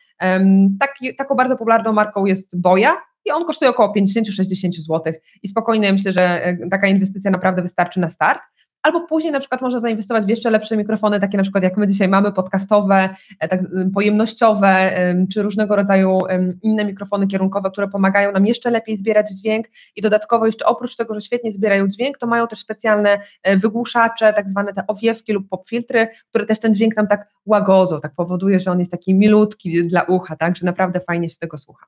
Taki, 0.81 1.17
taką 1.17 1.35
bardzo 1.35 1.57
popularną 1.57 1.93
marką 1.93 2.27
jest 2.27 2.61
Boja 2.61 2.97
i 3.25 3.31
on 3.31 3.45
kosztuje 3.45 3.71
około 3.71 3.93
50-60 3.95 4.71
zł 4.73 5.13
i 5.43 5.49
spokojnie 5.49 5.93
myślę, 5.93 6.13
że 6.13 6.45
e, 6.45 6.69
taka 6.69 6.87
inwestycja 6.87 7.31
naprawdę 7.31 7.63
wystarczy 7.63 8.01
na 8.01 8.09
start 8.09 8.43
albo 8.85 9.01
później 9.01 9.33
na 9.33 9.41
przykład 9.41 9.61
można 9.61 9.81
zainwestować 9.81 10.25
w 10.25 10.29
jeszcze 10.29 10.51
lepsze 10.51 10.77
mikrofony, 10.77 11.21
takie 11.21 11.37
na 11.37 11.43
przykład 11.43 11.65
jak 11.65 11.77
my 11.77 11.87
dzisiaj 11.87 12.09
mamy, 12.09 12.33
podcastowe, 12.33 13.09
e, 13.41 13.49
tak, 13.49 13.61
pojemnościowe, 13.95 14.93
czy 15.33 15.43
różnego 15.43 15.77
rodzaju 15.77 16.19
inne 16.63 16.85
mikrofony 16.85 17.27
kierunkowe, 17.27 17.71
które 17.71 17.89
pomagają 17.89 18.33
nam 18.33 18.47
jeszcze 18.47 18.71
lepiej 18.71 18.97
zbierać 18.97 19.31
dźwięk. 19.31 19.67
I 19.97 20.03
dodatkowo 20.03 20.47
jeszcze 20.47 20.67
oprócz 20.67 20.97
tego, 20.97 21.15
że 21.15 21.21
świetnie 21.21 21.53
zbierają 21.53 21.89
dźwięk, 21.89 22.19
to 22.19 22.27
mają 22.27 22.47
też 22.47 22.59
specjalne 22.59 23.19
e, 23.43 23.57
wygłuszacze, 23.57 24.33
tak 24.33 24.51
zwane 24.51 24.73
te 24.73 24.87
owiewki 24.87 25.33
lub 25.33 25.49
popfiltry, 25.49 26.09
które 26.29 26.47
też 26.47 26.61
ten 26.61 26.75
dźwięk 26.75 26.97
nam 26.97 27.07
tak 27.07 27.29
łagodzą, 27.47 28.01
tak 28.01 28.15
powoduje, 28.15 28.61
że 28.61 28.71
on 28.71 28.79
jest 28.79 28.91
taki 28.91 29.15
milutki 29.15 29.87
dla 29.89 30.03
ucha, 30.03 30.37
tak, 30.37 30.57
że 30.57 30.67
naprawdę 30.67 31.01
fajnie 31.01 31.29
się 31.29 31.37
tego 31.39 31.59
słucha 31.59 31.87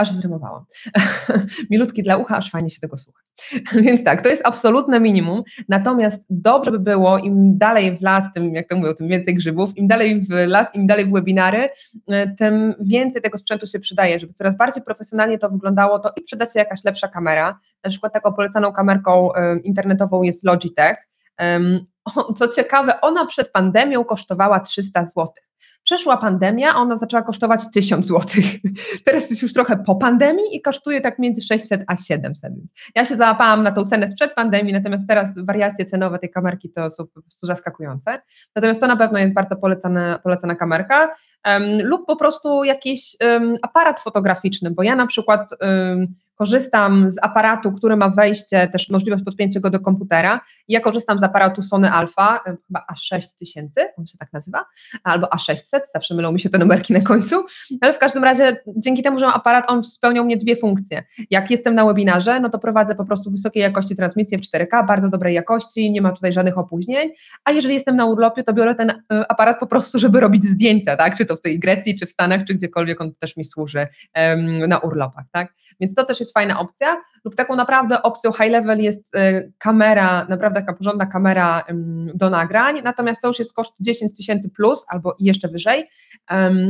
aż 0.00 0.12
zrymowałam. 0.12 0.64
Milutki 1.70 2.02
dla 2.02 2.16
ucha, 2.16 2.36
aż 2.36 2.50
fajnie 2.50 2.70
się 2.70 2.80
tego 2.80 2.96
słucha. 2.96 3.20
Więc 3.84 4.04
tak, 4.04 4.22
to 4.22 4.28
jest 4.28 4.42
absolutne 4.46 5.00
minimum, 5.00 5.42
natomiast 5.68 6.24
dobrze 6.30 6.70
by 6.70 6.78
było, 6.78 7.18
im 7.18 7.58
dalej 7.58 7.96
w 7.96 8.02
las, 8.02 8.24
tym, 8.34 8.54
jak 8.54 8.68
to 8.68 8.76
mówią, 8.76 8.94
tym 8.94 9.08
więcej 9.08 9.34
grzybów, 9.34 9.76
im 9.76 9.88
dalej 9.88 10.20
w 10.20 10.30
las, 10.46 10.74
im 10.74 10.86
dalej 10.86 11.06
w 11.06 11.10
webinary, 11.10 11.68
e, 12.08 12.34
tym 12.34 12.74
więcej 12.80 13.22
tego 13.22 13.38
sprzętu 13.38 13.66
się 13.66 13.78
przydaje, 13.78 14.18
żeby 14.18 14.32
coraz 14.32 14.56
bardziej 14.56 14.82
profesjonalnie 14.82 15.38
to 15.38 15.50
wyglądało, 15.50 15.98
to 15.98 16.12
i 16.16 16.22
przyda 16.22 16.46
się 16.46 16.58
jakaś 16.58 16.84
lepsza 16.84 17.08
kamera, 17.08 17.58
na 17.84 17.90
przykład 17.90 18.12
taką 18.12 18.32
polecaną 18.32 18.72
kamerką 18.72 19.34
e, 19.34 19.58
internetową 19.58 20.22
jest 20.22 20.44
Logitech, 20.44 21.08
co 22.36 22.48
ciekawe, 22.48 23.00
ona 23.00 23.26
przed 23.26 23.52
pandemią 23.52 24.04
kosztowała 24.04 24.60
300 24.60 25.04
zł. 25.04 25.26
Przeszła 25.90 26.16
pandemia, 26.16 26.76
ona 26.76 26.96
zaczęła 26.96 27.22
kosztować 27.22 27.70
1000 27.74 28.06
zł. 28.06 28.22
Teraz 29.04 29.30
jest 29.30 29.42
już 29.42 29.52
trochę 29.52 29.76
po 29.76 29.94
pandemii 29.94 30.56
i 30.56 30.62
kosztuje 30.62 31.00
tak 31.00 31.18
między 31.18 31.40
600 31.40 31.84
a 31.86 31.96
700. 31.96 32.54
Więc 32.56 32.70
ja 32.94 33.04
się 33.04 33.16
załapałam 33.16 33.62
na 33.62 33.72
tą 33.72 33.84
cenę 33.84 34.10
sprzed 34.10 34.34
pandemii, 34.34 34.72
natomiast 34.72 35.08
teraz 35.08 35.32
wariacje 35.36 35.84
cenowe 35.84 36.18
tej 36.18 36.30
kamerki 36.30 36.70
to 36.70 36.90
są 36.90 37.06
po 37.06 37.22
prostu 37.22 37.46
zaskakujące. 37.46 38.20
Natomiast 38.56 38.80
to 38.80 38.86
na 38.86 38.96
pewno 38.96 39.18
jest 39.18 39.34
bardzo 39.34 39.56
polecana, 39.56 40.18
polecana 40.18 40.54
kamerka. 40.54 41.14
Um, 41.46 41.62
lub 41.82 42.06
po 42.06 42.16
prostu 42.16 42.64
jakiś 42.64 43.16
um, 43.24 43.56
aparat 43.62 44.00
fotograficzny, 44.00 44.70
bo 44.70 44.82
ja 44.82 44.96
na 44.96 45.06
przykład 45.06 45.50
um, 45.60 46.06
korzystam 46.40 47.10
z 47.10 47.16
aparatu, 47.22 47.72
który 47.72 47.96
ma 47.96 48.08
wejście, 48.08 48.68
też 48.68 48.90
możliwość 48.90 49.24
podpięcia 49.24 49.60
go 49.60 49.70
do 49.70 49.80
komputera. 49.80 50.40
Ja 50.68 50.80
korzystam 50.80 51.18
z 51.18 51.22
aparatu 51.22 51.62
Sony 51.62 51.92
Alpha, 51.92 52.40
chyba 52.66 52.84
A6000, 52.92 53.68
on 53.98 54.06
się 54.06 54.18
tak 54.18 54.32
nazywa, 54.32 54.64
albo 55.04 55.26
A600, 55.26 55.80
zawsze 55.94 56.14
mylą 56.14 56.32
mi 56.32 56.40
się 56.40 56.50
te 56.50 56.58
numerki 56.58 56.92
na 56.92 57.00
końcu, 57.00 57.44
ale 57.80 57.92
w 57.92 57.98
każdym 57.98 58.24
razie 58.24 58.56
dzięki 58.76 59.02
temu, 59.02 59.18
że 59.18 59.26
mam 59.26 59.34
aparat, 59.34 59.64
on 59.68 59.84
spełniał 59.84 60.24
mnie 60.24 60.36
dwie 60.36 60.56
funkcje. 60.56 61.04
Jak 61.30 61.50
jestem 61.50 61.74
na 61.74 61.84
webinarze, 61.84 62.40
no 62.40 62.50
to 62.50 62.58
prowadzę 62.58 62.94
po 62.94 63.04
prostu 63.04 63.30
wysokiej 63.30 63.62
jakości 63.62 63.96
transmisję 63.96 64.38
w 64.38 64.40
4K, 64.40 64.86
bardzo 64.86 65.08
dobrej 65.08 65.34
jakości, 65.34 65.92
nie 65.92 66.02
ma 66.02 66.12
tutaj 66.12 66.32
żadnych 66.32 66.58
opóźnień, 66.58 67.10
a 67.44 67.52
jeżeli 67.52 67.74
jestem 67.74 67.96
na 67.96 68.06
urlopie, 68.06 68.44
to 68.44 68.52
biorę 68.52 68.74
ten 68.74 68.90
e, 68.90 68.96
aparat 69.28 69.58
po 69.60 69.66
prostu, 69.66 69.98
żeby 69.98 70.20
robić 70.20 70.44
zdjęcia, 70.44 70.96
tak, 70.96 71.16
czy 71.16 71.26
to 71.26 71.36
w 71.36 71.40
tej 71.40 71.58
Grecji, 71.58 71.98
czy 71.98 72.06
w 72.06 72.10
Stanach, 72.10 72.44
czy 72.46 72.54
gdziekolwiek 72.54 73.00
on 73.00 73.14
też 73.14 73.36
mi 73.36 73.44
służy 73.44 73.86
um, 74.16 74.68
na 74.68 74.78
urlopach, 74.78 75.24
tak, 75.32 75.54
więc 75.80 75.94
to 75.94 76.04
też 76.04 76.20
jest 76.20 76.29
jest 76.30 76.34
fajna 76.34 76.60
opcja, 76.60 76.96
lub 77.24 77.34
taką 77.34 77.56
naprawdę 77.56 78.02
opcją 78.02 78.32
high 78.32 78.50
level 78.50 78.80
jest 78.80 79.16
y, 79.16 79.52
kamera, 79.58 80.26
naprawdę 80.28 80.60
taka 80.60 80.72
porządna 80.72 81.06
kamera 81.06 81.64
do 82.14 82.30
nagrań, 82.30 82.80
natomiast 82.84 83.22
to 83.22 83.28
już 83.28 83.38
jest 83.38 83.52
koszt 83.52 83.72
10 83.80 84.16
tysięcy 84.16 84.50
plus 84.50 84.84
albo 84.88 85.16
jeszcze 85.18 85.48
wyżej, 85.48 85.88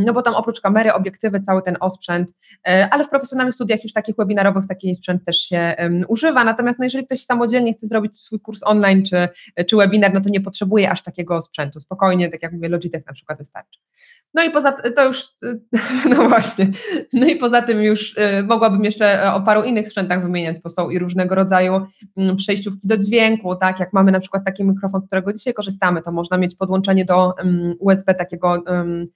no 0.05 0.13
bo 0.13 0.23
tam 0.23 0.35
oprócz 0.35 0.61
kamery, 0.61 0.93
obiektywy, 0.93 1.41
cały 1.41 1.63
ten 1.63 1.77
osprzęt, 1.81 2.31
y, 2.31 2.33
ale 2.91 3.05
w 3.05 3.09
profesjonalnych 3.09 3.55
studiach 3.55 3.83
już 3.83 3.93
takich 3.93 4.17
webinarowych 4.17 4.67
taki 4.67 4.95
sprzęt 4.95 5.25
też 5.25 5.37
się 5.37 5.75
używa, 6.09 6.45
natomiast 6.45 6.79
no 6.79 6.85
jeżeli 6.85 7.07
ktoś 7.07 7.25
samodzielnie 7.25 7.73
chce 7.73 7.87
zrobić 7.87 8.21
swój 8.21 8.41
kurs 8.41 8.61
online 8.65 9.03
czy, 9.03 9.29
czy 9.67 9.77
webinar, 9.77 10.15
no 10.15 10.21
to 10.21 10.29
nie 10.29 10.41
potrzebuje 10.41 10.91
aż 10.91 11.03
takiego 11.03 11.43
sprzętu, 11.43 11.81
spokojnie, 11.81 12.31
tak 12.31 12.43
jak 12.43 12.53
mówię, 12.53 12.69
Logitech 12.69 13.07
na 13.07 13.13
przykład 13.13 13.39
wystarczy. 13.39 13.81
No 14.35 14.45
i 14.45 14.51
poza 14.51 14.73
to 14.73 15.05
już, 15.05 15.25
y, 15.45 15.61
no 16.17 16.29
właśnie, 16.29 16.67
no 17.13 17.27
i 17.27 17.37
poza 17.37 17.63
tym 17.63 17.83
już 17.83 18.17
mogłabym 18.45 18.85
jeszcze 18.85 19.33
o 19.41 19.43
paru 19.43 19.63
innych 19.63 19.89
sprzętach 19.89 20.23
wymieniać, 20.23 20.61
bo 20.61 20.69
są 20.69 20.91
i 20.91 20.99
różnego 20.99 21.35
rodzaju 21.35 21.87
mm, 22.17 22.37
przejściówki 22.37 22.81
do 22.85 22.97
dźwięku, 22.97 23.57
tak, 23.57 23.81
jak 23.81 23.93
mamy 23.93 24.13
na 24.13 24.21
przykład 24.21 24.45
taki 24.45 24.65
mikrofon, 24.65 25.03
którego 25.07 25.33
dzisiaj 25.33 25.55
korzystamy, 25.55 26.03
to 26.03 26.13
można 26.13 26.39
mieć 26.39 26.55
podłączenie 26.55 27.05
do 27.05 27.35
um, 27.39 27.75
USB 27.79 28.15
takiego, 28.15 28.63
um, 28.67 29.07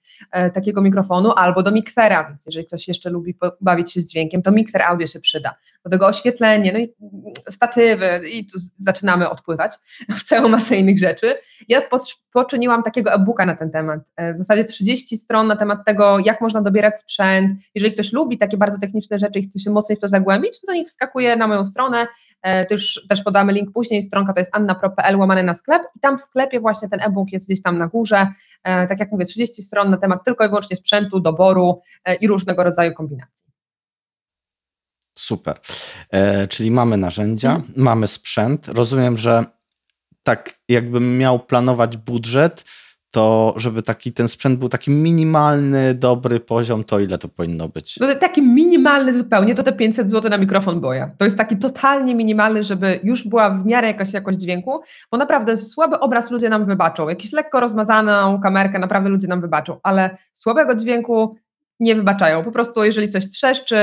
takiego 0.53 0.81
mikrofonu 0.81 1.31
albo 1.31 1.63
do 1.63 1.71
miksera, 1.71 2.29
więc 2.29 2.45
jeżeli 2.45 2.67
ktoś 2.67 2.87
jeszcze 2.87 3.09
lubi 3.09 3.35
bawić 3.61 3.93
się 3.93 4.01
z 4.01 4.07
dźwiękiem, 4.07 4.41
to 4.41 4.51
mikser 4.51 4.81
audio 4.81 5.07
się 5.07 5.19
przyda. 5.19 5.55
Do 5.83 5.89
tego 5.89 6.07
oświetlenie, 6.07 6.73
no 6.73 6.79
i 6.79 6.93
mm, 7.01 7.33
statywy 7.49 8.29
i 8.31 8.47
tu 8.47 8.59
zaczynamy 8.79 9.29
odpływać 9.29 9.75
w 10.17 10.23
całą 10.23 10.49
masę 10.49 10.75
innych 10.75 10.99
rzeczy. 10.99 11.33
Ja 11.69 11.81
poczyniłam 12.33 12.83
takiego 12.83 13.13
e-booka 13.13 13.45
na 13.45 13.55
ten 13.55 13.71
temat, 13.71 13.99
e, 14.15 14.33
w 14.33 14.37
zasadzie 14.37 14.65
30 14.65 15.17
stron 15.17 15.47
na 15.47 15.55
temat 15.55 15.85
tego, 15.85 16.19
jak 16.25 16.41
można 16.41 16.61
dobierać 16.61 16.99
sprzęt. 16.99 17.51
Jeżeli 17.75 17.93
ktoś 17.93 18.13
lubi 18.13 18.37
takie 18.37 18.57
bardzo 18.57 18.79
techniczne 18.79 19.19
rzeczy 19.19 19.39
i 19.39 19.43
chce 19.43 19.59
się 19.59 19.71
mocniej 19.71 19.95
w 19.95 19.99
to 19.99 20.07
zagłębić, 20.17 20.61
to 20.67 20.73
niech 20.73 20.87
wskakuje 20.87 21.35
na 21.35 21.47
moją 21.47 21.65
stronę, 21.65 22.07
e, 22.43 22.65
już 22.71 23.05
też 23.09 23.21
podamy 23.21 23.53
link 23.53 23.71
później, 23.73 24.03
stronka 24.03 24.33
to 24.33 24.39
jest 24.39 24.55
annapro.pl 24.55 25.15
łamane 25.17 25.43
na 25.43 25.53
sklep 25.53 25.83
i 25.95 25.99
tam 25.99 26.17
w 26.17 26.21
sklepie 26.21 26.59
właśnie 26.59 26.89
ten 26.89 27.01
e-book 27.01 27.31
jest 27.31 27.45
gdzieś 27.45 27.61
tam 27.61 27.77
na 27.77 27.87
górze, 27.87 28.27
e, 28.63 28.87
tak 28.87 28.99
jak 28.99 29.11
mówię, 29.11 29.25
30 29.25 29.61
stron 29.61 29.89
na 29.89 29.97
temat 29.97 30.23
tylko 30.25 30.45
i 30.45 30.47
wyłącznie 30.47 30.75
sprzętu, 30.77 31.19
doboru 31.19 31.81
i 32.21 32.27
różnego 32.27 32.63
rodzaju 32.63 32.93
kombinacji. 32.93 33.45
Super. 35.15 35.59
E, 36.11 36.47
czyli 36.47 36.71
mamy 36.71 36.97
narzędzia, 36.97 37.61
mamy 37.75 38.07
sprzęt. 38.07 38.67
Rozumiem, 38.67 39.17
że 39.17 39.45
tak 40.23 40.59
jakbym 40.69 41.17
miał 41.17 41.39
planować 41.39 41.97
budżet, 41.97 42.65
to 43.15 43.53
żeby 43.57 43.81
taki 43.81 44.13
ten 44.13 44.27
sprzęt 44.27 44.59
był 44.59 44.69
taki 44.69 44.91
minimalny, 44.91 45.93
dobry 45.93 46.39
poziom, 46.39 46.83
to 46.83 46.99
ile 46.99 47.17
to 47.17 47.27
powinno 47.27 47.69
być? 47.69 47.97
No, 47.99 48.15
taki 48.15 48.41
minimalny 48.41 49.13
zupełnie, 49.13 49.55
to 49.55 49.63
te 49.63 49.73
500 49.73 50.11
zł 50.11 50.31
na 50.31 50.37
mikrofon 50.37 50.81
boja. 50.81 51.11
To 51.17 51.25
jest 51.25 51.37
taki 51.37 51.57
totalnie 51.57 52.15
minimalny, 52.15 52.63
żeby 52.63 52.99
już 53.03 53.27
była 53.27 53.49
w 53.49 53.65
miarę 53.65 53.87
jakaś 53.87 54.13
jakość 54.13 54.39
dźwięku, 54.39 54.81
bo 55.11 55.17
naprawdę 55.17 55.57
słaby 55.57 55.99
obraz 55.99 56.31
ludzie 56.31 56.49
nam 56.49 56.65
wybaczą. 56.65 57.09
Jakiś 57.09 57.33
lekko 57.33 57.59
rozmazaną 57.59 58.41
kamerkę 58.41 58.79
naprawdę 58.79 59.09
ludzie 59.09 59.27
nam 59.27 59.41
wybaczą, 59.41 59.79
ale 59.83 60.17
słabego 60.33 60.75
dźwięku 60.75 61.35
nie 61.79 61.95
wybaczają. 61.95 62.43
Po 62.43 62.51
prostu 62.51 62.83
jeżeli 62.83 63.09
coś 63.09 63.29
trzeszczy, 63.29 63.77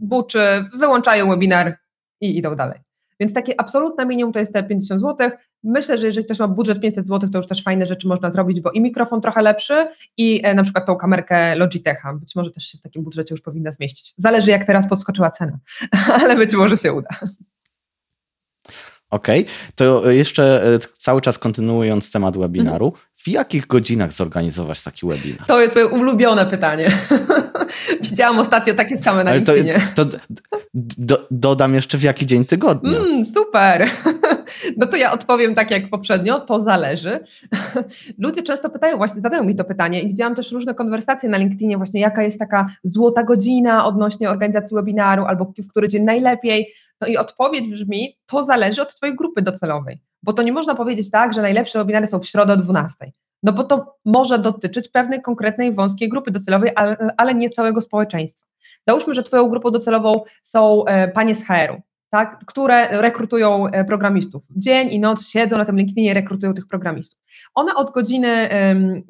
buczy, 0.00 0.64
wyłączają 0.78 1.30
webinar 1.30 1.76
i 2.20 2.38
idą 2.38 2.56
dalej. 2.56 2.89
Więc 3.20 3.34
takie 3.34 3.60
absolutne 3.60 4.06
minimum 4.06 4.32
to 4.32 4.38
jest 4.38 4.52
te 4.52 4.62
50 4.62 5.00
zł. 5.00 5.30
Myślę, 5.64 5.98
że 5.98 6.06
jeżeli 6.06 6.24
ktoś 6.24 6.38
ma 6.38 6.48
budżet 6.48 6.80
500 6.80 7.06
zł, 7.06 7.30
to 7.30 7.38
już 7.38 7.46
też 7.46 7.62
fajne 7.62 7.86
rzeczy 7.86 8.08
można 8.08 8.30
zrobić, 8.30 8.60
bo 8.60 8.70
i 8.70 8.80
mikrofon 8.80 9.20
trochę 9.20 9.42
lepszy 9.42 9.86
i 10.16 10.40
e, 10.44 10.54
na 10.54 10.62
przykład 10.62 10.86
tą 10.86 10.96
kamerkę 10.96 11.56
Logitecha. 11.56 12.14
Być 12.14 12.36
może 12.36 12.50
też 12.50 12.64
się 12.64 12.78
w 12.78 12.80
takim 12.80 13.02
budżecie 13.02 13.34
już 13.34 13.40
powinna 13.40 13.70
zmieścić. 13.70 14.14
Zależy 14.16 14.50
jak 14.50 14.64
teraz 14.64 14.88
podskoczyła 14.88 15.30
cena, 15.30 15.58
ale 16.22 16.36
być 16.36 16.54
może 16.54 16.76
się 16.76 16.92
uda. 16.92 17.08
Okej, 19.10 19.40
okay. 19.40 19.54
to 19.74 20.10
jeszcze 20.10 20.74
e, 20.74 20.78
cały 20.98 21.20
czas 21.20 21.38
kontynuując 21.38 22.10
temat 22.10 22.36
webinaru, 22.36 22.86
mhm. 22.86 23.04
w 23.16 23.28
jakich 23.28 23.66
godzinach 23.66 24.12
zorganizować 24.12 24.82
taki 24.82 25.06
webinar? 25.06 25.46
To 25.46 25.60
jest 25.60 25.74
moje 25.74 25.86
ulubione 25.86 26.46
pytanie. 26.46 26.90
Widziałam 28.02 28.38
ostatnio 28.38 28.74
takie 28.74 28.96
same 28.96 29.24
na 29.24 29.34
LinkedInie. 29.34 29.80
To, 29.94 30.04
to 30.04 30.18
do, 30.74 31.26
dodam 31.30 31.74
jeszcze 31.74 31.98
w 31.98 32.02
jaki 32.02 32.26
dzień 32.26 32.44
tygodnia. 32.44 32.98
Mm, 32.98 33.24
super. 33.24 33.86
No 34.76 34.86
to 34.86 34.96
ja 34.96 35.12
odpowiem 35.12 35.54
tak 35.54 35.70
jak 35.70 35.90
poprzednio, 35.90 36.40
to 36.40 36.60
zależy. 36.60 37.24
Ludzie 38.18 38.42
często 38.42 38.70
pytają, 38.70 38.96
właśnie 38.96 39.22
zadają 39.22 39.44
mi 39.44 39.54
to 39.54 39.64
pytanie 39.64 40.02
i 40.02 40.08
widziałam 40.08 40.34
też 40.34 40.52
różne 40.52 40.74
konwersacje 40.74 41.28
na 41.28 41.36
LinkedInie 41.36 41.76
właśnie 41.76 42.00
jaka 42.00 42.22
jest 42.22 42.38
taka 42.38 42.66
złota 42.84 43.22
godzina 43.22 43.86
odnośnie 43.86 44.30
organizacji 44.30 44.74
webinaru 44.74 45.24
albo 45.24 45.52
w 45.58 45.68
który 45.68 45.88
dzień 45.88 46.04
najlepiej. 46.04 46.72
No 47.00 47.06
i 47.06 47.16
odpowiedź 47.16 47.68
brzmi, 47.68 48.18
to 48.26 48.42
zależy 48.42 48.82
od 48.82 48.94
Twojej 48.94 49.16
grupy 49.16 49.42
docelowej, 49.42 50.00
bo 50.22 50.32
to 50.32 50.42
nie 50.42 50.52
można 50.52 50.74
powiedzieć 50.74 51.10
tak, 51.10 51.32
że 51.32 51.42
najlepsze 51.42 51.78
webinary 51.78 52.06
są 52.06 52.18
w 52.18 52.26
środę 52.26 52.52
o 52.52 52.56
12. 52.56 53.12
No 53.42 53.52
bo 53.52 53.64
to 53.64 53.96
może 54.04 54.38
dotyczyć 54.38 54.88
pewnej 54.88 55.22
konkretnej 55.22 55.72
wąskiej 55.72 56.08
grupy 56.08 56.30
docelowej, 56.30 56.72
ale, 56.76 56.96
ale 57.16 57.34
nie 57.34 57.50
całego 57.50 57.80
społeczeństwa. 57.80 58.46
Załóżmy, 58.88 59.14
że 59.14 59.22
Twoją 59.22 59.48
grupą 59.48 59.70
docelową 59.70 60.22
są 60.42 60.84
e, 60.84 61.08
panie 61.08 61.34
z 61.34 61.46
HR-u 61.46 61.89
tak, 62.10 62.44
które 62.46 63.00
rekrutują 63.00 63.66
e, 63.66 63.84
programistów. 63.84 64.42
Dzień 64.50 64.92
i 64.92 65.00
noc 65.00 65.26
siedzą 65.28 65.58
na 65.58 65.64
tym 65.64 65.76
LinkedInie 65.76 66.10
i 66.10 66.14
rekrutują 66.14 66.54
tych 66.54 66.66
programistów. 66.66 67.20
One 67.54 67.74
od 67.74 67.90
godziny 67.90 68.48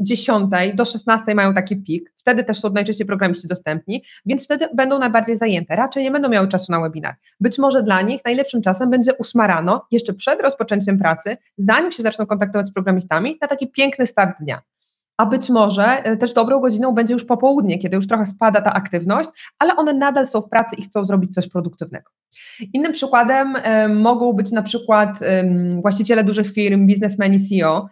10 0.00 0.50
do 0.74 0.84
16 0.84 1.34
mają 1.34 1.54
taki 1.54 1.76
pik, 1.76 2.12
wtedy 2.16 2.44
też 2.44 2.60
są 2.60 2.70
najczęściej 2.70 3.06
programiści 3.06 3.48
dostępni, 3.48 4.04
więc 4.26 4.44
wtedy 4.44 4.68
będą 4.74 4.98
najbardziej 4.98 5.36
zajęte. 5.36 5.76
Raczej 5.76 6.04
nie 6.04 6.10
będą 6.10 6.28
miały 6.28 6.48
czasu 6.48 6.72
na 6.72 6.80
webinar. 6.80 7.14
Być 7.40 7.58
może 7.58 7.82
dla 7.82 8.02
nich 8.02 8.20
najlepszym 8.24 8.62
czasem 8.62 8.90
będzie 8.90 9.18
8 9.18 9.42
rano, 9.42 9.86
jeszcze 9.90 10.14
przed 10.14 10.42
rozpoczęciem 10.42 10.98
pracy, 10.98 11.36
zanim 11.58 11.92
się 11.92 12.02
zaczną 12.02 12.26
kontaktować 12.26 12.68
z 12.68 12.72
programistami, 12.72 13.38
na 13.42 13.48
taki 13.48 13.70
piękny 13.70 14.06
start 14.06 14.36
dnia 14.40 14.62
a 15.20 15.26
być 15.26 15.50
może 15.50 15.84
e, 15.84 16.16
też 16.16 16.32
dobrą 16.32 16.60
godziną 16.60 16.92
będzie 16.92 17.14
już 17.14 17.24
popołudnie, 17.24 17.78
kiedy 17.78 17.96
już 17.96 18.06
trochę 18.06 18.26
spada 18.26 18.60
ta 18.60 18.72
aktywność, 18.72 19.30
ale 19.58 19.76
one 19.76 19.92
nadal 19.92 20.26
są 20.26 20.40
w 20.40 20.48
pracy 20.48 20.76
i 20.76 20.82
chcą 20.82 21.04
zrobić 21.04 21.34
coś 21.34 21.48
produktywnego. 21.48 22.10
Innym 22.72 22.92
przykładem 22.92 23.56
mogą 23.88 24.32
być 24.32 24.50
na 24.50 24.62
przykład 24.62 25.18
właściciele 25.82 26.24
dużych 26.24 26.52
firm, 26.52 26.86
biznesmeni 26.86 27.38
CEO. 27.48 27.88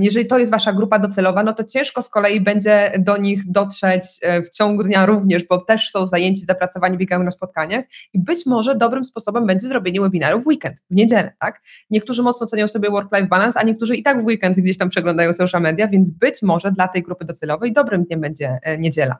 jeżeli 0.00 0.26
to 0.26 0.38
jest 0.38 0.52
wasza 0.52 0.72
grupa 0.72 0.98
docelowa, 0.98 1.42
no 1.42 1.52
to 1.52 1.64
ciężko 1.64 2.02
z 2.02 2.08
kolei 2.10 2.40
będzie 2.40 2.92
do 2.98 3.16
nich 3.16 3.50
dotrzeć 3.50 4.02
e, 4.22 4.42
w 4.42 4.50
ciągu 4.50 4.82
dnia 4.82 5.06
również, 5.06 5.44
bo 5.44 5.58
też 5.58 5.90
są 5.90 6.06
zajęci, 6.06 6.40
zapracowani, 6.40 6.96
biegają 6.96 7.22
na 7.22 7.30
spotkaniach 7.30 7.84
i 8.12 8.18
być 8.18 8.46
może 8.46 8.74
dobrym 8.74 9.04
sposobem 9.04 9.46
będzie 9.46 9.68
zrobienie 9.68 10.00
webinaru 10.00 10.40
w 10.40 10.46
weekend, 10.46 10.76
w 10.90 10.94
niedzielę, 10.94 11.32
tak? 11.38 11.62
Niektórzy 11.90 12.22
mocno 12.22 12.46
cenią 12.46 12.68
sobie 12.68 12.90
work-life 12.90 13.26
balance, 13.26 13.60
a 13.60 13.62
niektórzy 13.62 13.96
i 13.96 14.02
tak 14.02 14.22
w 14.22 14.24
weekend 14.24 14.60
gdzieś 14.60 14.78
tam 14.78 14.90
przeglądają 14.90 15.32
social 15.32 15.62
media, 15.62 15.88
więc 15.88 16.10
być 16.10 16.42
może 16.42 16.72
dla 16.72 16.88
tej 16.88 17.02
grupy 17.02 17.24
docelowej 17.24 17.72
dobrym 17.72 18.04
dniem 18.04 18.20
będzie 18.20 18.58
e, 18.62 18.78
niedziela 18.78 19.16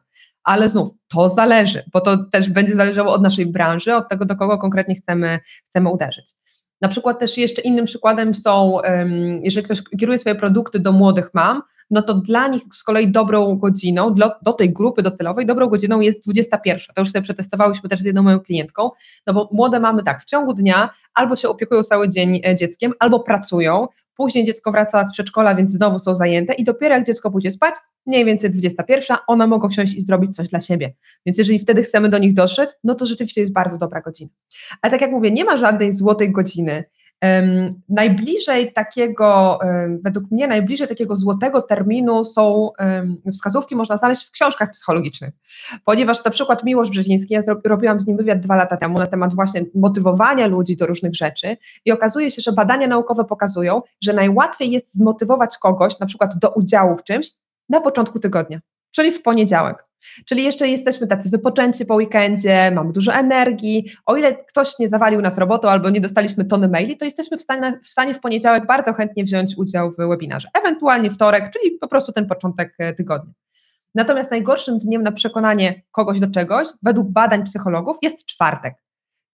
ale 0.49 0.69
znów 0.69 0.89
to 1.09 1.29
zależy, 1.29 1.83
bo 1.93 2.01
to 2.01 2.25
też 2.25 2.51
będzie 2.51 2.75
zależało 2.75 3.13
od 3.13 3.23
naszej 3.23 3.47
branży, 3.47 3.95
od 3.95 4.09
tego, 4.09 4.25
do 4.25 4.37
kogo 4.37 4.59
konkretnie 4.59 4.95
chcemy, 4.95 5.39
chcemy 5.69 5.91
uderzyć. 5.91 6.35
Na 6.81 6.89
przykład 6.89 7.19
też 7.19 7.39
jeszcze 7.39 7.63
innym 7.63 7.85
przykładem 7.85 8.35
są, 8.35 8.79
jeżeli 9.43 9.65
ktoś 9.65 9.83
kieruje 10.01 10.19
swoje 10.19 10.35
produkty 10.35 10.79
do 10.79 10.93
młodych 10.93 11.31
mam, 11.35 11.63
no 11.91 12.03
to 12.03 12.15
dla 12.15 12.49
nich 12.49 12.63
z 12.73 12.83
kolei 12.83 13.09
dobrą 13.09 13.55
godziną, 13.55 14.15
do, 14.15 14.31
do 14.43 14.53
tej 14.53 14.73
grupy 14.73 15.03
docelowej, 15.03 15.47
dobrą 15.47 15.69
godziną 15.69 16.01
jest 16.01 16.25
21. 16.25 16.81
To 16.95 17.01
już 17.01 17.11
sobie 17.11 17.23
przetestowałyśmy 17.23 17.89
też 17.89 18.01
z 18.01 18.05
jedną 18.05 18.23
moją 18.23 18.41
klientką, 18.41 18.91
no 19.27 19.35
bo 19.35 19.49
młode 19.53 19.81
mamy 19.81 20.03
tak, 20.03 20.23
w 20.23 20.25
ciągu 20.25 20.55
dnia 20.55 20.91
albo 21.15 21.37
się 21.37 21.49
opiekują 21.49 21.83
cały 21.83 22.09
dzień 22.09 22.41
e, 22.47 22.57
dzieckiem, 22.57 22.93
albo 22.99 23.21
pracują, 23.21 23.87
Później 24.21 24.45
dziecko 24.45 24.73
wraca 24.73 25.05
z 25.07 25.13
przedszkola, 25.13 25.55
więc 25.55 25.71
znowu 25.71 25.99
są 25.99 26.15
zajęte 26.15 26.55
i 26.55 26.65
dopiero 26.65 26.95
jak 26.95 27.07
dziecko 27.07 27.31
pójdzie 27.31 27.51
spać, 27.51 27.75
mniej 28.07 28.25
więcej 28.25 28.51
21, 28.51 29.17
one 29.27 29.47
mogą 29.47 29.69
wsiąść 29.69 29.95
i 29.95 30.01
zrobić 30.01 30.37
coś 30.37 30.49
dla 30.49 30.61
siebie. 30.61 30.95
Więc 31.27 31.39
jeżeli 31.39 31.59
wtedy 31.59 31.83
chcemy 31.83 32.09
do 32.09 32.19
nich 32.19 32.35
dotrzeć, 32.35 32.71
no 32.85 32.95
to 32.95 33.07
rzeczywiście 33.07 33.41
jest 33.41 33.53
bardzo 33.53 33.79
dobra 33.79 34.01
godzina. 34.01 34.31
Ale 34.83 34.91
tak 34.91 35.01
jak 35.01 35.11
mówię, 35.11 35.31
nie 35.31 35.45
ma 35.45 35.57
żadnej 35.57 35.93
złotej 35.93 36.33
godziny. 36.33 36.85
Najbliżej 37.89 38.73
takiego, 38.73 39.59
według 40.05 40.31
mnie, 40.31 40.49
najbliżej 40.49 40.89
takiego 40.89 41.17
złotego 41.17 41.63
terminu 41.63 42.25
są 42.25 42.71
wskazówki, 43.33 43.77
można 43.77 43.97
znaleźć 43.97 44.29
w 44.29 44.31
książkach 44.31 44.71
psychologicznych, 44.71 45.35
ponieważ 45.85 46.25
na 46.25 46.31
przykład 46.31 46.65
Miłosz 46.65 46.91
Brzeziński, 46.91 47.35
ja 47.35 47.43
robiłam 47.65 48.01
z 48.01 48.07
nim 48.07 48.17
wywiad 48.17 48.41
dwa 48.41 48.57
lata 48.57 48.77
temu 48.77 48.99
na 48.99 49.07
temat 49.07 49.35
właśnie 49.35 49.65
motywowania 49.75 50.47
ludzi 50.47 50.77
do 50.77 50.87
różnych 50.87 51.15
rzeczy 51.15 51.57
i 51.85 51.93
okazuje 51.93 52.31
się, 52.31 52.43
że 52.43 52.53
badania 52.53 52.87
naukowe 52.87 53.25
pokazują, 53.25 53.83
że 54.03 54.13
najłatwiej 54.13 54.71
jest 54.71 54.95
zmotywować 54.95 55.59
kogoś 55.59 55.99
na 55.99 56.07
przykład 56.07 56.39
do 56.39 56.51
udziału 56.51 56.97
w 56.97 57.05
czymś 57.05 57.31
na 57.69 57.81
początku 57.81 58.19
tygodnia, 58.19 58.61
czyli 58.91 59.13
w 59.13 59.23
poniedziałek. 59.23 59.88
Czyli 60.27 60.45
jeszcze 60.45 60.69
jesteśmy 60.69 61.07
tacy 61.07 61.31
wypoczęci 61.31 61.87
po 61.87 61.95
weekendzie, 61.95 62.71
mamy 62.75 62.93
dużo 62.93 63.15
energii. 63.15 63.91
O 64.07 64.17
ile 64.17 64.35
ktoś 64.35 64.79
nie 64.79 64.89
zawalił 64.89 65.21
nas 65.21 65.39
robotą 65.39 65.69
albo 65.69 65.91
nie 65.91 66.01
dostaliśmy 66.01 66.45
tony 66.45 66.69
maili, 66.69 66.97
to 66.97 67.05
jesteśmy 67.05 67.39
w 67.39 67.43
stanie, 67.43 67.81
w 67.83 67.89
stanie 67.89 68.15
w 68.15 68.21
poniedziałek 68.21 68.67
bardzo 68.67 68.93
chętnie 68.93 69.25
wziąć 69.25 69.55
udział 69.57 69.91
w 69.91 69.97
webinarze. 69.97 70.49
Ewentualnie 70.55 71.11
wtorek, 71.11 71.53
czyli 71.53 71.79
po 71.79 71.89
prostu 71.89 72.13
ten 72.13 72.27
początek 72.27 72.75
e, 72.79 72.95
tygodnia. 72.95 73.33
Natomiast 73.95 74.31
najgorszym 74.31 74.79
dniem 74.79 75.03
na 75.03 75.13
przekonanie 75.13 75.83
kogoś 75.91 76.21
do 76.21 76.31
czegoś, 76.31 76.69
według 76.83 77.09
badań 77.09 77.45
psychologów, 77.45 77.97
jest 78.03 78.27
czwartek. 78.27 78.75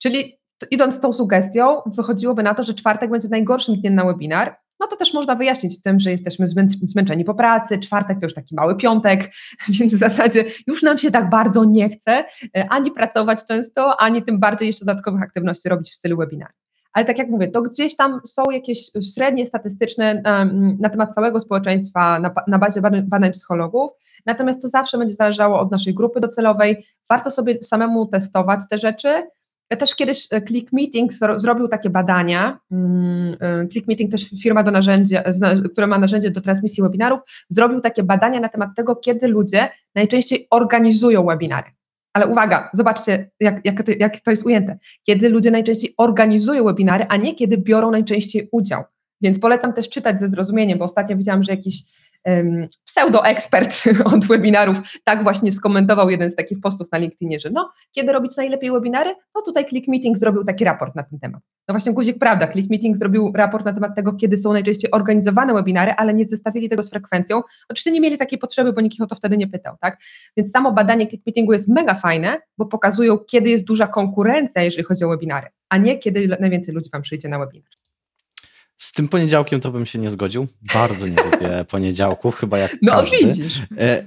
Czyli 0.03 0.39
idąc 0.71 1.01
tą 1.01 1.12
sugestią, 1.12 1.81
wychodziłoby 1.87 2.43
na 2.43 2.55
to, 2.55 2.62
że 2.62 2.75
czwartek 2.75 3.11
będzie 3.11 3.29
najgorszym 3.29 3.77
dniem 3.77 3.95
na 3.95 4.05
webinar, 4.05 4.57
no 4.81 4.87
to 4.87 4.97
też 4.97 5.14
można 5.14 5.35
wyjaśnić 5.35 5.83
tym, 5.83 6.01
że 6.01 6.11
jesteśmy 6.11 6.47
zmęczeni 6.83 7.25
po 7.25 7.35
pracy, 7.35 7.79
czwartek 7.79 8.20
to 8.20 8.27
już 8.27 8.35
taki 8.35 8.55
mały 8.55 8.77
piątek, 8.77 9.31
więc 9.79 9.95
w 9.95 9.99
zasadzie 9.99 10.45
już 10.66 10.83
nam 10.83 10.99
się 10.99 11.11
tak 11.11 11.31
bardzo 11.31 11.64
nie 11.64 11.89
chce 11.89 12.25
e, 12.57 12.68
ani 12.70 12.91
pracować 12.91 13.45
często, 13.45 14.01
ani 14.01 14.22
tym 14.22 14.41
bardziej 14.41 14.66
jeszcze 14.66 14.85
dodatkowych 14.85 15.22
aktywności 15.22 15.68
robić 15.68 15.91
w 15.91 15.95
stylu 15.95 16.16
webinar. 16.16 16.51
Ale 16.93 17.05
tak 17.05 17.18
jak 17.18 17.29
mówię, 17.29 17.49
to 17.49 17.62
gdzieś 17.62 17.97
tam 17.97 18.20
są 18.27 18.51
jakieś 18.51 18.91
średnie 19.14 19.47
statystyczne 19.47 20.22
na, 20.25 20.45
na 20.79 20.89
temat 20.89 21.14
całego 21.14 21.41
społeczeństwa 21.41 22.18
na, 22.18 22.35
na 22.49 22.59
bazie 22.59 22.81
badań, 22.81 23.03
badań 23.03 23.33
psychologów, 23.33 23.91
natomiast 24.27 24.62
to 24.62 24.68
zawsze 24.68 24.99
będzie 24.99 25.14
zależało 25.14 25.61
od 25.61 25.70
naszej 25.70 25.95
grupy 25.95 26.20
docelowej. 26.20 26.87
Warto 27.09 27.31
sobie 27.31 27.62
samemu 27.62 28.07
testować 28.07 28.61
te 28.70 28.79
rzeczy, 28.79 29.22
też 29.69 29.95
kiedyś 29.95 30.33
e, 30.33 30.43
Click 30.43 30.73
Meeting 30.73 31.12
zrobił 31.37 31.69
takie 31.69 31.91
badania. 31.91 32.59
Mm, 32.71 33.37
e, 33.41 33.69
Click 33.69 33.89
Meeting 33.89 34.11
też 34.11 34.31
firma, 34.43 34.62
do 34.62 34.71
narzędzia, 34.71 35.23
która 35.73 35.87
ma 35.87 35.99
narzędzie 35.99 36.31
do 36.31 36.41
transmisji 36.41 36.83
webinarów, 36.83 37.21
zrobił 37.49 37.81
takie 37.81 38.03
badania 38.03 38.41
na 38.41 38.49
temat 38.49 38.71
tego, 38.77 38.97
kiedy 38.97 39.29
ludzie 39.29 39.69
najczęściej 39.95 40.47
organizują 40.51 41.27
webinary. 41.27 41.71
Ale 42.12 42.27
uwaga, 42.27 42.71
zobaczcie, 42.75 43.31
jak, 43.41 43.61
jak, 43.65 43.83
to, 43.83 43.93
jak 43.99 44.21
to 44.21 44.31
jest 44.31 44.47
ujęte. 44.47 44.79
Kiedy 45.03 45.29
ludzie 45.29 45.51
najczęściej 45.51 45.95
organizują 45.97 46.65
webinary, 46.65 47.05
a 47.09 47.17
nie 47.17 47.35
kiedy 47.35 47.59
biorą 47.59 47.91
najczęściej 47.91 48.49
udział. 48.53 48.83
Więc 49.21 49.39
polecam 49.39 49.73
też 49.73 49.89
czytać 49.89 50.21
ze 50.21 50.29
zrozumieniem, 50.29 50.79
bo 50.79 50.85
ostatnio 50.85 51.17
widziałam, 51.17 51.43
że 51.43 51.53
jakiś 51.53 51.83
pseudoekspert 52.85 53.85
od 54.14 54.27
webinarów 54.27 54.79
tak 55.05 55.22
właśnie 55.22 55.53
skomentował 55.53 56.11
jeden 56.11 56.31
z 56.31 56.35
takich 56.35 56.61
postów 56.61 56.93
na 56.93 56.99
LinkedInie, 56.99 57.41
że 57.41 57.51
no, 57.51 57.72
kiedy 57.93 58.12
robić 58.12 58.37
najlepiej 58.37 58.70
webinary? 58.70 59.14
No 59.35 59.43
tutaj 59.43 59.66
Click 59.66 59.89
Meeting 59.89 60.18
zrobił 60.18 60.45
taki 60.45 60.64
raport 60.64 60.95
na 60.95 61.03
ten 61.03 61.18
temat. 61.18 61.43
No 61.68 61.72
właśnie 61.72 61.93
guzik 61.93 62.18
prawda, 62.18 62.49
Click 62.53 62.70
Meeting 62.70 62.97
zrobił 62.97 63.33
raport 63.35 63.64
na 63.64 63.72
temat 63.72 63.97
tego, 63.97 64.12
kiedy 64.12 64.37
są 64.37 64.53
najczęściej 64.53 64.91
organizowane 64.91 65.55
webinary, 65.55 65.93
ale 65.93 66.14
nie 66.14 66.25
zestawili 66.25 66.68
tego 66.68 66.83
z 66.83 66.91
frekwencją. 66.91 67.43
Oczywiście 67.68 67.91
nie 67.91 68.01
mieli 68.01 68.18
takiej 68.18 68.39
potrzeby, 68.39 68.72
bo 68.72 68.81
nikt 68.81 68.95
ich 68.95 69.03
o 69.03 69.07
to 69.07 69.14
wtedy 69.14 69.37
nie 69.37 69.49
pytał, 69.49 69.77
tak? 69.81 69.99
Więc 70.37 70.51
samo 70.51 70.72
badanie 70.72 71.07
Click 71.07 71.27
Meetingu 71.27 71.53
jest 71.53 71.68
mega 71.68 71.95
fajne, 71.95 72.41
bo 72.59 72.66
pokazują, 72.66 73.18
kiedy 73.18 73.51
jest 73.51 73.64
duża 73.64 73.87
konkurencja, 73.87 74.62
jeżeli 74.62 74.85
chodzi 74.85 75.05
o 75.05 75.09
webinary, 75.09 75.49
a 75.68 75.79
nie 75.79 75.99
kiedy 75.99 76.37
najwięcej 76.41 76.75
ludzi 76.75 76.91
Wam 76.93 77.03
przyjdzie 77.03 77.29
na 77.29 77.39
webinar. 77.39 77.84
Z 78.85 78.93
tym 78.93 79.09
poniedziałkiem 79.09 79.61
to 79.61 79.70
bym 79.70 79.87
się 79.87 79.99
nie 79.99 80.11
zgodził. 80.11 80.47
Bardzo 80.74 81.07
nie 81.09 81.16
lubię 81.24 81.64
poniedziałków, 81.70 82.37
chyba 82.37 82.59
jak 82.59 82.76
No 82.82 82.93
każdy. 82.93 83.16
widzisz. 83.16 83.59
E, 83.78 84.05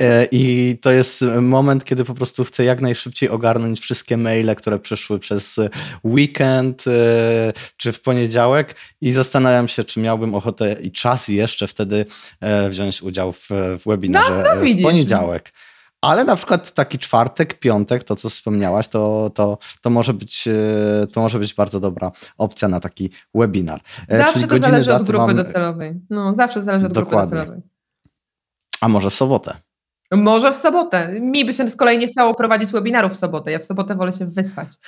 e, 0.00 0.28
I 0.32 0.76
to 0.82 0.90
jest 0.90 1.24
moment, 1.40 1.84
kiedy 1.84 2.04
po 2.04 2.14
prostu 2.14 2.44
chcę 2.44 2.64
jak 2.64 2.80
najszybciej 2.80 3.28
ogarnąć 3.28 3.80
wszystkie 3.80 4.16
maile, 4.16 4.54
które 4.54 4.78
przyszły 4.78 5.18
przez 5.18 5.56
weekend 6.04 6.84
e, 6.86 6.92
czy 7.76 7.92
w 7.92 8.00
poniedziałek 8.00 8.74
i 9.00 9.12
zastanawiam 9.12 9.68
się, 9.68 9.84
czy 9.84 10.00
miałbym 10.00 10.34
ochotę 10.34 10.76
i 10.82 10.92
czas 10.92 11.28
jeszcze 11.28 11.66
wtedy 11.66 12.06
wziąć 12.70 13.02
udział 13.02 13.32
w, 13.32 13.48
w 13.50 13.82
webinarze 13.86 14.44
no, 14.44 14.54
no, 14.54 14.78
w 14.78 14.82
poniedziałek. 14.82 15.52
Ale 16.00 16.24
na 16.24 16.36
przykład 16.36 16.74
taki 16.74 16.98
czwartek, 16.98 17.58
piątek, 17.58 18.04
to 18.04 18.16
co 18.16 18.30
wspomniałaś, 18.30 18.88
to, 18.88 19.30
to, 19.34 19.58
to, 19.82 19.90
może, 19.90 20.14
być, 20.14 20.48
e, 20.48 21.06
to 21.06 21.20
może 21.20 21.38
być 21.38 21.54
bardzo 21.54 21.80
dobra 21.80 22.12
opcja 22.38 22.68
na 22.68 22.80
taki 22.80 23.10
webinar. 23.34 23.80
E, 24.08 24.18
zawsze 24.18 24.32
Czyli 24.32 24.48
to 24.48 24.58
zależy 24.58 24.94
od 24.94 25.02
grupy 25.02 25.26
mamy... 25.26 25.34
docelowej. 25.34 26.00
No, 26.10 26.34
zawsze 26.34 26.62
zależy 26.62 26.86
od 26.86 26.92
Dokładnie. 26.92 27.30
grupy 27.30 27.36
docelowej. 27.36 27.70
A 28.80 28.88
może 28.88 29.10
w 29.10 29.14
sobotę? 29.14 29.56
Może 30.12 30.52
w 30.52 30.56
sobotę. 30.56 31.20
Mi 31.20 31.44
by 31.44 31.52
się 31.52 31.68
z 31.68 31.76
kolei 31.76 31.98
nie 31.98 32.06
chciało 32.06 32.34
prowadzić 32.34 32.70
webinarów 32.70 33.12
w 33.12 33.16
sobotę. 33.16 33.52
Ja 33.52 33.58
w 33.58 33.64
sobotę 33.64 33.94
wolę 33.94 34.12
się 34.12 34.26
wyspać. 34.26 34.68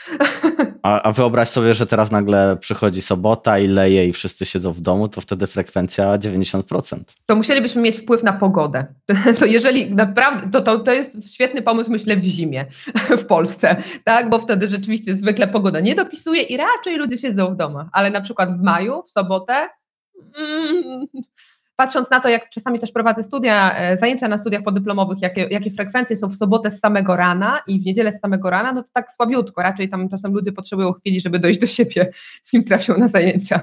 A, 0.82 1.02
a 1.02 1.12
wyobraź 1.12 1.48
sobie, 1.48 1.74
że 1.74 1.86
teraz 1.86 2.10
nagle 2.10 2.56
przychodzi 2.60 3.02
sobota 3.02 3.58
i 3.58 3.66
leje 3.66 4.06
i 4.06 4.12
wszyscy 4.12 4.46
siedzą 4.46 4.72
w 4.72 4.80
domu, 4.80 5.08
to 5.08 5.20
wtedy 5.20 5.46
frekwencja 5.46 6.18
90%. 6.18 6.98
To 7.26 7.36
musielibyśmy 7.36 7.82
mieć 7.82 7.98
wpływ 7.98 8.22
na 8.22 8.32
pogodę. 8.32 8.86
To 9.38 9.46
jeżeli 9.46 9.94
naprawdę, 9.94 10.50
to, 10.50 10.60
to, 10.60 10.78
to 10.78 10.92
jest 10.92 11.34
świetny 11.34 11.62
pomysł, 11.62 11.90
myślę, 11.90 12.16
w 12.16 12.24
zimie 12.24 12.66
w 13.22 13.26
Polsce, 13.26 13.76
tak? 14.04 14.30
Bo 14.30 14.38
wtedy 14.38 14.68
rzeczywiście 14.68 15.16
zwykle 15.16 15.48
pogoda 15.48 15.80
nie 15.80 15.94
dopisuje 15.94 16.42
i 16.42 16.56
raczej 16.56 16.96
ludzie 16.96 17.18
siedzą 17.18 17.54
w 17.54 17.56
domach. 17.56 17.86
Ale 17.92 18.10
na 18.10 18.20
przykład 18.20 18.58
w 18.58 18.62
maju, 18.62 19.02
w 19.02 19.10
sobotę, 19.10 19.68
mm, 20.38 21.06
patrząc 21.80 22.10
na 22.10 22.20
to, 22.20 22.28
jak 22.28 22.50
czasami 22.50 22.78
też 22.78 22.92
prowadzę 22.92 23.22
studia, 23.22 23.76
e, 23.76 23.96
zajęcia 23.96 24.28
na 24.28 24.38
studiach 24.38 24.62
podyplomowych, 24.62 25.22
jakie, 25.22 25.42
jakie 25.50 25.70
frekwencje 25.70 26.16
są 26.16 26.28
w 26.28 26.34
sobotę 26.34 26.70
z 26.70 26.80
samego 26.80 27.16
rana 27.16 27.60
i 27.66 27.80
w 27.80 27.84
niedzielę 27.84 28.12
z 28.12 28.20
samego 28.20 28.50
rana, 28.50 28.72
no 28.72 28.82
to 28.82 28.88
tak 28.92 29.12
słabiutko. 29.12 29.62
Raczej 29.62 29.88
tam 29.88 30.08
czasem 30.08 30.32
ludzie 30.32 30.52
potrzebują 30.52 30.92
chwili, 30.92 31.20
żeby 31.20 31.38
dojść 31.38 31.60
do 31.60 31.66
siebie, 31.66 32.10
nim 32.52 32.64
trafią 32.64 32.98
na 32.98 33.08
zajęcia. 33.08 33.60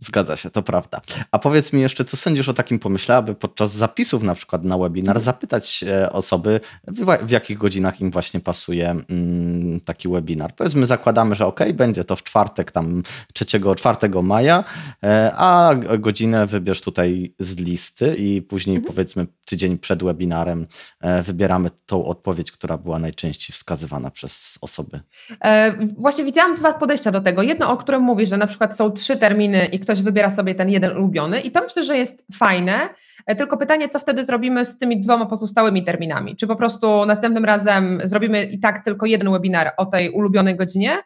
Zgadza 0.00 0.36
się, 0.36 0.50
to 0.50 0.62
prawda. 0.62 1.00
A 1.32 1.38
powiedz 1.38 1.72
mi 1.72 1.80
jeszcze, 1.80 2.04
co 2.04 2.16
sądzisz 2.16 2.48
o 2.48 2.54
takim 2.54 2.78
pomyśle, 2.78 3.16
aby 3.16 3.34
podczas 3.34 3.72
zapisów 3.72 4.22
na 4.22 4.34
przykład 4.34 4.64
na 4.64 4.78
webinar 4.78 5.20
zapytać 5.20 5.84
e, 5.88 6.12
osoby, 6.12 6.60
w, 6.86 7.26
w 7.26 7.30
jakich 7.30 7.58
godzinach 7.58 8.00
im 8.00 8.10
właśnie 8.10 8.40
pasuje 8.40 8.90
mm, 8.90 9.80
taki 9.80 10.08
webinar. 10.08 10.54
Powiedzmy, 10.54 10.86
zakładamy, 10.86 11.34
że 11.34 11.46
ok, 11.46 11.60
będzie 11.74 12.04
to 12.04 12.16
w 12.16 12.22
czwartek, 12.22 12.72
tam 12.72 13.02
3, 13.34 13.46
4 13.76 14.22
maja, 14.22 14.64
e, 15.02 15.32
a 15.36 15.74
godzinę 15.98 16.46
wybierz 16.46 16.80
tutaj 16.80 17.34
z 17.38 17.56
listy 17.56 18.14
i 18.14 18.42
później 18.42 18.76
mhm. 18.76 18.94
powiedzmy 18.94 19.26
tydzień 19.44 19.78
przed 19.78 20.04
webinarem 20.04 20.66
e, 21.00 21.22
wybieramy 21.22 21.70
tą 21.86 22.04
odpowiedź, 22.04 22.52
która 22.52 22.78
była 22.78 22.98
najczęściej 22.98 23.54
wskazywana 23.54 24.10
przez 24.10 24.58
osoby. 24.60 25.00
Właśnie 25.98 26.24
widziałam 26.24 26.56
dwa 26.56 26.72
podejścia 26.72 27.10
do 27.10 27.20
tego. 27.20 27.42
Jedno, 27.42 27.70
o 27.70 27.76
którym 27.76 28.02
mówisz, 28.02 28.28
że 28.28 28.36
na 28.36 28.46
przykład 28.46 28.76
są 28.76 28.90
trzy 28.90 29.16
terminy 29.16 29.64
i 29.64 29.78
ktoś 29.88 30.02
wybiera 30.02 30.30
sobie 30.30 30.54
ten 30.54 30.70
jeden 30.70 30.96
ulubiony 30.96 31.40
i 31.40 31.50
to 31.50 31.62
myślę, 31.62 31.84
że 31.84 31.96
jest 31.96 32.26
fajne, 32.34 32.88
e, 33.26 33.36
tylko 33.36 33.56
pytanie, 33.56 33.88
co 33.88 33.98
wtedy 33.98 34.24
zrobimy 34.24 34.64
z 34.64 34.78
tymi 34.78 35.00
dwoma 35.00 35.26
pozostałymi 35.26 35.84
terminami? 35.84 36.36
Czy 36.36 36.46
po 36.46 36.56
prostu 36.56 37.06
następnym 37.06 37.44
razem 37.44 37.98
zrobimy 38.04 38.44
i 38.44 38.60
tak 38.60 38.84
tylko 38.84 39.06
jeden 39.06 39.32
webinar 39.32 39.72
o 39.76 39.86
tej 39.86 40.10
ulubionej 40.10 40.56
godzinie, 40.56 40.98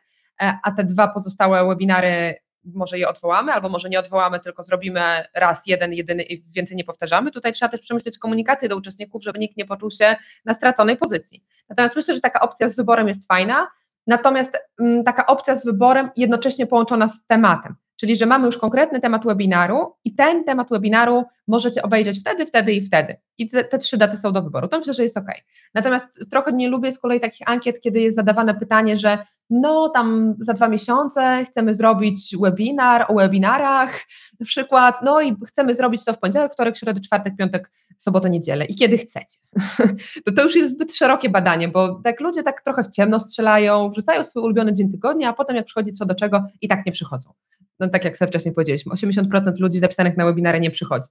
e, 0.43 0.59
a 0.63 0.73
te 0.73 0.85
dwa 0.85 1.09
pozostałe 1.09 1.69
webinary 1.69 2.35
może 2.65 2.99
je 2.99 3.09
odwołamy, 3.09 3.53
albo 3.53 3.69
może 3.69 3.89
nie 3.89 3.99
odwołamy, 3.99 4.41
tylko 4.41 4.63
zrobimy 4.63 5.01
raz 5.35 5.63
jeden, 5.67 5.93
jedyny 5.93 6.23
i 6.23 6.43
więcej 6.57 6.77
nie 6.77 6.85
powtarzamy. 6.85 7.31
Tutaj 7.31 7.53
trzeba 7.53 7.69
też 7.69 7.81
przemyśleć 7.81 8.19
komunikację 8.19 8.69
do 8.69 8.77
uczestników, 8.77 9.23
żeby 9.25 9.39
nikt 9.39 9.57
nie 9.57 9.65
poczuł 9.65 9.91
się 9.91 10.17
na 10.45 10.55
straconej 10.55 10.97
pozycji. 10.97 11.45
Natomiast 11.69 11.97
myślę, 11.97 12.15
że 12.15 12.21
taka 12.21 12.41
opcja 12.41 12.69
z 12.69 12.77
wyborem 12.77 13.09
jest 13.09 13.29
fajna, 13.29 13.67
natomiast 14.07 14.55
m, 14.55 14.87
mm, 14.87 15.05
taka 15.05 15.27
opcja 15.27 15.55
z 15.55 15.65
wyborem 15.65 16.11
jednocześnie 16.17 16.67
połączona 16.67 17.09
z 17.09 17.27
tematem. 17.27 17.77
Czyli, 18.03 18.17
że 18.17 18.27
mamy 18.27 18.47
już 18.47 18.59
konkretny 18.59 19.01
temat 19.01 19.25
webinaru 19.25 19.95
i 20.05 20.15
ten 20.15 20.45
temat 20.45 20.69
webinaru 20.71 21.25
możecie 21.47 21.83
obejrzeć 21.83 22.21
wtedy, 22.21 22.47
wtedy 22.47 22.73
i 22.73 22.81
wtedy. 22.81 23.17
I 23.39 23.51
te, 23.51 23.65
te, 23.65 23.79
trzy 23.79 23.97
daty 23.97 24.17
są 24.17 24.33
do 24.33 24.43
wyboru. 24.43 24.69
To 24.69 24.79
myślę, 24.79 24.95
że 24.95 25.03
jest 25.03 25.17
ok. 25.17 25.27
Natomiast 25.75 26.07
trochę 26.31 26.53
nie 26.53 26.69
lubię 26.69 26.93
z 26.93 26.99
kolei 26.99 27.21
takich 27.21 27.49
ankiet, 27.49 27.81
kiedy 27.81 28.01
jest 28.01 28.17
zadawane 28.17 28.55
pytanie, 28.55 28.97
że 28.97 29.19
no 29.51 29.89
tam 29.89 30.35
za 30.41 30.53
dwa 30.53 30.69
miesiące 30.69 31.45
chcemy 31.45 31.75
zrobić 31.75 32.37
webinar 32.41 33.07
o 33.09 33.15
webinarach 33.15 34.01
na 34.41 34.47
przykład, 34.47 35.03
no 35.03 35.21
i 35.21 35.37
chcemy 35.47 35.75
zrobić 35.75 36.05
to 36.05 36.13
w 36.13 36.19
poniedziałek, 36.19 36.53
wtorek, 36.53 36.77
środę, 36.77 37.01
czwartek, 37.01 37.37
piątek, 37.37 37.71
sobotę, 37.97 38.31
niedzielę 38.31 38.65
i 38.65 38.75
kiedy 38.75 38.99
chcecie. 38.99 39.39
to 40.25 40.33
to 40.37 40.43
już 40.43 40.57
jest 40.57 40.73
zbyt 40.73 40.95
szerokie 40.95 41.31
badanie, 41.31 41.69
bo 41.69 42.01
tak 42.05 42.21
ludzie 42.21 42.43
tak 42.43 42.61
trochę 42.61 42.85
w 42.85 42.89
ciemno 42.89 43.19
strzelają, 43.19 43.91
wrzucają 43.91 44.25
swój 44.25 44.43
ulubiony 44.43 44.73
dzień 44.73 44.91
tygodnia, 44.91 45.29
a 45.29 45.33
potem 45.33 45.57
jak 45.57 45.65
przychodzi 45.65 45.93
co 45.93 46.07
do 46.07 46.15
czego 46.15 46.47
i 46.61 46.69
tak 46.69 46.87
nie 46.87 46.93
przychodzą 46.93 47.33
no 47.81 47.89
tak 47.89 48.05
jak 48.05 48.17
sobie 48.17 48.29
wcześniej 48.29 48.55
powiedzieliśmy, 48.55 48.93
80% 48.93 49.61
ludzi 49.61 49.79
zapisanych 49.79 50.17
na 50.17 50.25
webinary 50.25 50.61
nie 50.61 50.71
przychodzi. 50.71 51.09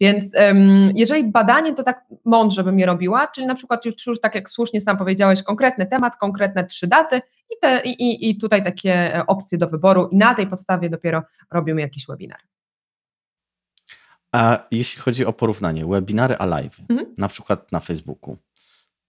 Więc 0.00 0.34
um, 0.34 0.92
jeżeli 0.94 1.24
badanie, 1.24 1.74
to 1.74 1.82
tak 1.82 2.04
mądrze 2.24 2.64
bym 2.64 2.78
je 2.78 2.86
robiła, 2.86 3.26
czyli 3.26 3.46
na 3.46 3.54
przykład 3.54 3.84
już, 3.86 4.06
już 4.06 4.20
tak 4.20 4.34
jak 4.34 4.50
słusznie 4.50 4.80
sam 4.80 4.98
powiedziałeś, 4.98 5.42
konkretny 5.42 5.86
temat, 5.86 6.16
konkretne 6.16 6.64
trzy 6.66 6.86
daty 6.86 7.20
i, 7.50 7.54
te, 7.60 7.82
i, 7.84 8.30
i 8.30 8.38
tutaj 8.38 8.64
takie 8.64 9.16
e, 9.16 9.26
opcje 9.26 9.58
do 9.58 9.68
wyboru 9.68 10.08
i 10.12 10.16
na 10.16 10.34
tej 10.34 10.46
podstawie 10.46 10.90
dopiero 10.90 11.22
robimy 11.50 11.80
jakiś 11.80 12.06
webinar. 12.06 12.40
A 14.32 14.66
jeśli 14.70 15.02
chodzi 15.02 15.26
o 15.26 15.32
porównanie 15.32 15.86
webinary 15.86 16.36
a 16.36 16.46
live, 16.46 16.80
mhm. 16.88 17.14
na 17.18 17.28
przykład 17.28 17.72
na 17.72 17.80
Facebooku, 17.80 18.36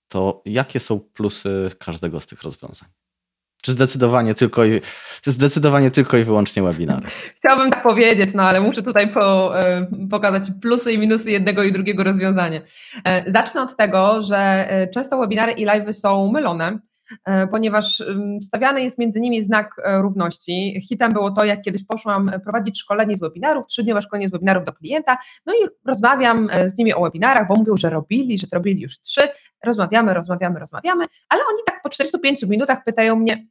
to 0.08 0.41
jakie 0.45 0.80
są 0.80 1.00
plusy 1.00 1.70
każdego 1.80 2.20
z 2.20 2.28
tych 2.28 2.43
rozwiązań? 2.43 2.89
Czy 3.62 3.72
zdecydowanie 3.72 4.36
tylko 4.36 4.66
i, 4.66 4.82
zdecydowanie 5.26 5.91
tylko 5.91 6.18
i 6.18 6.24
wyłącznie 6.24 6.64
webinary? 6.64 7.07
Chciałabym 7.36 7.72
tak 7.72 7.84
powiedzieć, 7.84 8.34
no 8.34 8.43
ale 8.43 8.62
muszę 8.62 8.82
tutaj 8.82 9.07
po, 9.07 9.60
e, 9.60 9.88
pokazać 10.10 10.43
plusy 10.62 10.91
i 10.91 10.97
minusy 10.97 11.32
jednego 11.32 11.64
i 11.64 11.72
drugiego 11.72 12.03
rozwiązania. 12.03 12.62
E, 13.05 13.32
zacznę 13.32 13.62
od 13.62 13.76
tego, 13.76 14.24
że 14.24 14.38
e, 14.38 14.88
często 14.88 15.20
webinary 15.20 15.51
i 15.51 15.66
live 15.66 15.95
są 15.95 16.32
mylone, 16.32 16.80
ponieważ 17.51 18.03
stawiany 18.41 18.82
jest 18.82 18.97
między 18.97 19.20
nimi 19.20 19.41
znak 19.41 19.76
równości. 20.01 20.82
Hitem 20.89 21.12
było 21.12 21.32
to, 21.32 21.45
jak 21.45 21.62
kiedyś 21.62 21.84
poszłam 21.86 22.32
prowadzić 22.43 22.80
szkolenie 22.80 23.16
z 23.16 23.20
webinarów, 23.20 23.66
trzydniowe 23.68 24.01
szkolenie 24.01 24.30
z 24.30 24.32
webinarów 24.32 24.66
do 24.66 24.74
klienta, 24.74 25.18
no 25.45 25.53
i 25.53 25.68
rozmawiam 25.86 26.49
z 26.66 26.78
nimi 26.78 26.93
o 26.93 27.01
webinarach, 27.01 27.47
bo 27.47 27.55
mówią, 27.55 27.78
że 27.78 27.89
robili, 27.89 28.38
że 28.38 28.47
zrobili 28.47 28.82
już 28.82 28.99
trzy, 28.99 29.22
rozmawiamy, 29.64 30.14
rozmawiamy, 30.14 30.60
rozmawiamy, 30.60 31.05
ale 31.30 31.41
oni 31.49 31.60
tak 31.66 31.82
po 31.84 31.89
45 31.89 32.43
minutach 32.43 32.84
pytają 32.84 33.16
mnie, 33.16 33.47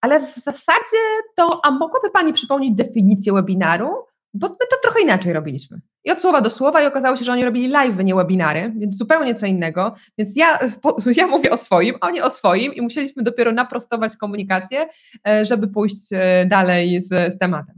ale 0.00 0.20
w 0.20 0.34
zasadzie 0.36 0.98
to, 1.36 1.60
a 1.64 1.70
mogłaby 1.70 2.10
Pani 2.10 2.32
przypomnieć 2.32 2.74
definicję 2.74 3.32
webinaru? 3.32 4.07
Bo 4.34 4.48
my 4.48 4.66
to 4.70 4.76
trochę 4.82 5.00
inaczej 5.00 5.32
robiliśmy. 5.32 5.80
I 6.04 6.10
od 6.10 6.20
słowa 6.20 6.40
do 6.40 6.50
słowa 6.50 6.82
i 6.82 6.86
okazało 6.86 7.16
się, 7.16 7.24
że 7.24 7.32
oni 7.32 7.44
robili 7.44 7.68
live, 7.68 8.04
nie 8.04 8.14
webinary, 8.14 8.72
więc 8.76 8.96
zupełnie 8.96 9.34
co 9.34 9.46
innego. 9.46 9.94
Więc 10.18 10.36
ja, 10.36 10.58
ja 11.16 11.26
mówię 11.26 11.50
o 11.50 11.56
swoim, 11.56 11.94
oni 12.00 12.20
o 12.20 12.30
swoim 12.30 12.74
i 12.74 12.80
musieliśmy 12.80 13.22
dopiero 13.22 13.52
naprostować 13.52 14.16
komunikację, 14.16 14.88
e, 15.28 15.44
żeby 15.44 15.68
pójść 15.68 16.12
e, 16.12 16.46
dalej 16.46 17.02
z, 17.02 17.34
z 17.34 17.38
tematem. 17.38 17.77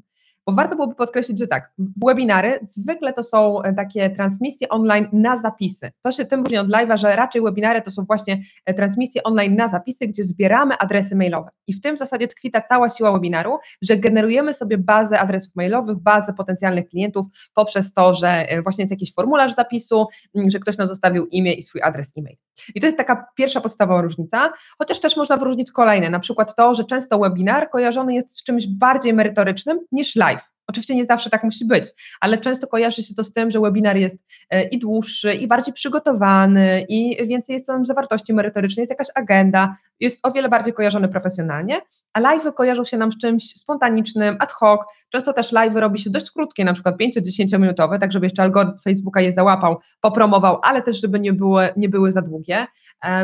Bo 0.50 0.56
warto 0.56 0.76
byłoby 0.76 0.94
podkreślić, 0.94 1.38
że 1.38 1.46
tak, 1.46 1.72
webinary 2.06 2.58
zwykle 2.62 3.12
to 3.12 3.22
są 3.22 3.62
e, 3.62 3.72
takie 3.72 4.10
transmisje 4.10 4.68
online 4.68 5.08
na 5.12 5.36
zapisy. 5.36 5.90
To 6.02 6.12
się 6.12 6.24
tym 6.24 6.40
różni 6.40 6.58
od 6.58 6.68
live'a, 6.68 6.96
że 6.96 7.16
raczej 7.16 7.42
webinary 7.42 7.82
to 7.82 7.90
są 7.90 8.04
właśnie 8.04 8.40
e, 8.64 8.74
transmisje 8.74 9.22
online 9.22 9.56
na 9.56 9.68
zapisy, 9.68 10.06
gdzie 10.06 10.22
zbieramy 10.22 10.78
adresy 10.78 11.16
mailowe. 11.16 11.50
I 11.66 11.72
w 11.72 11.80
tym 11.80 11.96
w 11.96 11.98
zasadzie 11.98 12.28
tkwi 12.28 12.50
ta 12.50 12.60
cała 12.60 12.90
siła 12.90 13.12
webinaru, 13.12 13.58
że 13.82 13.96
generujemy 13.96 14.54
sobie 14.54 14.78
bazę 14.78 15.18
adresów 15.18 15.56
mailowych, 15.56 15.98
bazę 15.98 16.32
potencjalnych 16.32 16.88
klientów 16.88 17.26
poprzez 17.54 17.92
to, 17.92 18.14
że 18.14 18.28
e, 18.28 18.62
właśnie 18.62 18.82
jest 18.82 18.90
jakiś 18.90 19.14
formularz 19.14 19.54
zapisu, 19.54 20.06
że 20.46 20.58
ktoś 20.58 20.78
nam 20.78 20.88
zostawił 20.88 21.26
imię 21.26 21.52
i 21.52 21.62
swój 21.62 21.82
adres 21.82 22.12
e-mail. 22.18 22.36
I 22.74 22.80
to 22.80 22.86
jest 22.86 22.98
taka 22.98 23.26
pierwsza 23.36 23.60
podstawowa 23.60 24.00
różnica, 24.00 24.52
chociaż 24.78 25.00
też 25.00 25.16
można 25.16 25.36
wyróżnić 25.36 25.72
kolejne, 25.72 26.10
na 26.10 26.20
przykład 26.20 26.56
to, 26.56 26.74
że 26.74 26.84
często 26.84 27.18
webinar 27.18 27.70
kojarzony 27.70 28.14
jest 28.14 28.38
z 28.38 28.44
czymś 28.44 28.66
bardziej 28.66 29.14
merytorycznym 29.14 29.78
niż 29.92 30.16
live. 30.16 30.39
Oczywiście 30.70 30.94
nie 30.94 31.04
zawsze 31.04 31.30
tak 31.30 31.44
musi 31.44 31.64
być, 31.64 31.84
ale 32.20 32.38
często 32.38 32.66
kojarzy 32.66 33.02
się 33.02 33.14
to 33.14 33.24
z 33.24 33.32
tym, 33.32 33.50
że 33.50 33.60
webinar 33.60 33.96
jest 33.96 34.16
e, 34.50 34.62
i 34.62 34.78
dłuższy, 34.78 35.34
i 35.34 35.46
bardziej 35.46 35.74
przygotowany, 35.74 36.86
i 36.88 37.26
więcej 37.26 37.54
jest 37.54 37.66
tam 37.66 37.86
zawartości 37.86 38.34
merytorycznej, 38.34 38.82
jest 38.82 38.90
jakaś 38.90 39.06
agenda, 39.14 39.76
jest 40.00 40.26
o 40.26 40.30
wiele 40.30 40.48
bardziej 40.48 40.72
kojarzony 40.72 41.08
profesjonalnie, 41.08 41.80
a 42.12 42.20
live 42.20 42.54
kojarzą 42.54 42.84
się 42.84 42.96
nam 42.96 43.12
z 43.12 43.18
czymś 43.18 43.52
spontanicznym, 43.52 44.36
ad 44.40 44.52
hoc. 44.52 44.80
Często 45.08 45.32
też 45.32 45.52
live 45.52 45.76
robi 45.76 45.98
się 45.98 46.10
dość 46.10 46.30
krótkie, 46.30 46.64
na 46.64 46.74
przykład 46.74 46.96
5-10 46.96 47.60
minutowe, 47.60 47.98
tak 47.98 48.12
żeby 48.12 48.26
jeszcze 48.26 48.42
algorytm 48.42 48.78
Facebooka 48.78 49.20
je 49.20 49.32
załapał, 49.32 49.78
popromował, 50.00 50.58
ale 50.62 50.82
też 50.82 51.00
żeby 51.00 51.20
nie 51.20 51.32
były, 51.32 51.68
nie 51.76 51.88
były 51.88 52.12
za 52.12 52.22
długie, 52.22 52.66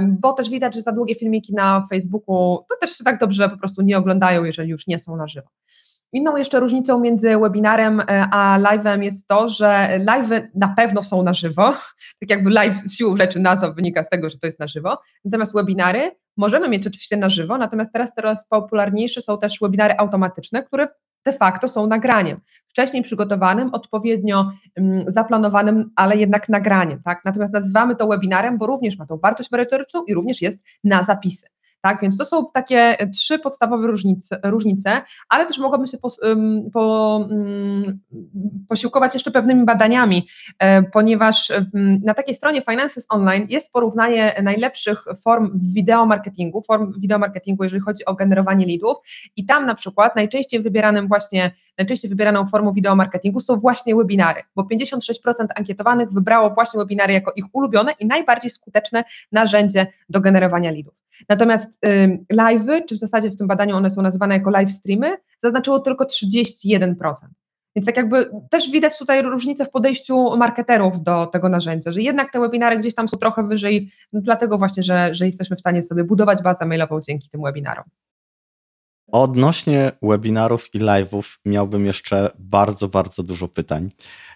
bo 0.03 0.33
też 0.33 0.51
widać, 0.51 0.75
że 0.75 0.83
za 0.83 0.93
długie 0.93 1.15
filmiki 1.15 1.55
na 1.55 1.83
Facebooku 1.91 2.59
to 2.69 2.77
też 2.81 2.97
się 2.99 3.05
tak 3.05 3.19
dobrze 3.19 3.49
po 3.49 3.59
prostu 3.59 3.83
nie 3.83 3.99
oglądają, 3.99 4.45
jeżeli 4.45 4.71
już 4.71 4.87
nie 4.87 4.99
są 4.99 5.17
na 5.17 5.29
żywo. 5.29 5.49
Inną 6.13 6.37
jeszcze 6.37 6.61
różnicą 6.61 7.01
między 7.01 7.39
webinarem 7.39 8.03
a 8.31 8.59
live'em 8.61 9.03
jest 9.03 9.27
to, 9.27 9.49
że 9.49 9.99
live 9.99 10.31
na 10.55 10.69
pewno 10.69 11.03
są 11.03 11.23
na 11.23 11.35
żywo, 11.35 11.73
tak 12.21 12.31
jakby 12.31 12.51
live 12.51 12.77
siłą 12.97 13.17
rzeczy 13.17 13.41
nazwa 13.41 13.71
wynika 13.71 14.05
z 14.05 14.09
tego, 14.09 14.31
że 14.31 14.39
to 14.39 14.47
jest 14.47 14.61
na 14.61 14.67
żywo, 14.67 14.99
natomiast 15.25 15.55
webinary 15.55 16.11
możemy 16.37 16.69
mieć 16.69 16.87
oczywiście 16.87 17.17
na 17.17 17.29
żywo, 17.29 17.59
natomiast 17.59 17.93
teraz 17.93 18.15
coraz 18.15 18.47
popularniejsze 18.49 19.21
są 19.21 19.39
też 19.39 19.59
webinary 19.61 19.95
automatyczne, 19.99 20.63
które 20.63 20.89
de 21.27 21.33
facto 21.33 21.69
są 21.69 21.87
nagraniem, 21.87 22.41
wcześniej 22.69 23.03
przygotowanym, 23.03 23.75
odpowiednio 23.75 24.51
um, 24.77 25.05
zaplanowanym, 25.09 25.91
ale 25.97 26.17
jednak 26.17 26.49
nagraniem. 26.49 27.03
Tak? 27.03 27.25
Natomiast 27.25 27.53
nazywamy 27.53 27.97
to 27.97 28.07
webinarem, 28.07 28.59
bo 28.59 28.67
również 28.67 28.99
ma 28.99 29.07
tą 29.07 29.17
wartość 29.17 29.51
merytoryczną 29.51 30.05
i 30.05 30.15
również 30.15 30.43
jest 30.43 30.59
na 30.85 31.03
zapisy. 31.03 31.47
Tak, 31.87 32.01
więc 32.03 32.19
to 32.19 32.25
są 32.25 32.47
takie 32.55 32.79
e, 32.79 33.07
trzy 33.07 33.39
podstawowe 33.39 33.87
różnice, 33.87 34.41
różnice 34.45 35.03
ale 35.29 35.47
też 35.47 35.59
mogłabym 35.59 35.87
się 35.87 35.99
po, 35.99 36.09
po, 36.73 37.29
posiłkować 38.69 39.15
jeszcze 39.15 39.31
pewnymi 39.31 39.65
badaniami, 39.65 40.27
e, 40.59 40.83
ponieważ 40.83 41.53
na 42.05 42.15
takiej 42.15 42.35
stronie 42.35 42.63
Finances 42.63 43.07
Online 43.09 43.47
jest 43.49 43.73
porównanie 43.73 44.35
najlepszych 44.43 45.05
form 45.25 45.61
wideo 45.75 46.07
marketingu, 46.07 46.63
form 46.63 47.01
wideo 47.01 47.19
marketingu, 47.19 47.65
jeżeli 47.65 47.83
chodzi 47.83 48.05
o 48.05 48.15
generowanie 48.15 48.67
leadów 48.67 48.97
i 49.37 49.45
tam 49.45 49.67
na 49.67 49.75
przykład 49.75 50.17
najczęściej 50.17 50.61
wybieranym 50.61 51.09
właśnie, 51.09 51.55
najczęściej 51.79 52.09
wybieraną 52.09 52.47
formą 52.47 52.73
wideo 52.73 52.97
marketingu 52.97 53.41
są 53.41 53.57
właśnie 53.57 53.97
webinary, 53.97 54.43
bo 54.57 54.63
56% 54.63 55.47
ankietowanych 55.55 56.11
wybrało 56.11 56.51
właśnie 56.51 56.79
webinary 56.79 57.13
jako 57.13 57.33
ich 57.37 57.45
ulubione 57.53 57.93
i 58.01 58.07
najbardziej 58.07 58.51
skuteczne 58.51 59.05
narzędzie 59.33 59.87
do 60.09 60.21
generowania 60.21 60.71
leadów. 60.71 61.06
Natomiast 61.29 61.81
live'y, 62.33 62.85
czy 62.89 62.95
w 62.95 62.99
zasadzie 62.99 63.31
w 63.31 63.37
tym 63.37 63.47
badaniu 63.47 63.77
one 63.77 63.91
są 63.91 64.03
nazywane 64.03 64.35
jako 64.35 64.51
live 64.51 64.71
streamy, 64.71 65.17
zaznaczyło 65.39 65.79
tylko 65.79 66.05
31%. 66.05 66.95
Więc 67.77 67.87
tak 67.87 67.97
jakby 67.97 68.31
też 68.51 68.71
widać 68.71 68.99
tutaj 68.99 69.23
różnicę 69.23 69.65
w 69.65 69.71
podejściu 69.71 70.37
marketerów 70.37 71.03
do 71.03 71.27
tego 71.27 71.49
narzędzia, 71.49 71.93
że 71.93 72.01
jednak 72.01 72.33
te 72.33 72.41
webinary 72.41 72.79
gdzieś 72.79 72.95
tam 72.95 73.09
są 73.09 73.17
trochę 73.17 73.49
wyżej, 73.49 73.91
dlatego 74.13 74.59
właśnie, 74.59 74.83
że, 74.83 75.15
że 75.15 75.27
jesteśmy 75.27 75.57
w 75.57 75.61
stanie 75.61 75.83
sobie 75.83 76.05
budować 76.05 76.43
bazę 76.43 76.67
mailową 76.67 77.01
dzięki 77.01 77.31
tym 77.31 77.43
webinarom. 77.43 77.85
Odnośnie 79.13 79.93
webinarów 80.03 80.75
i 80.75 80.81
live'ów 80.81 81.39
miałbym 81.45 81.87
jeszcze 81.87 82.31
bardzo, 82.39 82.89
bardzo 82.89 83.23
dużo 83.23 83.49
pytań, 83.49 83.91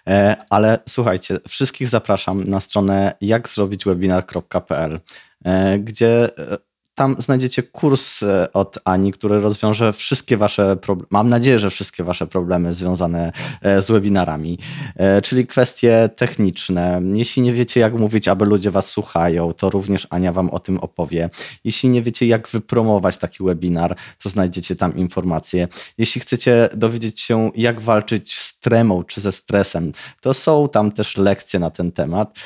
e, 0.07 0.35
ale 0.49 0.79
słuchajcie, 0.89 1.37
wszystkich 1.47 1.87
zapraszam 1.87 2.43
na 2.43 2.59
stronę 2.59 3.13
jakzrobićwebinar.pl, 3.21 4.99
e, 5.45 5.79
gdzie 5.79 6.37
e, 6.37 6.57
tam 7.01 7.15
znajdziecie 7.19 7.63
kurs 7.63 8.23
e, 8.23 8.53
od 8.53 8.79
Ani, 8.85 9.11
który 9.11 9.41
rozwiąże 9.41 9.93
wszystkie 9.93 10.37
wasze 10.37 10.75
problemy, 10.75 11.07
mam 11.11 11.29
nadzieję, 11.29 11.59
że 11.59 11.69
wszystkie 11.69 12.03
wasze 12.03 12.27
problemy 12.27 12.73
związane 12.73 13.31
e, 13.61 13.81
z 13.81 13.91
webinarami, 13.91 14.59
e, 14.95 15.21
czyli 15.21 15.47
kwestie 15.47 16.09
techniczne. 16.15 17.01
Jeśli 17.13 17.41
nie 17.41 17.53
wiecie, 17.53 17.79
jak 17.79 17.93
mówić, 17.93 18.27
aby 18.27 18.45
ludzie 18.45 18.71
was 18.71 18.85
słuchają, 18.85 19.53
to 19.53 19.69
również 19.69 20.07
Ania 20.09 20.33
wam 20.33 20.49
o 20.49 20.59
tym 20.59 20.77
opowie. 20.77 21.29
Jeśli 21.63 21.89
nie 21.89 22.01
wiecie, 22.01 22.25
jak 22.25 22.47
wypromować 22.47 23.17
taki 23.17 23.43
webinar, 23.43 23.95
to 24.23 24.29
znajdziecie 24.29 24.75
tam 24.75 24.95
informacje. 24.95 25.67
Jeśli 25.97 26.21
chcecie 26.21 26.69
dowiedzieć 26.75 27.19
się, 27.21 27.51
jak 27.55 27.81
walczyć 27.81 28.35
z 28.35 28.59
tremą 28.59 29.03
czy 29.03 29.21
ze 29.21 29.31
stresem, 29.31 29.91
to 30.21 30.33
są 30.33 30.69
tam 30.69 30.91
też 30.91 31.17
lekcje 31.17 31.59
na 31.59 31.69
ten 31.69 31.91
temat. 31.91 32.37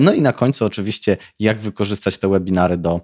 No 0.00 0.12
i 0.12 0.22
na 0.22 0.32
końcu 0.32 0.64
oczywiście, 0.64 1.16
jak 1.38 1.60
wykorzystać 1.60 2.18
te 2.18 2.28
webinary 2.28 2.76
do 2.76 3.00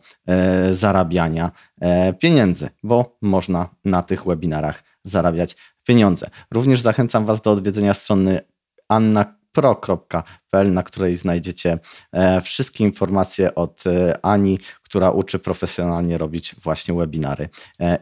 zarabiania 0.73 0.96
zarabiania 0.97 1.51
e, 1.81 2.13
pieniędzy, 2.13 2.69
bo 2.83 3.19
można 3.23 3.69
na 3.85 4.03
tych 4.03 4.25
webinarach 4.25 4.83
zarabiać 5.05 5.57
pieniądze. 5.85 6.31
Również 6.51 6.81
zachęcam 6.81 7.27
Was 7.27 7.41
do 7.41 7.51
odwiedzenia 7.51 7.95
strony 7.95 8.41
annapro.pl, 8.89 10.73
na 10.73 10.83
której 10.83 11.17
znajdziecie 11.17 11.79
e, 12.13 12.41
wszystkie 12.41 12.85
informacje 12.85 13.55
od 13.55 13.87
e, 13.87 14.19
Ani, 14.23 14.59
która 14.83 15.11
uczy 15.11 15.39
profesjonalnie 15.39 16.19
robić 16.19 16.55
właśnie 16.63 16.95
webinary 16.95 17.49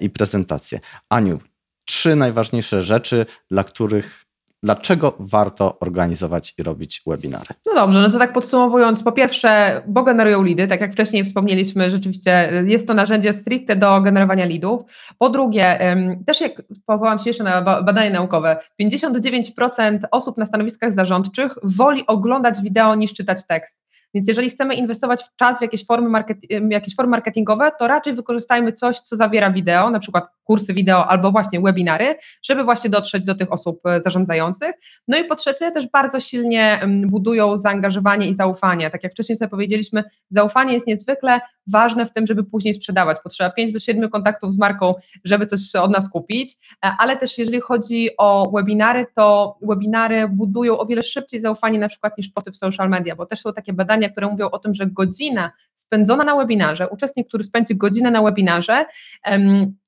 i 0.00 0.10
prezentacje. 0.10 0.80
Aniu, 1.08 1.40
trzy 1.84 2.16
najważniejsze 2.16 2.82
rzeczy, 2.82 3.26
dla 3.50 3.64
których 3.64 4.24
Dlaczego 4.64 5.16
warto 5.18 5.78
organizować 5.78 6.54
i 6.58 6.62
robić 6.62 7.02
webinary? 7.06 7.54
No 7.66 7.74
dobrze, 7.74 8.00
no 8.00 8.08
to 8.08 8.18
tak 8.18 8.32
podsumowując, 8.32 9.02
po 9.02 9.12
pierwsze, 9.12 9.82
bo 9.86 10.02
generują 10.02 10.42
lidy, 10.42 10.66
tak 10.66 10.80
jak 10.80 10.92
wcześniej 10.92 11.24
wspomnieliśmy, 11.24 11.90
rzeczywiście 11.90 12.48
jest 12.66 12.86
to 12.86 12.94
narzędzie 12.94 13.32
stricte 13.32 13.76
do 13.76 14.00
generowania 14.00 14.44
lidów. 14.44 14.82
Po 15.18 15.30
drugie, 15.30 15.78
też 16.26 16.40
jak 16.40 16.62
powołam 16.86 17.18
się 17.18 17.30
jeszcze 17.30 17.44
na 17.44 17.62
badania 17.62 18.10
naukowe, 18.10 18.56
59% 18.82 19.98
osób 20.10 20.38
na 20.38 20.46
stanowiskach 20.46 20.92
zarządczych 20.92 21.54
woli 21.62 22.06
oglądać 22.06 22.60
wideo 22.62 22.94
niż 22.94 23.14
czytać 23.14 23.46
tekst. 23.46 23.78
Więc 24.14 24.28
jeżeli 24.28 24.50
chcemy 24.50 24.74
inwestować 24.74 25.22
w 25.22 25.36
czas 25.36 25.58
w 25.58 25.62
jakieś 25.62 25.86
formy, 25.86 26.08
market, 26.08 26.38
jakieś 26.70 26.96
formy 26.96 27.10
marketingowe, 27.10 27.70
to 27.78 27.88
raczej 27.88 28.12
wykorzystajmy 28.12 28.72
coś, 28.72 29.00
co 29.00 29.16
zawiera 29.16 29.50
wideo, 29.50 29.90
na 29.90 29.98
przykład 29.98 30.24
kursy 30.44 30.74
wideo 30.74 31.06
albo 31.06 31.32
właśnie 31.32 31.60
webinary, 31.60 32.14
żeby 32.42 32.64
właśnie 32.64 32.90
dotrzeć 32.90 33.24
do 33.24 33.34
tych 33.34 33.52
osób 33.52 33.86
e, 33.86 34.00
zarządzających. 34.00 34.72
No 35.08 35.18
i 35.18 35.24
po 35.24 35.36
trzecie 35.36 35.70
też 35.70 35.90
bardzo 35.90 36.20
silnie 36.20 36.80
budują 37.06 37.58
zaangażowanie 37.58 38.28
i 38.28 38.34
zaufanie. 38.34 38.90
Tak 38.90 39.02
jak 39.02 39.12
wcześniej 39.12 39.38
sobie 39.38 39.48
powiedzieliśmy, 39.48 40.04
zaufanie 40.30 40.74
jest 40.74 40.86
niezwykle 40.86 41.40
ważne 41.66 42.06
w 42.06 42.12
tym, 42.12 42.26
żeby 42.26 42.44
później 42.44 42.74
sprzedawać. 42.74 43.18
Potrzeba 43.22 43.50
5 43.50 43.72
do 43.72 43.78
7 43.78 44.10
kontaktów 44.10 44.52
z 44.52 44.58
marką, 44.58 44.94
żeby 45.24 45.46
coś 45.46 45.76
od 45.76 45.90
nas 45.90 46.08
kupić, 46.08 46.52
e, 46.84 46.92
ale 46.98 47.16
też 47.16 47.38
jeżeli 47.38 47.60
chodzi 47.60 48.10
o 48.18 48.50
webinary, 48.54 49.06
to 49.14 49.58
webinary 49.62 50.28
budują 50.28 50.78
o 50.78 50.86
wiele 50.86 51.02
szybciej 51.02 51.40
zaufanie 51.40 51.78
na 51.78 51.88
przykład 51.88 52.18
niż 52.18 52.28
posty 52.28 52.50
w 52.50 52.56
social 52.56 52.88
media, 52.88 53.16
bo 53.16 53.26
też 53.26 53.40
są 53.40 53.52
takie 53.52 53.72
badania, 53.72 54.08
które 54.08 54.26
mówią 54.26 54.50
o 54.50 54.58
tym, 54.58 54.74
że 54.74 54.86
godzina 54.86 55.50
spędzona 55.74 56.24
na 56.24 56.36
webinarze, 56.36 56.88
uczestnik, 56.88 57.28
który 57.28 57.44
spędzi 57.44 57.76
godzinę 57.76 58.10
na 58.10 58.22
webinarze, 58.22 58.84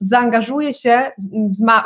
zaangażuje 0.00 0.45
się 0.72 1.10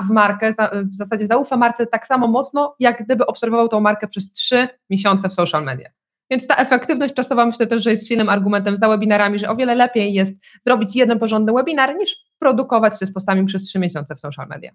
w 0.03 0.11
markę, 0.11 0.55
w 0.85 0.95
zasadzie 0.95 1.27
zaufa 1.27 1.57
marce 1.57 1.87
tak 1.87 2.07
samo 2.07 2.29
mocno, 2.29 2.77
jak 2.79 3.05
gdyby 3.05 3.27
obserwował 3.27 3.69
tą 3.69 3.81
markę 3.81 4.09
przez 4.09 4.33
3 4.33 4.69
miesiące 4.91 5.29
w 5.29 5.33
social 5.33 5.65
media. 5.65 5.91
Więc 6.31 6.47
ta 6.47 6.57
efektywność 6.57 7.15
czasowa 7.15 7.47
myślę 7.47 7.67
też, 7.67 7.83
że 7.83 7.91
jest 7.91 8.09
silnym 8.09 8.29
argumentem 8.29 8.77
za 8.77 8.89
webinarami, 8.89 9.39
że 9.39 9.49
o 9.49 9.57
wiele 9.57 9.75
lepiej 9.75 10.13
jest 10.13 10.39
zrobić 10.65 10.97
jeden 10.97 11.19
porządny 11.19 11.53
webinar 11.53 11.97
niż 11.97 12.17
produkować 12.39 12.99
się 13.01 13.07
z 13.07 13.13
postami 13.13 13.47
przez 13.47 13.63
trzy 13.63 13.79
miesiące 13.79 14.15
w 14.15 14.21
social 14.21 14.49
media. 14.49 14.73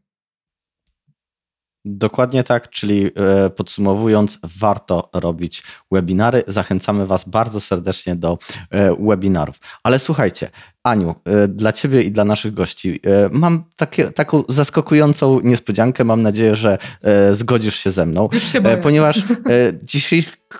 Dokładnie 1.88 2.44
tak, 2.44 2.70
czyli 2.70 3.12
e, 3.16 3.50
podsumowując, 3.50 4.40
warto 4.44 5.10
robić 5.14 5.64
webinary. 5.92 6.44
Zachęcamy 6.48 7.08
Was 7.08 7.30
bardzo 7.30 7.62
serdecznie 7.62 8.16
do 8.16 8.38
e, 8.72 8.96
webinarów. 8.96 9.60
Ale 9.84 10.00
słuchajcie, 10.00 10.50
Aniu, 10.88 11.16
e, 11.26 11.48
dla 11.48 11.74
Ciebie 11.74 12.02
i 12.02 12.12
dla 12.12 12.26
naszych 12.26 12.54
gości. 12.54 13.00
Mam 13.32 13.64
takie, 13.76 14.12
taką 14.12 14.44
zaskakującą 14.50 15.40
niespodziankę. 15.44 16.04
Mam 16.04 16.22
nadzieję, 16.22 16.56
że 16.56 16.78
zgodzisz 17.32 17.76
się 17.76 17.92
ze 17.92 18.06
mną, 18.06 18.30
się 18.52 18.62
ponieważ 18.82 19.24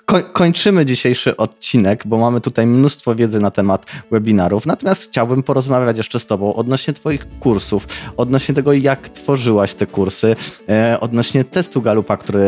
dzisiaj 0.08 0.24
kończymy 0.32 0.86
dzisiejszy 0.86 1.36
odcinek, 1.36 2.02
bo 2.06 2.16
mamy 2.16 2.40
tutaj 2.40 2.66
mnóstwo 2.66 3.14
wiedzy 3.14 3.40
na 3.40 3.50
temat 3.50 3.86
webinarów. 4.10 4.66
Natomiast 4.66 5.02
chciałbym 5.02 5.42
porozmawiać 5.42 5.98
jeszcze 5.98 6.20
z 6.20 6.26
Tobą 6.26 6.54
odnośnie 6.54 6.94
Twoich 6.94 7.26
kursów, 7.40 7.88
odnośnie 8.16 8.54
tego, 8.54 8.72
jak 8.72 9.08
tworzyłaś 9.08 9.74
te 9.74 9.86
kursy, 9.86 10.36
odnośnie 11.00 11.44
testu 11.44 11.82
Galupa, 11.82 12.16
który 12.16 12.46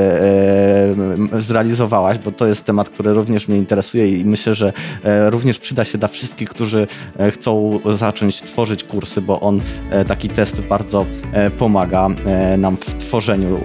zrealizowałaś, 1.38 2.18
bo 2.18 2.30
to 2.30 2.46
jest 2.46 2.64
temat, 2.64 2.88
który 2.88 3.12
również 3.12 3.49
mnie 3.49 3.59
interesuje 3.59 4.09
i 4.09 4.24
myślę, 4.24 4.55
że 4.55 4.72
również 5.28 5.59
przyda 5.59 5.84
się 5.84 5.99
dla 5.99 6.09
wszystkich, 6.09 6.49
którzy 6.49 6.86
chcą 7.32 7.80
zacząć 7.94 8.42
tworzyć 8.42 8.84
kursy, 8.84 9.20
bo 9.20 9.40
on 9.40 9.61
taki 10.09 10.28
test 10.28 10.61
bardzo 10.61 11.07
pomaga 11.59 12.09
nam 12.59 12.76
w 12.76 12.94
tworzeniu 12.94 13.61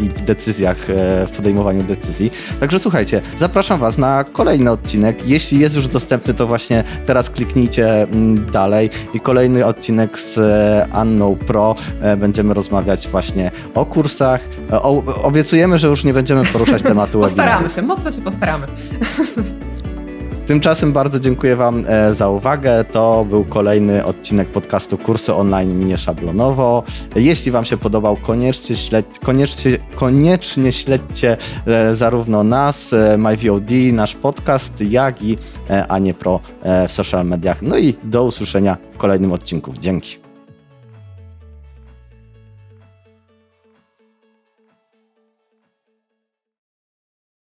i 0.00 0.08
w 0.08 0.20
decyzjach, 0.20 0.86
w 1.26 1.36
podejmowaniu 1.36 1.82
decyzji. 1.82 2.30
Także 2.60 2.78
słuchajcie, 2.78 3.22
zapraszam 3.38 3.80
Was 3.80 3.98
na 3.98 4.24
kolejny 4.24 4.70
odcinek. 4.70 5.28
Jeśli 5.28 5.58
jest 5.58 5.76
już 5.76 5.88
dostępny, 5.88 6.34
to 6.34 6.46
właśnie 6.46 6.84
teraz 7.06 7.30
kliknijcie 7.30 8.02
mm, 8.02 8.46
dalej 8.50 8.90
i 9.14 9.20
kolejny 9.20 9.66
odcinek 9.66 10.18
z 10.18 10.38
e, 10.38 10.86
Anną 10.92 11.36
Pro. 11.36 11.76
E, 12.02 12.16
będziemy 12.16 12.54
rozmawiać 12.54 13.08
właśnie 13.08 13.50
o 13.74 13.86
kursach. 13.86 14.40
E, 14.72 14.82
o, 14.82 15.02
obiecujemy, 15.22 15.78
że 15.78 15.88
już 15.88 16.04
nie 16.04 16.12
będziemy 16.12 16.44
poruszać 16.44 16.82
tematu 16.82 17.20
Postaramy 17.26 17.68
się, 17.68 17.82
mocno 17.82 18.12
się 18.12 18.22
postaramy. 18.22 18.66
Tymczasem 20.46 20.92
bardzo 20.92 21.20
dziękuję 21.20 21.56
Wam 21.56 21.84
e, 21.88 22.14
za 22.14 22.28
uwagę. 22.28 22.84
To 22.84 23.26
był 23.30 23.44
kolejny 23.44 24.04
odcinek 24.04 24.48
podcastu 24.48 24.98
Kursy 24.98 25.34
Online 25.34 25.86
Nieszablonowo. 25.86 26.82
Jeśli 27.16 27.52
Wam 27.52 27.64
się 27.64 27.76
podobał, 27.76 28.16
koniecznie, 28.16 28.76
śledź, 28.76 29.06
koniecznie, 29.22 29.78
koniecznie 29.94 30.72
śledźcie 30.72 31.36
e, 31.66 31.94
zarówno 31.94 32.44
nas, 32.44 32.92
e, 32.92 33.18
MyVOD, 33.18 33.70
nasz 33.92 34.14
podcast, 34.14 34.80
jak 34.80 35.22
i 35.22 35.38
Anie 35.88 36.14
Pro 36.14 36.40
w 36.88 36.92
social 36.92 37.26
mediach. 37.26 37.62
No 37.62 37.78
i 37.78 37.94
do 38.02 38.24
usłyszenia 38.24 38.76
w 38.92 38.96
kolejnym 38.96 39.32
odcinku. 39.32 39.72
Dzięki. 39.80 40.25